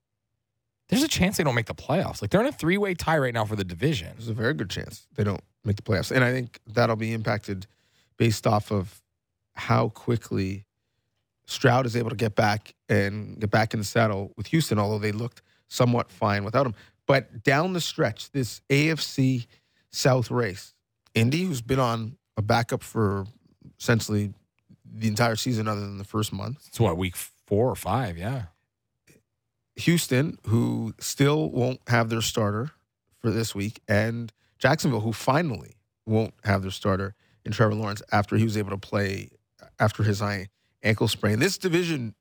there's 0.88 1.03
a 1.03 1.09
chance 1.09 1.36
they 1.36 1.43
don't 1.43 1.53
make 1.53 1.65
the 1.65 1.75
playoffs. 1.75 2.21
Like 2.21 2.32
they're 2.32 2.39
in 2.39 2.47
a 2.47 2.53
three 2.53 2.78
way 2.78 2.93
tie 2.93 3.17
right 3.17 3.34
now 3.34 3.43
for 3.43 3.57
the 3.57 3.65
division. 3.65 4.13
There's 4.15 4.30
a 4.30 4.34
very 4.34 4.53
good 4.53 4.69
chance 4.69 5.07
they 5.15 5.25
don't 5.25 5.43
make 5.65 5.75
the 5.75 5.82
playoffs, 5.82 6.09
and 6.09 6.23
I 6.23 6.32
think 6.32 6.61
that'll 6.67 6.95
be 6.95 7.11
impacted 7.11 7.67
based 8.15 8.47
off 8.47 8.71
of 8.71 9.01
how 9.55 9.89
quickly 9.89 10.63
Stroud 11.47 11.86
is 11.86 11.97
able 11.97 12.11
to 12.11 12.15
get 12.15 12.34
back 12.34 12.75
and 12.88 13.38
get 13.41 13.51
back 13.51 13.73
in 13.73 13.82
the 13.82 13.86
saddle 13.86 14.32
with 14.38 14.47
Houston. 14.47 14.80
Although 14.80 14.99
they 14.99 15.11
looked 15.11 15.41
somewhat 15.67 16.09
fine 16.09 16.45
without 16.45 16.65
him, 16.65 16.75
but 17.05 17.43
down 17.43 17.73
the 17.73 17.82
stretch, 17.82 18.32
this 18.32 18.61
AFC 18.69 19.47
South 19.91 20.32
race, 20.32 20.73
Indy, 21.13 21.43
who's 21.43 21.61
been 21.61 21.80
on 21.80 22.15
a 22.38 22.41
backup 22.41 22.83
for 22.83 23.25
essentially 23.79 24.33
the 24.85 25.07
entire 25.07 25.35
season, 25.35 25.67
other 25.67 25.81
than 25.81 25.97
the 25.97 26.03
first 26.03 26.31
month. 26.31 26.63
It's 26.67 26.79
what 26.79 26.97
week 26.97 27.15
four 27.15 27.69
or 27.69 27.75
five, 27.75 28.17
yeah. 28.17 28.43
Houston, 29.75 30.38
who 30.47 30.93
still 30.99 31.51
won't 31.51 31.81
have 31.88 32.09
their 32.09 32.21
starter 32.21 32.71
for 33.19 33.29
this 33.31 33.53
week, 33.53 33.81
and 33.88 34.31
Jacksonville, 34.57 35.01
who 35.01 35.13
finally 35.13 35.75
won't 36.05 36.33
have 36.43 36.61
their 36.61 36.71
starter 36.71 37.15
in 37.45 37.51
Trevor 37.51 37.75
Lawrence 37.75 38.01
after 38.11 38.38
he 38.38 38.43
was 38.43 38.57
able 38.57 38.71
to 38.71 38.77
play 38.77 39.29
after 39.79 40.03
his 40.03 40.21
ankle 40.83 41.07
sprain. 41.07 41.39
This 41.39 41.57
division 41.57 42.15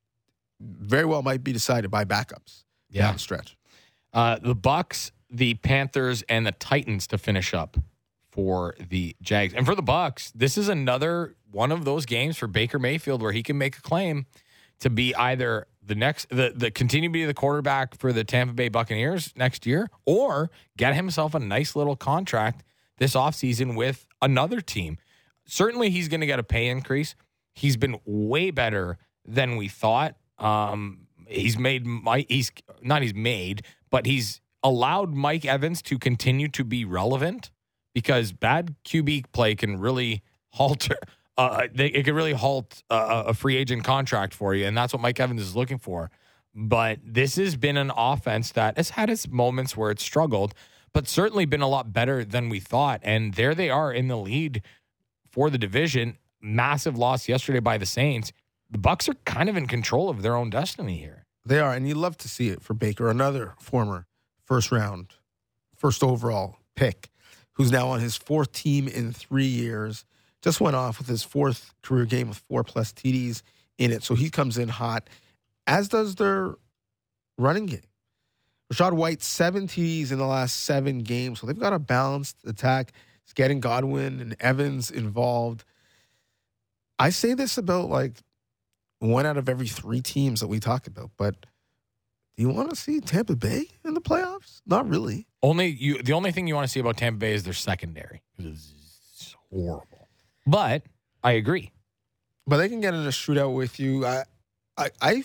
very 0.60 1.04
well 1.04 1.22
might 1.22 1.44
be 1.44 1.52
decided 1.52 1.90
by 1.90 2.04
backups 2.04 2.64
down 2.92 3.14
the 3.14 3.18
stretch. 3.18 3.56
Uh, 4.12 4.38
the 4.42 4.54
Bucks, 4.54 5.12
the 5.30 5.54
Panthers, 5.54 6.22
and 6.28 6.46
the 6.46 6.52
Titans 6.52 7.06
to 7.08 7.18
finish 7.18 7.52
up 7.54 7.76
for 8.36 8.74
the 8.90 9.16
Jags. 9.22 9.54
And 9.54 9.64
for 9.64 9.74
the 9.74 9.82
Bucks, 9.82 10.30
this 10.34 10.58
is 10.58 10.68
another 10.68 11.34
one 11.50 11.72
of 11.72 11.86
those 11.86 12.04
games 12.04 12.36
for 12.36 12.46
Baker 12.46 12.78
Mayfield 12.78 13.22
where 13.22 13.32
he 13.32 13.42
can 13.42 13.56
make 13.56 13.78
a 13.78 13.80
claim 13.80 14.26
to 14.80 14.90
be 14.90 15.14
either 15.14 15.66
the 15.82 15.94
next 15.94 16.28
the 16.28 16.52
the 16.54 16.70
continue 16.70 17.08
to 17.08 17.12
be 17.12 17.24
the 17.24 17.32
quarterback 17.32 17.98
for 17.98 18.12
the 18.12 18.24
Tampa 18.24 18.52
Bay 18.52 18.68
Buccaneers 18.68 19.32
next 19.36 19.64
year 19.64 19.88
or 20.04 20.50
get 20.76 20.94
himself 20.94 21.34
a 21.34 21.38
nice 21.38 21.74
little 21.74 21.96
contract 21.96 22.62
this 22.98 23.14
offseason 23.14 23.74
with 23.74 24.06
another 24.20 24.60
team. 24.60 24.98
Certainly 25.46 25.90
he's 25.90 26.08
going 26.08 26.20
to 26.20 26.26
get 26.26 26.38
a 26.38 26.44
pay 26.44 26.68
increase. 26.68 27.14
He's 27.54 27.78
been 27.78 27.98
way 28.04 28.50
better 28.50 28.98
than 29.24 29.56
we 29.56 29.68
thought. 29.68 30.16
Um, 30.38 31.06
he's 31.26 31.58
made 31.58 31.86
Mike. 31.86 32.26
He's 32.28 32.52
not. 32.82 33.00
He's 33.00 33.14
made, 33.14 33.62
but 33.90 34.04
he's 34.04 34.42
allowed 34.62 35.14
Mike 35.14 35.46
Evans 35.46 35.80
to 35.82 35.98
continue 35.98 36.48
to 36.48 36.64
be 36.64 36.84
relevant 36.84 37.50
because 37.96 38.30
bad 38.30 38.74
QB 38.84 39.24
play 39.32 39.54
can 39.54 39.80
really 39.80 40.22
halter. 40.50 40.98
Uh, 41.38 41.68
they, 41.74 41.88
it 41.88 42.06
can 42.06 42.14
really 42.14 42.32
halt 42.32 42.82
uh, 42.88 43.24
a 43.26 43.34
free 43.34 43.56
agent 43.56 43.84
contract 43.84 44.32
for 44.32 44.54
you, 44.54 44.64
and 44.64 44.74
that's 44.74 44.94
what 44.94 45.02
Mike 45.02 45.20
Evans 45.20 45.42
is 45.42 45.54
looking 45.54 45.76
for. 45.76 46.10
But 46.54 46.98
this 47.04 47.36
has 47.36 47.56
been 47.56 47.76
an 47.76 47.92
offense 47.94 48.52
that 48.52 48.78
has 48.78 48.88
had 48.88 49.10
its 49.10 49.28
moments 49.28 49.76
where 49.76 49.90
it's 49.90 50.02
struggled, 50.02 50.54
but 50.94 51.06
certainly 51.06 51.44
been 51.44 51.60
a 51.60 51.68
lot 51.68 51.92
better 51.92 52.24
than 52.24 52.48
we 52.48 52.58
thought. 52.58 53.00
And 53.02 53.34
there 53.34 53.54
they 53.54 53.68
are 53.68 53.92
in 53.92 54.08
the 54.08 54.16
lead 54.16 54.62
for 55.30 55.50
the 55.50 55.58
division. 55.58 56.16
Massive 56.40 56.96
loss 56.96 57.28
yesterday 57.28 57.60
by 57.60 57.76
the 57.76 57.84
Saints. 57.84 58.32
The 58.70 58.78
Bucks 58.78 59.06
are 59.06 59.16
kind 59.26 59.50
of 59.50 59.58
in 59.58 59.66
control 59.66 60.08
of 60.08 60.22
their 60.22 60.36
own 60.36 60.48
destiny 60.48 60.96
here. 60.96 61.26
They 61.44 61.60
are, 61.60 61.74
and 61.74 61.86
you 61.86 61.94
love 61.94 62.16
to 62.16 62.30
see 62.30 62.48
it 62.48 62.62
for 62.62 62.72
Baker, 62.72 63.10
another 63.10 63.56
former 63.60 64.06
first 64.42 64.72
round, 64.72 65.16
first 65.76 66.02
overall 66.02 66.56
pick, 66.74 67.10
who's 67.56 67.72
now 67.72 67.88
on 67.88 68.00
his 68.00 68.16
fourth 68.16 68.52
team 68.52 68.86
in 68.86 69.12
three 69.12 69.46
years. 69.46 70.04
Just 70.42 70.60
went 70.60 70.76
off 70.76 70.98
with 70.98 71.08
his 71.08 71.22
fourth 71.22 71.74
career 71.82 72.04
game 72.04 72.28
with 72.28 72.38
four 72.38 72.62
plus 72.62 72.92
TDs 72.92 73.42
in 73.78 73.90
it. 73.90 74.02
So 74.02 74.14
he 74.14 74.30
comes 74.30 74.58
in 74.58 74.68
hot, 74.68 75.08
as 75.66 75.88
does 75.88 76.14
their 76.14 76.54
running 77.38 77.66
game. 77.66 77.80
Rachaad 78.72 78.92
White, 78.92 79.22
seven 79.22 79.66
TDs 79.66 80.12
in 80.12 80.18
the 80.18 80.26
last 80.26 80.64
seven 80.64 80.98
games. 81.00 81.40
So 81.40 81.46
they've 81.46 81.58
got 81.58 81.72
a 81.72 81.78
balanced 81.78 82.36
attack. 82.46 82.92
It's 83.24 83.32
getting 83.32 83.60
Godwin 83.60 84.20
and 84.20 84.36
Evans 84.40 84.90
involved. 84.90 85.64
I 86.98 87.10
say 87.10 87.34
this 87.34 87.58
about 87.58 87.88
like 87.88 88.14
one 88.98 89.26
out 89.26 89.36
of 89.36 89.48
every 89.48 89.68
three 89.68 90.00
teams 90.00 90.40
that 90.40 90.48
we 90.48 90.60
talk 90.60 90.86
about, 90.86 91.10
but 91.16 91.46
do 92.36 92.42
you 92.42 92.50
want 92.50 92.70
to 92.70 92.76
see 92.76 93.00
Tampa 93.00 93.34
Bay 93.34 93.66
in 93.84 93.94
the 93.94 94.00
playoffs? 94.00 94.60
Not 94.66 94.88
really. 94.88 95.26
Only 95.46 95.68
you. 95.68 96.02
The 96.02 96.12
only 96.12 96.32
thing 96.32 96.48
you 96.48 96.56
want 96.56 96.66
to 96.66 96.72
see 96.72 96.80
about 96.80 96.96
Tampa 96.96 97.18
Bay 97.18 97.32
is 97.32 97.44
their 97.44 97.52
secondary. 97.52 98.20
It's 98.36 99.36
horrible. 99.48 100.08
But 100.44 100.82
I 101.22 101.32
agree. 101.32 101.70
But 102.48 102.56
they 102.56 102.68
can 102.68 102.80
get 102.80 102.94
in 102.94 103.00
a 103.06 103.10
shootout 103.10 103.54
with 103.54 103.78
you. 103.78 104.04
I, 104.04 104.24
I, 104.76 104.90
I 105.00 105.24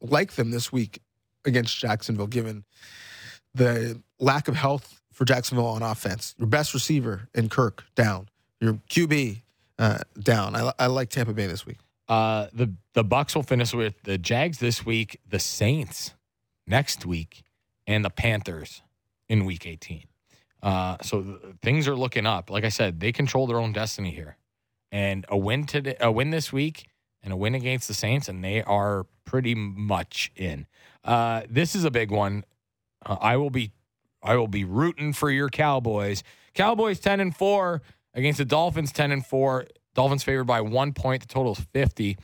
like 0.00 0.32
them 0.32 0.50
this 0.50 0.72
week 0.72 1.00
against 1.44 1.78
Jacksonville, 1.78 2.26
given 2.26 2.64
the 3.54 4.02
lack 4.18 4.48
of 4.48 4.56
health 4.56 5.00
for 5.12 5.24
Jacksonville 5.24 5.66
on 5.66 5.82
offense. 5.82 6.34
Your 6.38 6.48
best 6.48 6.74
receiver 6.74 7.28
in 7.32 7.48
Kirk 7.48 7.84
down. 7.94 8.28
Your 8.60 8.74
QB 8.90 9.42
uh, 9.78 9.98
down. 10.18 10.56
I, 10.56 10.72
I 10.76 10.86
like 10.86 11.08
Tampa 11.08 11.34
Bay 11.34 11.46
this 11.46 11.64
week. 11.64 11.78
Uh, 12.08 12.48
the 12.52 12.72
the 12.94 13.04
Bucks 13.04 13.36
will 13.36 13.44
finish 13.44 13.72
with 13.72 13.94
the 14.02 14.18
Jags 14.18 14.58
this 14.58 14.84
week, 14.84 15.20
the 15.28 15.38
Saints 15.38 16.14
next 16.66 17.06
week, 17.06 17.44
and 17.86 18.04
the 18.04 18.10
Panthers 18.10 18.82
in 19.32 19.46
Week 19.46 19.66
18. 19.66 20.04
Uh, 20.62 20.98
so 21.00 21.22
th- 21.22 21.38
things 21.62 21.88
are 21.88 21.96
looking 21.96 22.26
up. 22.26 22.50
Like 22.50 22.64
I 22.64 22.68
said, 22.68 23.00
they 23.00 23.12
control 23.12 23.46
their 23.46 23.58
own 23.58 23.72
destiny 23.72 24.10
here, 24.10 24.36
and 24.92 25.24
a 25.30 25.38
win 25.38 25.64
today, 25.64 25.96
a 26.00 26.12
win 26.12 26.30
this 26.30 26.52
week, 26.52 26.86
and 27.22 27.32
a 27.32 27.36
win 27.36 27.54
against 27.54 27.88
the 27.88 27.94
Saints, 27.94 28.28
and 28.28 28.44
they 28.44 28.62
are 28.62 29.06
pretty 29.24 29.54
much 29.54 30.30
in. 30.36 30.66
Uh, 31.02 31.42
this 31.48 31.74
is 31.74 31.84
a 31.84 31.90
big 31.90 32.10
one. 32.10 32.44
Uh, 33.04 33.16
I 33.20 33.38
will 33.38 33.48
be, 33.48 33.72
I 34.22 34.36
will 34.36 34.48
be 34.48 34.64
rooting 34.64 35.14
for 35.14 35.30
your 35.30 35.48
Cowboys. 35.48 36.22
Cowboys 36.52 37.00
ten 37.00 37.18
and 37.18 37.34
four 37.34 37.80
against 38.12 38.36
the 38.36 38.44
Dolphins 38.44 38.92
ten 38.92 39.10
and 39.12 39.24
four. 39.24 39.66
Dolphins 39.94 40.24
favored 40.24 40.44
by 40.44 40.60
one 40.60 40.92
point. 40.92 41.22
The 41.22 41.28
total 41.28 41.52
is 41.52 41.60
50. 41.72 42.18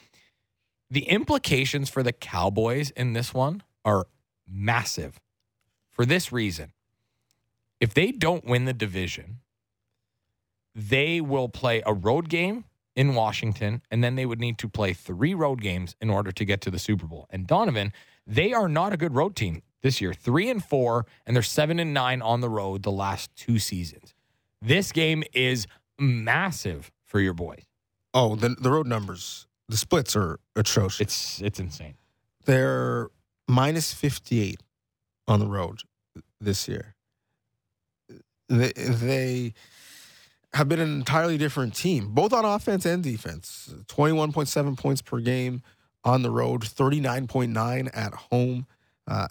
The 0.90 1.04
implications 1.04 1.88
for 1.88 2.02
the 2.02 2.12
Cowboys 2.12 2.90
in 2.90 3.14
this 3.14 3.32
one 3.32 3.62
are 3.82 4.06
massive 4.46 5.20
for 5.90 6.04
this 6.04 6.30
reason. 6.32 6.72
If 7.80 7.94
they 7.94 8.12
don't 8.12 8.44
win 8.44 8.64
the 8.64 8.72
division, 8.72 9.40
they 10.74 11.20
will 11.20 11.48
play 11.48 11.82
a 11.86 11.92
road 11.92 12.28
game 12.28 12.64
in 12.96 13.14
Washington, 13.14 13.82
and 13.90 14.02
then 14.02 14.16
they 14.16 14.26
would 14.26 14.40
need 14.40 14.58
to 14.58 14.68
play 14.68 14.92
three 14.92 15.34
road 15.34 15.60
games 15.60 15.94
in 16.00 16.10
order 16.10 16.32
to 16.32 16.44
get 16.44 16.60
to 16.62 16.70
the 16.70 16.78
Super 16.78 17.06
Bowl. 17.06 17.26
And 17.30 17.46
Donnovan, 17.46 17.92
they 18.26 18.52
are 18.52 18.68
not 18.68 18.92
a 18.92 18.96
good 18.96 19.14
road 19.14 19.36
team 19.36 19.62
this 19.82 20.00
year. 20.00 20.12
Three 20.12 20.50
and 20.50 20.64
four, 20.64 21.06
and 21.24 21.36
they're 21.36 21.42
seven 21.42 21.78
and 21.78 21.94
nine 21.94 22.20
on 22.20 22.40
the 22.40 22.48
road 22.48 22.82
the 22.82 22.90
last 22.90 23.30
two 23.36 23.58
seasons. 23.58 24.14
This 24.60 24.90
game 24.90 25.22
is 25.32 25.66
massive 25.98 26.90
for 27.04 27.20
your 27.20 27.34
boys. 27.34 27.64
Oh, 28.12 28.34
the 28.34 28.50
the 28.50 28.70
road 28.70 28.86
numbers, 28.86 29.46
the 29.68 29.76
splits 29.76 30.16
are 30.16 30.40
atrocious. 30.56 31.00
It's 31.00 31.40
it's 31.40 31.60
insane. 31.60 31.94
They're 32.44 33.10
minus 33.46 33.92
58 33.92 34.60
on 35.26 35.38
the 35.38 35.46
road 35.46 35.82
this 36.40 36.66
year. 36.66 36.94
They, 38.48 38.72
they 38.72 39.54
have 40.54 40.68
been 40.68 40.80
an 40.80 40.94
entirely 40.94 41.36
different 41.36 41.74
team, 41.74 42.14
both 42.14 42.32
on 42.32 42.44
offense 42.44 42.86
and 42.86 43.02
defense. 43.02 43.72
21.7 43.86 44.78
points 44.78 45.02
per 45.02 45.20
game 45.20 45.62
on 46.04 46.22
the 46.22 46.30
road, 46.30 46.62
39.9 46.62 47.90
at 47.94 48.14
home, 48.14 48.66
uh, 49.06 49.28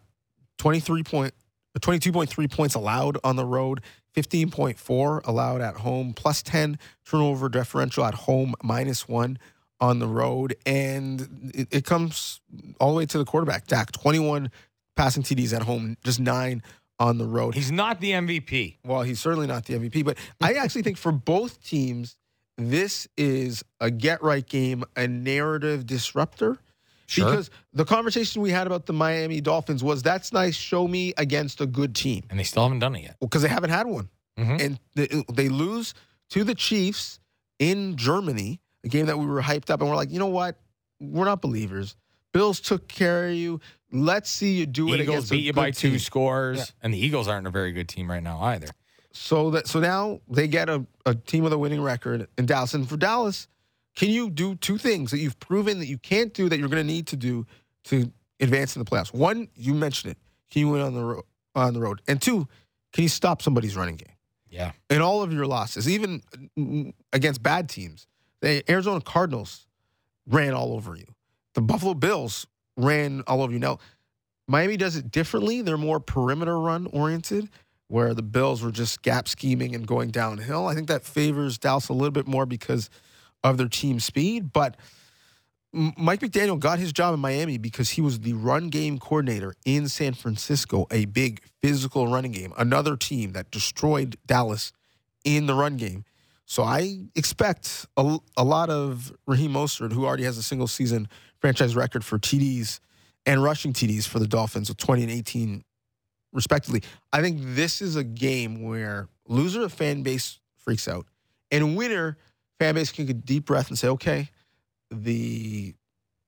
23 0.59 1.03
point, 1.03 1.34
22.3 1.80 2.51
points 2.51 2.76
allowed 2.76 3.18
on 3.24 3.36
the 3.36 3.45
road, 3.45 3.82
15.4 4.15 5.22
allowed 5.26 5.61
at 5.61 5.78
home, 5.78 6.13
plus 6.13 6.41
10 6.41 6.78
turnover 7.05 7.49
differential 7.49 8.05
at 8.05 8.13
home, 8.13 8.53
minus 8.63 9.07
one 9.07 9.39
on 9.80 9.99
the 9.99 10.07
road. 10.07 10.55
And 10.65 11.51
it, 11.53 11.68
it 11.72 11.86
comes 11.86 12.41
all 12.80 12.91
the 12.91 12.97
way 12.97 13.05
to 13.07 13.18
the 13.18 13.26
quarterback, 13.26 13.68
Dak, 13.68 13.91
21 13.91 14.51
passing 14.95 15.24
TDs 15.24 15.53
at 15.53 15.63
home, 15.63 15.97
just 16.03 16.20
nine 16.20 16.63
on 17.00 17.18
the 17.18 17.26
road. 17.26 17.56
He's 17.56 17.72
not 17.72 18.00
the 18.02 18.12
MVP. 18.12 18.78
Well, 18.86 19.02
he's 19.04 19.20
certainly 19.20 19.48
not 19.48 19.66
the 19.66 19.76
MVP, 19.76 20.04
but 20.04 20.18
I 20.41 20.54
actually 20.54 20.82
think 20.84 20.98
for 20.98 21.12
both 21.12 21.64
teams, 21.64 22.16
this 22.58 23.08
is 23.18 23.64
a 23.80 23.91
get 23.91 24.24
right 24.24 24.45
game, 24.45 24.84
a 24.95 25.08
narrative 25.08 25.86
disruptor. 25.86 26.58
Sure. 27.06 27.26
Because 27.30 27.50
the 27.72 27.86
conversation 27.86 28.41
we 28.41 28.50
had 28.52 28.68
about 28.68 28.86
the 28.86 28.93
Miami 28.93 29.39
Dolphins 29.39 29.84
was 29.84 30.04
that's 30.04 30.34
nice, 30.34 30.56
show 30.56 30.88
me 30.88 31.14
against 31.18 31.62
a 31.62 31.66
good 31.66 31.95
team. 31.95 32.24
And 32.30 32.38
they 32.39 32.43
still 32.43 32.64
haven't 32.64 32.80
done 32.80 32.95
it 32.95 33.04
yet. 33.04 33.18
Because 33.22 33.43
they 33.43 33.48
haven't 33.48 33.70
had 33.70 33.88
one. 33.88 34.10
Mhm. 34.38 34.62
And 34.62 34.80
they, 34.95 35.24
they 35.34 35.50
lose 35.50 35.93
to 36.32 36.43
the 36.43 36.54
Chiefs 36.54 37.20
in 37.60 37.95
Germany, 37.95 38.60
a 38.84 38.89
game 38.89 39.06
that 39.06 39.18
we 39.18 39.26
were 39.26 39.41
hyped 39.41 39.70
up, 39.70 39.80
and 39.80 39.89
we're 39.89 39.95
like, 39.95 40.12
you 40.12 40.20
know 40.20 40.28
what? 40.28 40.60
We're 41.00 41.26
not 41.26 41.41
believers. 41.41 41.95
Bills 42.34 42.60
took 42.60 42.88
care 42.89 43.30
of 43.30 43.34
you. 43.36 43.62
Let's 43.92 44.30
see 44.30 44.54
you 44.54 44.66
do 44.66 44.94
it 44.94 45.00
Eagles 45.02 45.30
beat 45.30 45.46
you 45.46 45.54
by 45.54 45.72
two 45.72 45.92
team. 45.92 46.00
scores, 46.00 46.58
Yeah. 46.58 46.66
and 46.82 46.94
the 46.94 46.98
Eagles 46.98 47.28
aren't 47.28 47.48
a 47.48 47.50
very 47.52 47.72
good 47.72 47.88
team 47.88 48.10
right 48.12 48.22
now 48.24 48.42
either. 48.42 48.68
So 49.14 49.52
that 49.52 49.68
so 49.68 49.80
now 49.80 50.20
they 50.30 50.48
get 50.48 50.70
a, 50.70 50.86
a 51.06 51.16
team 51.16 51.44
with 51.44 51.54
a 51.54 51.58
winning 51.58 51.82
record 51.82 52.28
in 52.38 52.46
Dallas. 52.46 52.74
And 52.74 52.88
for 52.88 52.98
Dallas, 52.98 53.48
can 53.96 54.10
you 54.10 54.30
do 54.30 54.56
two 54.56 54.78
things 54.78 55.12
that 55.12 55.20
you've 55.20 55.40
proven 55.40 55.80
that 55.80 55.88
you 55.88 55.98
can't 55.98 56.34
do 56.34 56.50
that 56.50 56.60
you're 56.60 56.70
going 56.70 56.86
to 56.86 56.94
need 56.94 57.08
to 57.08 57.16
do 57.16 57.46
to 57.86 58.12
advance 58.40 58.76
in 58.76 58.84
the 58.84 58.90
playoffs? 58.90 59.14
One, 59.14 59.48
you 59.56 59.74
mentioned 59.74 60.12
it. 60.12 60.18
Can 60.52 60.60
you 60.62 60.70
win 60.70 60.82
on 60.82 60.94
the 60.94 61.04
ro- 61.04 61.24
on 61.56 61.74
the 61.74 61.80
road? 61.80 62.02
And 62.08 62.22
two, 62.22 62.48
can 62.94 63.04
you 63.04 63.10
stop 63.10 63.42
somebody's 63.42 63.76
running 63.76 63.96
game? 63.96 64.14
Yeah. 64.50 64.74
In 64.90 65.02
all 65.02 65.24
of 65.24 65.34
your 65.34 65.48
losses, 65.48 65.90
even 65.90 66.22
against 67.14 67.42
bad 67.42 67.70
teams, 67.70 68.06
the 68.42 68.64
Arizona 68.70 69.02
Cardinals 69.02 69.66
ran 70.28 70.54
all 70.54 70.74
over 70.74 70.96
you. 70.96 71.06
The 71.56 71.62
Buffalo 71.62 71.94
Bills 71.96 72.46
ran 72.78 73.23
all 73.28 73.41
over 73.41 73.51
you. 73.51 73.59
Now, 73.59 73.80
Miami 74.47 74.78
does 74.78 74.95
it 74.95 75.11
differently. 75.11 75.61
They're 75.61 75.78
more 75.78 75.99
perimeter 75.99 76.57
run 76.57 76.88
oriented, 76.93 77.49
where 77.88 78.13
the 78.13 78.21
Bills 78.21 78.61
were 78.61 78.71
just 78.71 79.01
gap 79.01 79.28
scheming 79.28 79.75
and 79.75 79.86
going 79.86 80.11
downhill. 80.11 80.67
I 80.67 80.75
think 80.75 80.88
that 80.88 81.03
favors 81.03 81.57
Dallas 81.57 81.89
a 81.89 81.93
little 81.93 82.11
bit 82.11 82.28
more 82.28 82.45
because 82.45 82.89
of 83.43 83.57
their 83.57 83.67
team 83.67 83.99
speed. 83.99 84.53
But 84.53 84.78
Mike 85.73 86.21
McDaniel 86.21 86.59
got 86.59 86.80
his 86.80 86.93
job 86.93 87.13
in 87.13 87.19
Miami 87.19 87.57
because 87.57 87.91
he 87.91 88.01
was 88.01 88.21
the 88.21 88.34
run 88.34 88.69
game 88.69 88.99
coordinator 88.99 89.53
in 89.65 89.89
San 89.89 90.13
Francisco, 90.13 90.88
a 90.91 91.05
big 91.05 91.41
physical 91.61 92.07
running 92.07 92.32
game, 92.32 92.53
another 92.57 92.95
team 92.95 93.34
that 93.34 93.51
destroyed 93.51 94.15
Dallas 94.25 94.71
in 95.25 95.45
the 95.45 95.53
run 95.53 95.75
game. 95.75 96.05
So 96.45 96.63
I 96.63 97.01
expect 97.15 97.86
a, 97.97 98.19
a 98.38 98.43
lot 98.45 98.69
of 98.69 99.11
Raheem 99.28 99.51
Mostert, 99.51 99.91
who 99.91 100.05
already 100.05 100.23
has 100.23 100.38
a 100.38 100.43
single 100.43 100.67
season 100.67 101.09
franchise 101.40 101.76
record 101.76 102.04
for 102.04 102.18
TDs 102.18 102.80
and 103.26 103.44
rushing 103.44 103.74
TDs 103.74 104.08
for 104.08 104.20
the 104.20 104.28
Dolphins 104.28 104.70
with 104.70 104.78
20 104.78 105.04
and 105.04 105.12
18 105.12 105.64
respectively. 106.34 106.84
I 107.12 107.22
think 107.22 107.40
this 107.42 107.82
is 107.82 107.96
a 107.96 108.04
game 108.04 108.64
where 108.64 109.08
loser 109.28 109.64
of 109.64 109.74
fan 109.74 110.04
base 110.04 110.40
freaks 110.58 110.88
out 110.88 111.06
and 111.52 111.76
winner 111.76 112.18
fan 112.60 112.76
base 112.76 112.92
can 112.92 113.06
get 113.06 113.18
a 113.18 113.20
deep 113.20 113.46
breath 113.46 113.70
and 113.70 113.78
say, 113.78 113.88
okay, 113.90 114.30
the 114.92 115.74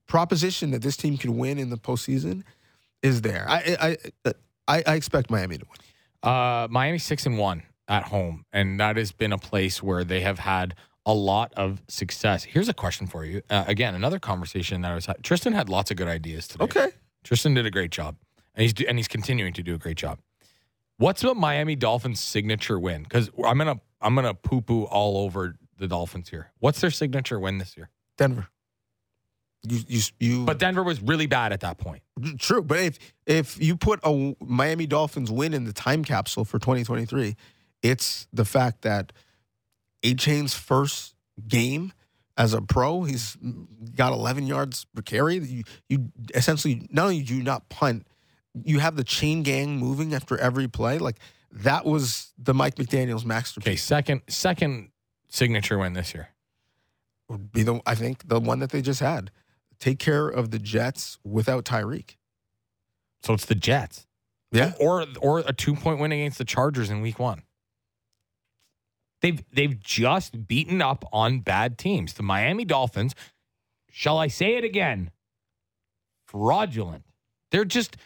proposition 0.08 0.72
that 0.72 0.82
this 0.82 0.98
team 0.98 1.18
can 1.18 1.38
win 1.38 1.58
in 1.58 1.70
the 1.70 1.78
postseason 1.78 2.44
is 3.02 3.22
there. 3.22 3.46
I 3.48 3.98
I 4.26 4.34
I, 4.68 4.84
I 4.86 4.94
expect 4.96 5.30
Miami 5.30 5.58
to 5.58 5.66
win. 5.66 6.32
Uh, 6.32 6.68
Miami 6.70 6.98
six 6.98 7.26
and 7.26 7.38
one 7.38 7.64
at 7.88 8.04
home, 8.04 8.46
and 8.52 8.80
that 8.80 8.98
has 8.98 9.12
been 9.12 9.32
a 9.32 9.38
place 9.38 9.82
where 9.82 10.04
they 10.04 10.22
have 10.22 10.40
had 10.40 10.76
a 11.10 11.14
lot 11.14 11.52
of 11.56 11.82
success. 11.88 12.44
Here's 12.44 12.70
a 12.70 12.74
question 12.74 13.08
for 13.08 13.26
you. 13.26 13.42
Uh, 13.50 13.64
again, 13.68 13.96
another 13.96 14.20
conversation 14.20 14.82
that 14.82 14.92
I 14.92 14.96
was. 14.96 15.08
ha- 15.08 15.16
Tristan 15.24 15.54
had 15.54 15.68
lots 15.68 15.90
of 15.90 15.98
good 15.98 16.08
ideas 16.08 16.48
today. 16.48 16.64
Okay. 16.66 16.90
Tristan 17.24 17.56
did 17.56 17.66
a 17.66 17.72
great 17.72 17.90
job, 17.92 18.16
and 18.56 18.62
he's 18.62 18.74
do- 18.74 18.86
and 18.88 18.98
he's 18.98 19.08
continuing 19.08 19.54
to 19.54 19.64
do 19.64 19.74
a 19.74 19.78
great 19.78 19.98
job. 19.98 20.20
What's 20.98 21.22
the 21.22 21.34
Miami 21.34 21.76
Dolphins' 21.76 22.20
signature 22.20 22.78
win? 22.80 23.04
Because 23.04 23.30
I'm 23.44 23.58
gonna 23.58 23.80
I'm 24.02 24.14
gonna 24.16 24.36
poo 24.36 24.62
poo 24.62 24.84
all 24.84 25.18
over 25.18 25.56
the 25.78 25.88
Dolphins 25.88 26.30
here. 26.30 26.52
What's 26.60 26.80
their 26.80 26.92
signature 26.92 27.40
win 27.40 27.58
this 27.58 27.76
year? 27.76 27.90
Denver. 28.18 28.48
You 29.64 29.80
you 29.88 30.02
you 30.20 30.46
But 30.46 30.60
Denver 30.60 30.84
was 30.84 31.02
really 31.02 31.26
bad 31.28 31.52
at 31.54 31.62
that 31.62 31.80
point. 31.80 32.04
True, 32.38 32.62
but 32.62 32.80
if 32.80 33.00
if 33.26 33.62
you 33.62 33.76
put 33.76 34.00
a 34.04 34.36
Miami 34.40 34.86
Dolphins 34.86 35.32
win 35.32 35.54
in 35.54 35.64
the 35.66 35.74
time 35.74 36.04
capsule 36.06 36.46
for 36.46 36.60
2023, 36.60 37.36
it's 37.82 38.28
the 38.32 38.46
fact 38.46 38.84
that 38.84 39.12
Achane's 40.04 40.54
first 40.54 41.16
game 41.48 41.94
as 42.40 42.54
a 42.54 42.62
pro, 42.62 43.04
he's 43.04 43.38
got 43.96 44.14
11 44.14 44.48
yards 44.48 44.86
per 44.96 45.02
carry. 45.02 45.40
You, 45.40 45.64
you 45.90 46.12
essentially 46.34 46.88
not 46.90 47.04
only 47.04 47.22
do 47.22 47.36
you 47.36 47.44
not 47.44 47.68
punt, 47.68 48.08
you 48.64 48.80
have 48.80 48.96
the 48.96 49.04
chain 49.04 49.44
gang 49.44 49.78
moving 49.78 50.14
after 50.14 50.38
every 50.38 50.70
play. 50.70 51.00
Like 51.00 51.18
that 51.52 51.86
was 51.86 52.32
the 52.38 52.54
Mike 52.54 52.76
McDaniel's 52.76 53.26
masterpiece. 53.26 53.68
Okay, 53.68 53.76
second 53.76 54.22
second 54.30 54.92
signature 55.28 55.78
win 55.78 55.94
this 55.94 56.14
year. 56.14 56.30
Would 57.28 57.52
be 57.52 57.64
the 57.64 57.82
I 57.86 57.94
think 57.94 58.28
the 58.30 58.40
one 58.40 58.60
that 58.60 58.72
they 58.72 58.82
just 58.82 59.02
had. 59.02 59.32
Take 59.78 60.00
care 60.00 60.28
of 60.28 60.52
the 60.52 60.60
Jets 60.60 61.20
without 61.26 61.66
Tyreek. 61.66 62.16
So 63.22 63.34
it's 63.34 63.46
the 63.46 63.56
Jets. 63.56 64.08
Yeah. 64.52 64.74
Or 64.80 65.06
or 65.22 65.40
a 65.40 65.52
two 65.52 65.76
point 65.76 66.00
win 66.00 66.14
against 66.14 66.38
the 66.38 66.46
Chargers 66.46 66.90
in 66.90 67.02
week 67.02 67.20
one. 67.20 67.44
They've 69.22 69.44
they've 69.52 69.80
just 69.80 70.48
beaten 70.48 70.82
up 70.82 71.06
on 71.12 71.40
bad 71.40 71.78
teams. 71.78 72.14
The 72.14 72.24
Miami 72.24 72.66
Dolphins, 72.66 73.16
shall 73.90 74.18
I 74.18 74.28
say 74.28 74.56
it 74.56 74.64
again? 74.64 75.12
Fraudulent. 76.26 77.04
They're 77.52 77.66
just 77.66 77.98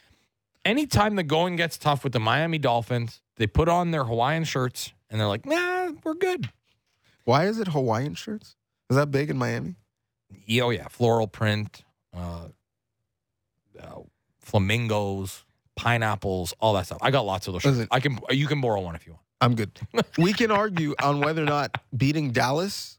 anytime 0.66 1.16
the 1.16 1.24
going 1.24 1.56
gets 1.56 1.78
tough 1.78 2.04
with 2.04 2.14
the 2.14 2.20
Miami 2.20 2.58
Dolphins, 2.58 3.22
they 3.38 3.48
put 3.48 3.70
on 3.70 3.92
their 3.92 4.06
Hawaiian 4.06 4.44
shirts 4.44 4.94
and 5.10 5.20
they're 5.20 5.28
like, 5.28 5.46
nah, 5.46 5.92
we're 6.04 6.16
good. 6.16 6.50
Why 7.26 7.46
is 7.46 7.60
it 7.60 7.70
Hawaiian 7.70 8.16
shirts? 8.16 8.56
Is 8.90 8.98
that 8.98 9.12
big 9.12 9.30
in 9.30 9.38
Miami? 9.38 9.76
Oh 10.62 10.72
yeah, 10.72 10.88
floral 10.88 11.28
print, 11.28 11.84
uh, 12.16 12.48
uh, 13.80 14.00
flamingos, 14.40 15.46
pineapples, 15.76 16.54
all 16.60 16.74
that 16.74 16.88
stuff. 16.88 16.98
I 17.02 17.12
got 17.12 17.26
lots 17.26 17.48
of 17.48 17.54
those. 17.54 17.62
Shirts. 17.62 17.88
I 17.92 18.00
can 18.00 18.20
you 18.32 18.48
can 18.48 18.62
borrow 18.62 18.82
one 18.82 18.96
if 18.96 19.06
you 19.06 19.14
want. 19.14 19.23
I'm 19.44 19.56
good. 19.56 19.72
we 20.18 20.34
can 20.34 20.52
argue 20.52 20.96
on 21.02 21.20
whether 21.20 21.42
or 21.44 21.46
not 21.46 21.76
beating 21.96 22.32
Dallas. 22.32 22.98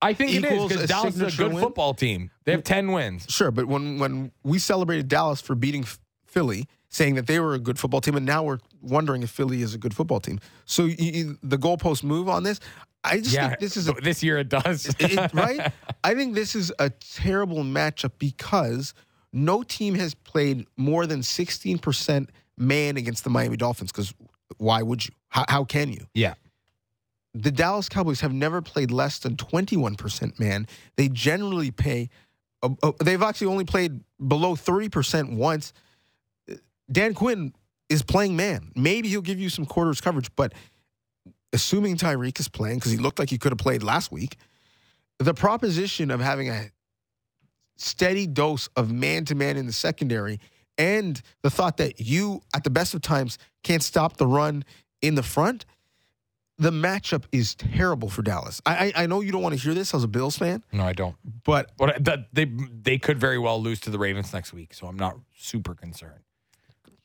I 0.00 0.14
think 0.14 0.32
it 0.32 0.44
is 0.44 0.68
because 0.68 0.88
Dallas 0.88 1.16
is 1.16 1.34
a 1.34 1.36
good 1.36 1.52
win? 1.54 1.62
football 1.62 1.92
team. 1.94 2.30
They 2.44 2.52
have 2.52 2.62
ten 2.62 2.92
wins. 2.92 3.26
Sure, 3.28 3.50
but 3.50 3.66
when 3.66 3.98
when 3.98 4.30
we 4.44 4.58
celebrated 4.60 5.08
Dallas 5.08 5.40
for 5.40 5.54
beating 5.56 5.84
Philly, 6.26 6.68
saying 6.88 7.16
that 7.16 7.26
they 7.26 7.40
were 7.40 7.54
a 7.54 7.58
good 7.58 7.78
football 7.78 8.00
team, 8.00 8.14
and 8.16 8.24
now 8.24 8.44
we're 8.44 8.58
wondering 8.80 9.22
if 9.24 9.30
Philly 9.30 9.60
is 9.62 9.74
a 9.74 9.78
good 9.78 9.94
football 9.94 10.20
team. 10.20 10.38
So 10.66 10.84
you, 10.84 10.94
you- 10.98 11.38
the 11.42 11.58
goalpost 11.58 12.04
move 12.04 12.28
on 12.28 12.44
this. 12.44 12.60
I 13.02 13.18
just 13.18 13.32
Yeah, 13.32 13.48
think 13.48 13.60
this 13.60 13.76
is 13.76 13.88
a 13.88 13.92
this 14.02 14.22
year 14.22 14.38
it 14.38 14.48
does. 14.48 14.94
it- 15.00 15.32
right? 15.34 15.72
I 16.04 16.14
think 16.14 16.34
this 16.36 16.54
is 16.54 16.72
a 16.78 16.90
terrible 16.90 17.64
matchup 17.64 18.12
because 18.18 18.94
no 19.32 19.62
team 19.64 19.94
has 19.96 20.14
played 20.14 20.64
more 20.76 21.06
than 21.06 21.20
16% 21.20 22.28
man 22.56 22.96
against 22.96 23.24
the 23.24 23.30
Miami 23.30 23.56
Dolphins. 23.56 23.90
Because 23.90 24.14
why 24.56 24.82
would 24.82 25.04
you? 25.06 25.12
How, 25.28 25.44
how 25.48 25.64
can 25.64 25.92
you? 25.92 26.06
yeah, 26.14 26.34
the 27.34 27.50
Dallas 27.50 27.88
Cowboys 27.88 28.20
have 28.20 28.32
never 28.32 28.62
played 28.62 28.90
less 28.90 29.18
than 29.18 29.36
21% 29.36 30.38
man. 30.40 30.66
They 30.96 31.08
generally 31.08 31.70
pay, 31.70 32.08
uh, 32.62 32.70
uh, 32.82 32.92
they've 33.02 33.22
actually 33.22 33.48
only 33.48 33.64
played 33.64 34.00
below 34.26 34.54
30% 34.54 35.36
once. 35.36 35.72
Dan 36.90 37.14
Quinn 37.14 37.52
is 37.88 38.02
playing 38.02 38.36
man. 38.36 38.72
Maybe 38.74 39.08
he'll 39.08 39.20
give 39.20 39.38
you 39.38 39.50
some 39.50 39.66
quarters 39.66 40.00
coverage, 40.00 40.34
but 40.36 40.54
assuming 41.52 41.96
Tyreek 41.96 42.40
is 42.40 42.48
playing, 42.48 42.78
because 42.78 42.92
he 42.92 42.98
looked 42.98 43.18
like 43.18 43.30
he 43.30 43.38
could 43.38 43.52
have 43.52 43.58
played 43.58 43.82
last 43.82 44.10
week, 44.10 44.36
the 45.18 45.34
proposition 45.34 46.10
of 46.10 46.20
having 46.20 46.48
a 46.48 46.70
steady 47.76 48.26
dose 48.26 48.68
of 48.76 48.90
man 48.90 49.24
to 49.26 49.34
man 49.34 49.56
in 49.56 49.66
the 49.66 49.72
secondary 49.72 50.40
and 50.76 51.20
the 51.42 51.50
thought 51.50 51.76
that 51.76 52.00
you, 52.00 52.40
at 52.54 52.64
the 52.64 52.70
best 52.70 52.94
of 52.94 53.02
times, 53.02 53.38
can't 53.68 53.82
stop 53.82 54.16
the 54.16 54.26
run 54.26 54.64
in 55.02 55.14
the 55.14 55.22
front, 55.22 55.64
the 56.58 56.70
matchup 56.70 57.24
is 57.30 57.54
terrible 57.54 58.08
for 58.08 58.22
Dallas. 58.22 58.60
I, 58.66 58.72
I, 58.96 59.02
I 59.02 59.06
know 59.06 59.20
you 59.20 59.30
don't 59.30 59.42
want 59.42 59.54
to 59.54 59.60
hear 59.60 59.74
this 59.74 59.94
as 59.94 60.02
a 60.02 60.08
Bills 60.08 60.36
fan, 60.38 60.64
No, 60.72 60.82
I 60.84 60.92
don't. 60.92 61.14
but 61.44 61.70
But 61.76 62.02
that 62.04 62.28
they 62.32 62.46
they 62.46 62.98
could 62.98 63.18
very 63.20 63.38
well 63.38 63.62
lose 63.62 63.78
to 63.80 63.90
the 63.90 63.98
Ravens 63.98 64.32
next 64.32 64.52
week, 64.52 64.74
so 64.74 64.86
I'm 64.86 64.96
not 64.96 65.16
super 65.36 65.74
concerned. 65.74 66.22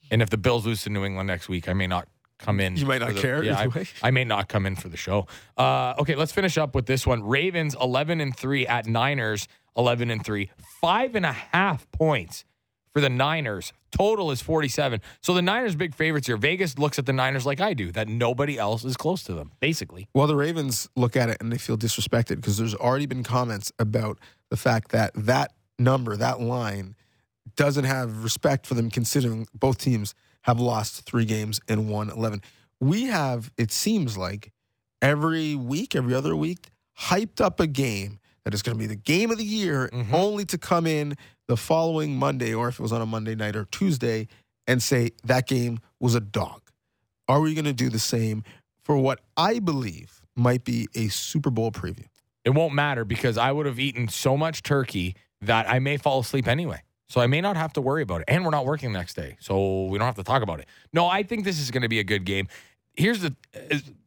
And 0.09 0.21
if 0.21 0.29
the 0.29 0.37
Bills 0.37 0.65
lose 0.65 0.81
to 0.83 0.89
New 0.89 1.05
England 1.05 1.27
next 1.27 1.49
week, 1.49 1.67
I 1.67 1.73
may 1.73 1.87
not 1.87 2.07
come 2.39 2.59
in. 2.59 2.77
You 2.77 2.85
might 2.85 3.01
not 3.01 3.13
the- 3.13 3.21
care 3.21 3.43
Yeah, 3.43 3.59
I. 3.59 3.85
I 4.01 4.11
may 4.11 4.23
not 4.23 4.47
come 4.47 4.65
in 4.65 4.75
for 4.75 4.89
the 4.89 4.97
show. 4.97 5.27
Uh, 5.57 5.93
okay, 5.99 6.15
let's 6.15 6.31
finish 6.31 6.57
up 6.57 6.73
with 6.75 6.85
this 6.85 7.05
one. 7.05 7.23
Ravens 7.23 7.75
11 7.79 8.21
and 8.21 8.35
three 8.35 8.65
at 8.65 8.85
Niners 8.87 9.47
11 9.75 10.09
and 10.11 10.23
three, 10.25 10.49
five 10.81 11.15
and 11.15 11.25
a 11.25 11.31
half 11.31 11.89
points 11.91 12.45
for 12.93 13.01
the 13.01 13.09
Niners. 13.09 13.73
Total 13.91 14.31
is 14.31 14.41
47. 14.41 15.01
So 15.21 15.33
the 15.33 15.41
Niners 15.41 15.75
big 15.75 15.95
favorites 15.95 16.27
here. 16.27 16.37
Vegas 16.37 16.77
looks 16.77 16.99
at 16.99 17.05
the 17.05 17.13
Niners 17.13 17.45
like 17.45 17.59
I 17.59 17.73
do, 17.73 17.91
that 17.91 18.07
nobody 18.07 18.57
else 18.57 18.85
is 18.85 18.95
close 18.95 19.23
to 19.23 19.33
them, 19.33 19.51
basically. 19.59 20.07
Well, 20.13 20.27
the 20.27 20.35
Ravens 20.35 20.87
look 20.95 21.17
at 21.17 21.29
it 21.29 21.37
and 21.41 21.51
they 21.51 21.57
feel 21.57 21.77
disrespected 21.77 22.35
because 22.37 22.57
there's 22.57 22.75
already 22.75 23.07
been 23.07 23.23
comments 23.23 23.71
about 23.79 24.19
the 24.49 24.57
fact 24.57 24.91
that 24.91 25.11
that 25.15 25.51
number, 25.79 26.15
that 26.15 26.39
line, 26.39 26.95
doesn't 27.55 27.83
have 27.85 28.23
respect 28.23 28.65
for 28.67 28.73
them 28.75 28.89
considering 28.89 29.47
both 29.53 29.77
teams 29.79 30.13
have 30.43 30.59
lost 30.59 31.05
three 31.05 31.25
games 31.25 31.59
and 31.67 31.89
won 31.89 32.09
11. 32.09 32.41
We 32.79 33.03
have, 33.05 33.51
it 33.57 33.71
seems 33.71 34.17
like, 34.17 34.51
every 35.01 35.55
week, 35.55 35.95
every 35.95 36.13
other 36.13 36.35
week, 36.35 36.69
hyped 36.99 37.41
up 37.41 37.59
a 37.59 37.67
game 37.67 38.19
that 38.43 38.53
is 38.53 38.61
going 38.61 38.75
to 38.75 38.79
be 38.79 38.87
the 38.87 38.95
game 38.95 39.31
of 39.31 39.37
the 39.37 39.43
year, 39.43 39.89
Mhm. 39.93 40.11
only 40.13 40.45
to 40.45 40.57
come 40.57 40.85
in 40.85 41.15
the 41.47 41.57
following 41.57 42.15
Monday, 42.15 42.53
or 42.53 42.67
if 42.67 42.79
it 42.79 42.81
was 42.81 42.91
on 42.91 43.01
a 43.01 43.05
Monday 43.05 43.35
night 43.35 43.55
or 43.55 43.65
Tuesday, 43.65 44.27
and 44.67 44.81
say 44.81 45.11
that 45.23 45.47
game 45.47 45.79
was 45.99 46.15
a 46.15 46.19
dog. 46.19 46.61
Are 47.27 47.41
we 47.41 47.53
going 47.53 47.65
to 47.65 47.73
do 47.73 47.89
the 47.89 47.99
same 47.99 48.43
for 48.83 48.97
what 48.97 49.19
I 49.37 49.59
believe 49.59 50.21
might 50.35 50.63
be 50.63 50.87
a 50.95 51.07
Super 51.07 51.49
Bowl 51.49 51.71
preview? 51.71 52.07
It 52.45 52.51
won't 52.51 52.73
matter 52.73 53.05
because 53.05 53.37
I 53.37 53.51
would 53.51 53.65
have 53.65 53.79
eaten 53.79 54.07
so 54.07 54.35
much 54.35 54.63
turkey 54.63 55.15
that 55.41 55.69
I 55.69 55.79
may 55.79 55.97
fall 55.97 56.19
asleep 56.19 56.47
anyway. 56.47 56.81
So 57.07 57.21
I 57.21 57.27
may 57.27 57.41
not 57.41 57.57
have 57.57 57.73
to 57.73 57.81
worry 57.81 58.01
about 58.01 58.21
it. 58.21 58.25
And 58.27 58.43
we're 58.43 58.51
not 58.51 58.65
working 58.65 58.91
the 58.91 58.97
next 58.97 59.15
day. 59.15 59.37
So 59.39 59.85
we 59.85 59.97
don't 59.97 60.05
have 60.05 60.15
to 60.15 60.23
talk 60.23 60.41
about 60.41 60.59
it. 60.59 60.67
No, 60.91 61.05
I 61.05 61.23
think 61.23 61.43
this 61.43 61.59
is 61.59 61.69
going 61.71 61.83
to 61.83 61.89
be 61.89 61.99
a 61.99 62.03
good 62.03 62.25
game. 62.25 62.47
Here's 62.95 63.21
the 63.21 63.35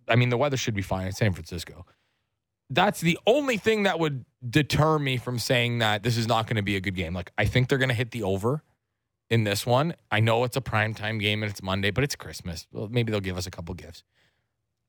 I 0.08 0.16
mean, 0.16 0.28
the 0.28 0.36
weather 0.36 0.56
should 0.56 0.74
be 0.74 0.82
fine 0.82 1.06
in 1.06 1.12
San 1.12 1.32
Francisco. 1.32 1.84
That's 2.68 3.00
the 3.00 3.18
only 3.26 3.56
thing 3.58 3.84
that 3.84 3.98
would 3.98 4.24
deter 4.48 4.98
me 4.98 5.16
from 5.16 5.38
saying 5.38 5.78
that 5.78 6.02
this 6.02 6.16
is 6.16 6.26
not 6.26 6.46
going 6.46 6.56
to 6.56 6.62
be 6.62 6.76
a 6.76 6.80
good 6.80 6.94
game. 6.94 7.14
Like, 7.14 7.32
I 7.38 7.44
think 7.44 7.68
they're 7.68 7.78
going 7.78 7.90
to 7.90 7.94
hit 7.94 8.10
the 8.10 8.22
over 8.22 8.62
in 9.30 9.44
this 9.44 9.64
one. 9.64 9.94
I 10.10 10.20
know 10.20 10.44
it's 10.44 10.56
a 10.56 10.60
primetime 10.60 11.20
game 11.20 11.42
and 11.42 11.50
it's 11.50 11.62
Monday, 11.62 11.90
but 11.90 12.04
it's 12.04 12.16
Christmas. 12.16 12.66
Well, 12.72 12.88
maybe 12.90 13.10
they'll 13.10 13.20
give 13.20 13.36
us 13.36 13.46
a 13.46 13.50
couple 13.50 13.74
gifts. 13.74 14.02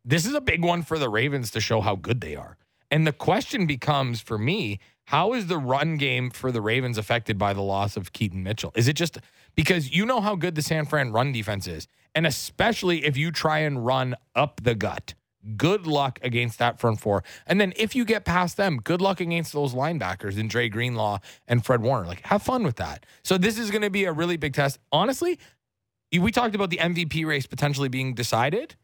This 0.03 0.25
is 0.25 0.33
a 0.33 0.41
big 0.41 0.63
one 0.63 0.83
for 0.83 0.97
the 0.97 1.09
Ravens 1.09 1.51
to 1.51 1.61
show 1.61 1.81
how 1.81 1.95
good 1.95 2.21
they 2.21 2.35
are. 2.35 2.57
And 2.89 3.05
the 3.05 3.11
question 3.11 3.65
becomes 3.65 4.21
for 4.21 4.37
me, 4.37 4.79
how 5.05 5.33
is 5.33 5.47
the 5.47 5.57
run 5.57 5.97
game 5.97 6.29
for 6.29 6.51
the 6.51 6.61
Ravens 6.61 6.97
affected 6.97 7.37
by 7.37 7.53
the 7.53 7.61
loss 7.61 7.97
of 7.97 8.13
Keaton 8.13 8.43
Mitchell? 8.43 8.71
Is 8.75 8.87
it 8.87 8.93
just 8.93 9.17
because 9.55 9.91
you 9.91 10.05
know 10.05 10.21
how 10.21 10.35
good 10.35 10.55
the 10.55 10.61
San 10.61 10.85
Fran 10.85 11.11
run 11.11 11.31
defense 11.31 11.67
is? 11.67 11.87
And 12.15 12.25
especially 12.25 13.05
if 13.05 13.17
you 13.17 13.31
try 13.31 13.59
and 13.59 13.85
run 13.85 14.15
up 14.35 14.61
the 14.63 14.75
gut. 14.75 15.13
Good 15.55 15.87
luck 15.87 16.19
against 16.23 16.59
that 16.59 16.79
front 16.79 16.99
four. 16.99 17.23
And 17.45 17.61
then 17.61 17.73
if 17.77 17.95
you 17.95 18.03
get 18.05 18.25
past 18.25 18.57
them, 18.57 18.77
good 18.83 19.01
luck 19.01 19.21
against 19.21 19.53
those 19.53 19.73
linebackers 19.73 20.39
and 20.39 20.49
Dre 20.49 20.67
Greenlaw 20.67 21.19
and 21.47 21.63
Fred 21.65 21.81
Warner. 21.81 22.07
Like, 22.07 22.21
have 22.25 22.41
fun 22.41 22.63
with 22.63 22.77
that. 22.77 23.05
So 23.23 23.37
this 23.37 23.57
is 23.57 23.71
going 23.71 23.83
to 23.83 23.89
be 23.89 24.05
a 24.05 24.11
really 24.11 24.37
big 24.37 24.53
test. 24.53 24.79
Honestly, 24.91 25.39
we 26.11 26.31
talked 26.31 26.55
about 26.55 26.69
the 26.69 26.77
MVP 26.77 27.25
race 27.25 27.47
potentially 27.47 27.89
being 27.89 28.13
decided. 28.13 28.75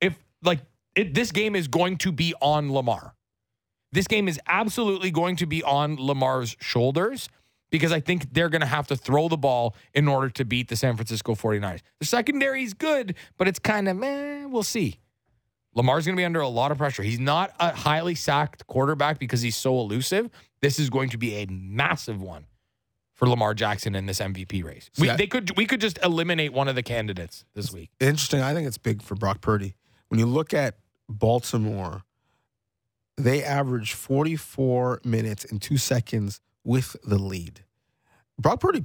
If 0.00 0.16
like 0.42 0.60
it, 0.94 1.14
this 1.14 1.32
game 1.32 1.56
is 1.56 1.68
going 1.68 1.98
to 1.98 2.12
be 2.12 2.34
on 2.40 2.72
Lamar. 2.72 3.14
This 3.92 4.06
game 4.06 4.28
is 4.28 4.38
absolutely 4.46 5.10
going 5.10 5.36
to 5.36 5.46
be 5.46 5.62
on 5.62 5.96
Lamar's 5.96 6.56
shoulders 6.60 7.28
because 7.70 7.92
I 7.92 8.00
think 8.00 8.32
they're 8.32 8.48
going 8.48 8.60
to 8.60 8.66
have 8.66 8.86
to 8.88 8.96
throw 8.96 9.28
the 9.28 9.36
ball 9.36 9.74
in 9.94 10.08
order 10.08 10.28
to 10.30 10.44
beat 10.44 10.68
the 10.68 10.76
San 10.76 10.96
Francisco 10.96 11.34
49ers. 11.34 11.80
The 11.98 12.06
secondary 12.06 12.64
is 12.64 12.74
good, 12.74 13.14
but 13.36 13.48
it's 13.48 13.58
kind 13.58 13.88
of 13.88 13.96
meh. 13.96 14.46
We'll 14.46 14.62
see. 14.62 14.98
Lamar's 15.74 16.04
going 16.04 16.16
to 16.16 16.20
be 16.20 16.24
under 16.24 16.40
a 16.40 16.48
lot 16.48 16.72
of 16.72 16.78
pressure. 16.78 17.02
He's 17.02 17.20
not 17.20 17.52
a 17.60 17.74
highly 17.74 18.14
sacked 18.14 18.66
quarterback 18.66 19.18
because 19.18 19.40
he's 19.40 19.56
so 19.56 19.78
elusive. 19.80 20.28
This 20.60 20.78
is 20.78 20.90
going 20.90 21.10
to 21.10 21.18
be 21.18 21.36
a 21.36 21.46
massive 21.46 22.20
one 22.20 22.46
for 23.14 23.28
Lamar 23.28 23.54
Jackson 23.54 23.94
in 23.94 24.06
this 24.06 24.18
MVP 24.18 24.64
race. 24.64 24.90
We, 24.98 25.10
they 25.10 25.26
could 25.26 25.56
we 25.56 25.66
could 25.66 25.80
just 25.80 25.98
eliminate 26.02 26.52
one 26.52 26.68
of 26.68 26.74
the 26.74 26.82
candidates 26.82 27.44
this 27.54 27.72
week. 27.72 27.90
Interesting. 28.00 28.40
I 28.40 28.54
think 28.54 28.66
it's 28.66 28.78
big 28.78 29.02
for 29.02 29.14
Brock 29.14 29.40
Purdy. 29.40 29.74
When 30.08 30.18
you 30.18 30.26
look 30.26 30.52
at 30.52 30.78
Baltimore, 31.08 32.02
they 33.16 33.44
average 33.44 33.92
44 33.92 35.02
minutes 35.04 35.44
and 35.44 35.60
two 35.60 35.76
seconds 35.76 36.40
with 36.64 36.96
the 37.04 37.18
lead. 37.18 37.64
Brock 38.38 38.60
Purdy 38.60 38.84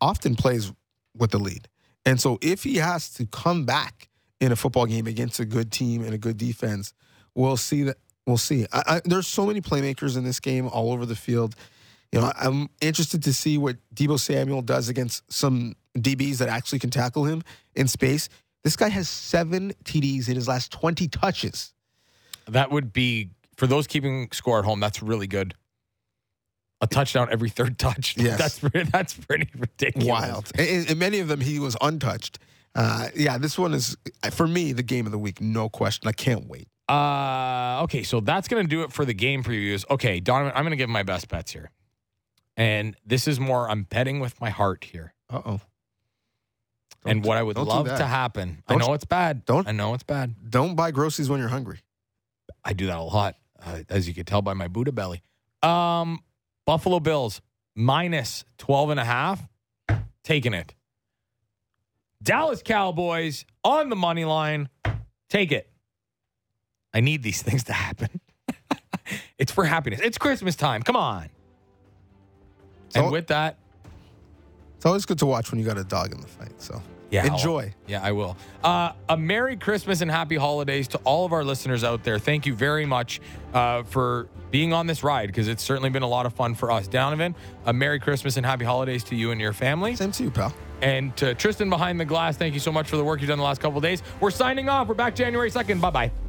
often 0.00 0.36
plays 0.36 0.72
with 1.16 1.32
the 1.32 1.38
lead. 1.38 1.68
And 2.06 2.20
so 2.20 2.38
if 2.40 2.62
he 2.64 2.76
has 2.76 3.10
to 3.14 3.26
come 3.26 3.64
back 3.64 4.08
in 4.40 4.52
a 4.52 4.56
football 4.56 4.86
game 4.86 5.06
against 5.06 5.40
a 5.40 5.44
good 5.44 5.70
team 5.70 6.02
and 6.04 6.14
a 6.14 6.18
good 6.18 6.36
defense, 6.36 6.92
we'll 7.34 7.56
see 7.56 7.84
that. 7.84 7.96
We'll 8.26 8.38
see. 8.38 8.66
I, 8.72 8.82
I, 8.86 9.00
there's 9.04 9.26
so 9.26 9.44
many 9.44 9.60
playmakers 9.60 10.16
in 10.16 10.24
this 10.24 10.40
game 10.40 10.66
all 10.68 10.92
over 10.92 11.04
the 11.04 11.14
field. 11.16 11.54
You 12.10 12.20
know, 12.20 12.32
I'm 12.36 12.70
interested 12.80 13.22
to 13.24 13.34
see 13.34 13.58
what 13.58 13.76
Deebo 13.94 14.18
Samuel 14.18 14.62
does 14.62 14.88
against 14.88 15.30
some 15.30 15.74
DBs 15.98 16.38
that 16.38 16.48
actually 16.48 16.78
can 16.78 16.90
tackle 16.90 17.24
him 17.24 17.42
in 17.74 17.86
space. 17.86 18.28
This 18.62 18.76
guy 18.76 18.88
has 18.88 19.08
seven 19.10 19.72
TDs 19.84 20.28
in 20.28 20.36
his 20.36 20.48
last 20.48 20.72
20 20.72 21.06
touches. 21.08 21.74
That 22.48 22.70
would 22.70 22.92
be 22.92 23.30
for 23.56 23.66
those 23.66 23.86
keeping 23.86 24.28
score 24.32 24.58
at 24.58 24.64
home. 24.64 24.80
That's 24.80 25.02
really 25.02 25.26
good. 25.26 25.54
A 26.80 26.86
touchdown 26.86 27.28
every 27.30 27.50
third 27.50 27.78
touch. 27.78 28.16
Yes. 28.18 28.38
that's 28.38 28.58
pretty, 28.58 28.90
that's 28.90 29.14
pretty 29.14 29.48
ridiculous. 29.56 30.08
Wild. 30.08 30.52
And, 30.56 30.88
and 30.90 30.98
many 30.98 31.20
of 31.20 31.28
them, 31.28 31.40
he 31.40 31.58
was 31.58 31.76
untouched. 31.80 32.38
Uh, 32.74 33.08
yeah, 33.14 33.38
this 33.38 33.56
one 33.58 33.72
is, 33.74 33.96
for 34.32 34.46
me, 34.48 34.72
the 34.72 34.82
game 34.82 35.06
of 35.06 35.12
the 35.12 35.18
week. 35.18 35.40
No 35.40 35.68
question. 35.68 36.08
I 36.08 36.12
can't 36.12 36.46
wait. 36.48 36.68
Uh, 36.88 37.80
okay, 37.84 38.02
so 38.02 38.20
that's 38.20 38.46
gonna 38.48 38.64
do 38.64 38.82
it 38.82 38.92
for 38.92 39.04
the 39.04 39.14
game 39.14 39.42
previews. 39.42 39.84
Okay, 39.90 40.20
Donnovan, 40.20 40.52
I'm 40.54 40.64
gonna 40.64 40.76
give 40.76 40.90
my 40.90 41.02
best 41.02 41.28
bets 41.28 41.50
here, 41.52 41.70
and 42.58 42.94
this 43.06 43.26
is 43.26 43.40
more. 43.40 43.70
I'm 43.70 43.84
betting 43.84 44.20
with 44.20 44.38
my 44.40 44.50
heart 44.50 44.84
here, 44.84 45.14
Uh 45.30 45.40
oh. 45.46 45.60
and 47.06 47.24
what 47.24 47.38
I 47.38 47.42
would 47.42 47.56
love 47.56 47.86
to 47.86 48.06
happen. 48.06 48.62
I 48.68 48.72
Don't- 48.74 48.86
know 48.86 48.92
it's 48.92 49.06
bad. 49.06 49.46
don't- 49.46 49.66
I 49.66 49.72
know 49.72 49.94
it's 49.94 50.02
bad. 50.02 50.34
Don't 50.50 50.74
buy 50.74 50.90
groceries 50.90 51.30
when 51.30 51.40
you're 51.40 51.48
hungry. 51.48 51.80
I 52.62 52.74
do 52.74 52.86
that 52.88 52.98
a 52.98 53.02
lot, 53.02 53.36
uh, 53.64 53.80
as 53.88 54.06
you 54.06 54.12
can 54.12 54.24
tell 54.26 54.42
by 54.42 54.52
my 54.52 54.68
Buddha 54.68 54.92
belly. 54.92 55.22
Um, 55.62 56.22
Buffalo 56.66 57.00
Bills 57.00 57.40
minus 57.74 58.44
12 58.58 58.90
and 58.90 59.00
a 59.00 59.04
half, 59.06 59.42
taking 60.22 60.52
it. 60.52 60.74
Dallas 62.24 62.62
Cowboys 62.62 63.44
on 63.62 63.88
the 63.90 63.96
money 63.96 64.24
line, 64.24 64.68
take 65.28 65.52
it. 65.52 65.70
I 66.92 67.00
need 67.00 67.22
these 67.22 67.42
things 67.42 67.64
to 67.64 67.72
happen. 67.72 68.20
it's 69.38 69.52
for 69.52 69.64
happiness. 69.64 70.00
It's 70.02 70.18
Christmas 70.18 70.56
time. 70.56 70.82
Come 70.82 70.96
on. 70.96 71.28
and 72.94 73.10
with 73.12 73.26
that, 73.28 73.58
It's 74.76 74.86
always 74.86 75.04
good 75.06 75.18
to 75.18 75.26
watch 75.26 75.50
when 75.50 75.60
you 75.60 75.66
got 75.66 75.78
a 75.78 75.84
dog 75.84 76.12
in 76.12 76.20
the 76.20 76.26
fight. 76.26 76.60
So 76.62 76.80
Yeah, 77.10 77.24
I'll- 77.24 77.32
enjoy. 77.32 77.74
Yeah, 77.86 78.00
I 78.02 78.12
will. 78.12 78.36
Uh, 78.62 78.92
a 79.08 79.16
Merry 79.16 79.56
Christmas 79.56 80.00
and 80.00 80.10
Happy 80.10 80.36
Holidays 80.36 80.88
to 80.88 80.98
all 81.04 81.26
of 81.26 81.32
our 81.32 81.44
listeners 81.44 81.84
out 81.84 82.04
there. 82.04 82.18
Thank 82.18 82.46
you 82.46 82.54
very 82.54 82.86
much 82.86 83.20
uh, 83.52 83.82
for 83.82 84.28
being 84.50 84.72
on 84.72 84.86
this 84.86 85.02
ride 85.02 85.26
because 85.26 85.48
it's 85.48 85.62
certainly 85.64 85.90
been 85.90 86.02
a 86.04 86.08
lot 86.08 86.24
of 86.26 86.32
fun 86.34 86.54
for 86.54 86.70
us. 86.70 86.86
Donnovan, 86.88 87.34
a 87.66 87.72
Merry 87.72 87.98
Christmas 87.98 88.36
and 88.36 88.46
Happy 88.46 88.64
Holidays 88.64 89.02
to 89.04 89.16
you 89.16 89.30
and 89.32 89.40
your 89.40 89.52
family. 89.52 89.96
Same 89.96 90.12
to 90.12 90.22
you, 90.22 90.30
pal. 90.30 90.54
And 90.82 91.16
to 91.16 91.34
Tristan 91.34 91.70
behind 91.70 91.98
the 91.98 92.04
glass, 92.04 92.36
thank 92.36 92.54
you 92.54 92.60
so 92.60 92.72
much 92.72 92.88
for 92.88 92.96
the 92.96 93.04
work 93.04 93.20
you've 93.20 93.28
done 93.28 93.38
the 93.38 93.44
last 93.44 93.60
couple 93.60 93.78
of 93.78 93.82
days. 93.82 94.02
We're 94.20 94.30
signing 94.30 94.68
off. 94.68 94.88
We're 94.88 94.94
back 94.94 95.14
January 95.14 95.50
2nd. 95.50 95.80
Bye 95.80 95.90
bye. 95.90 96.23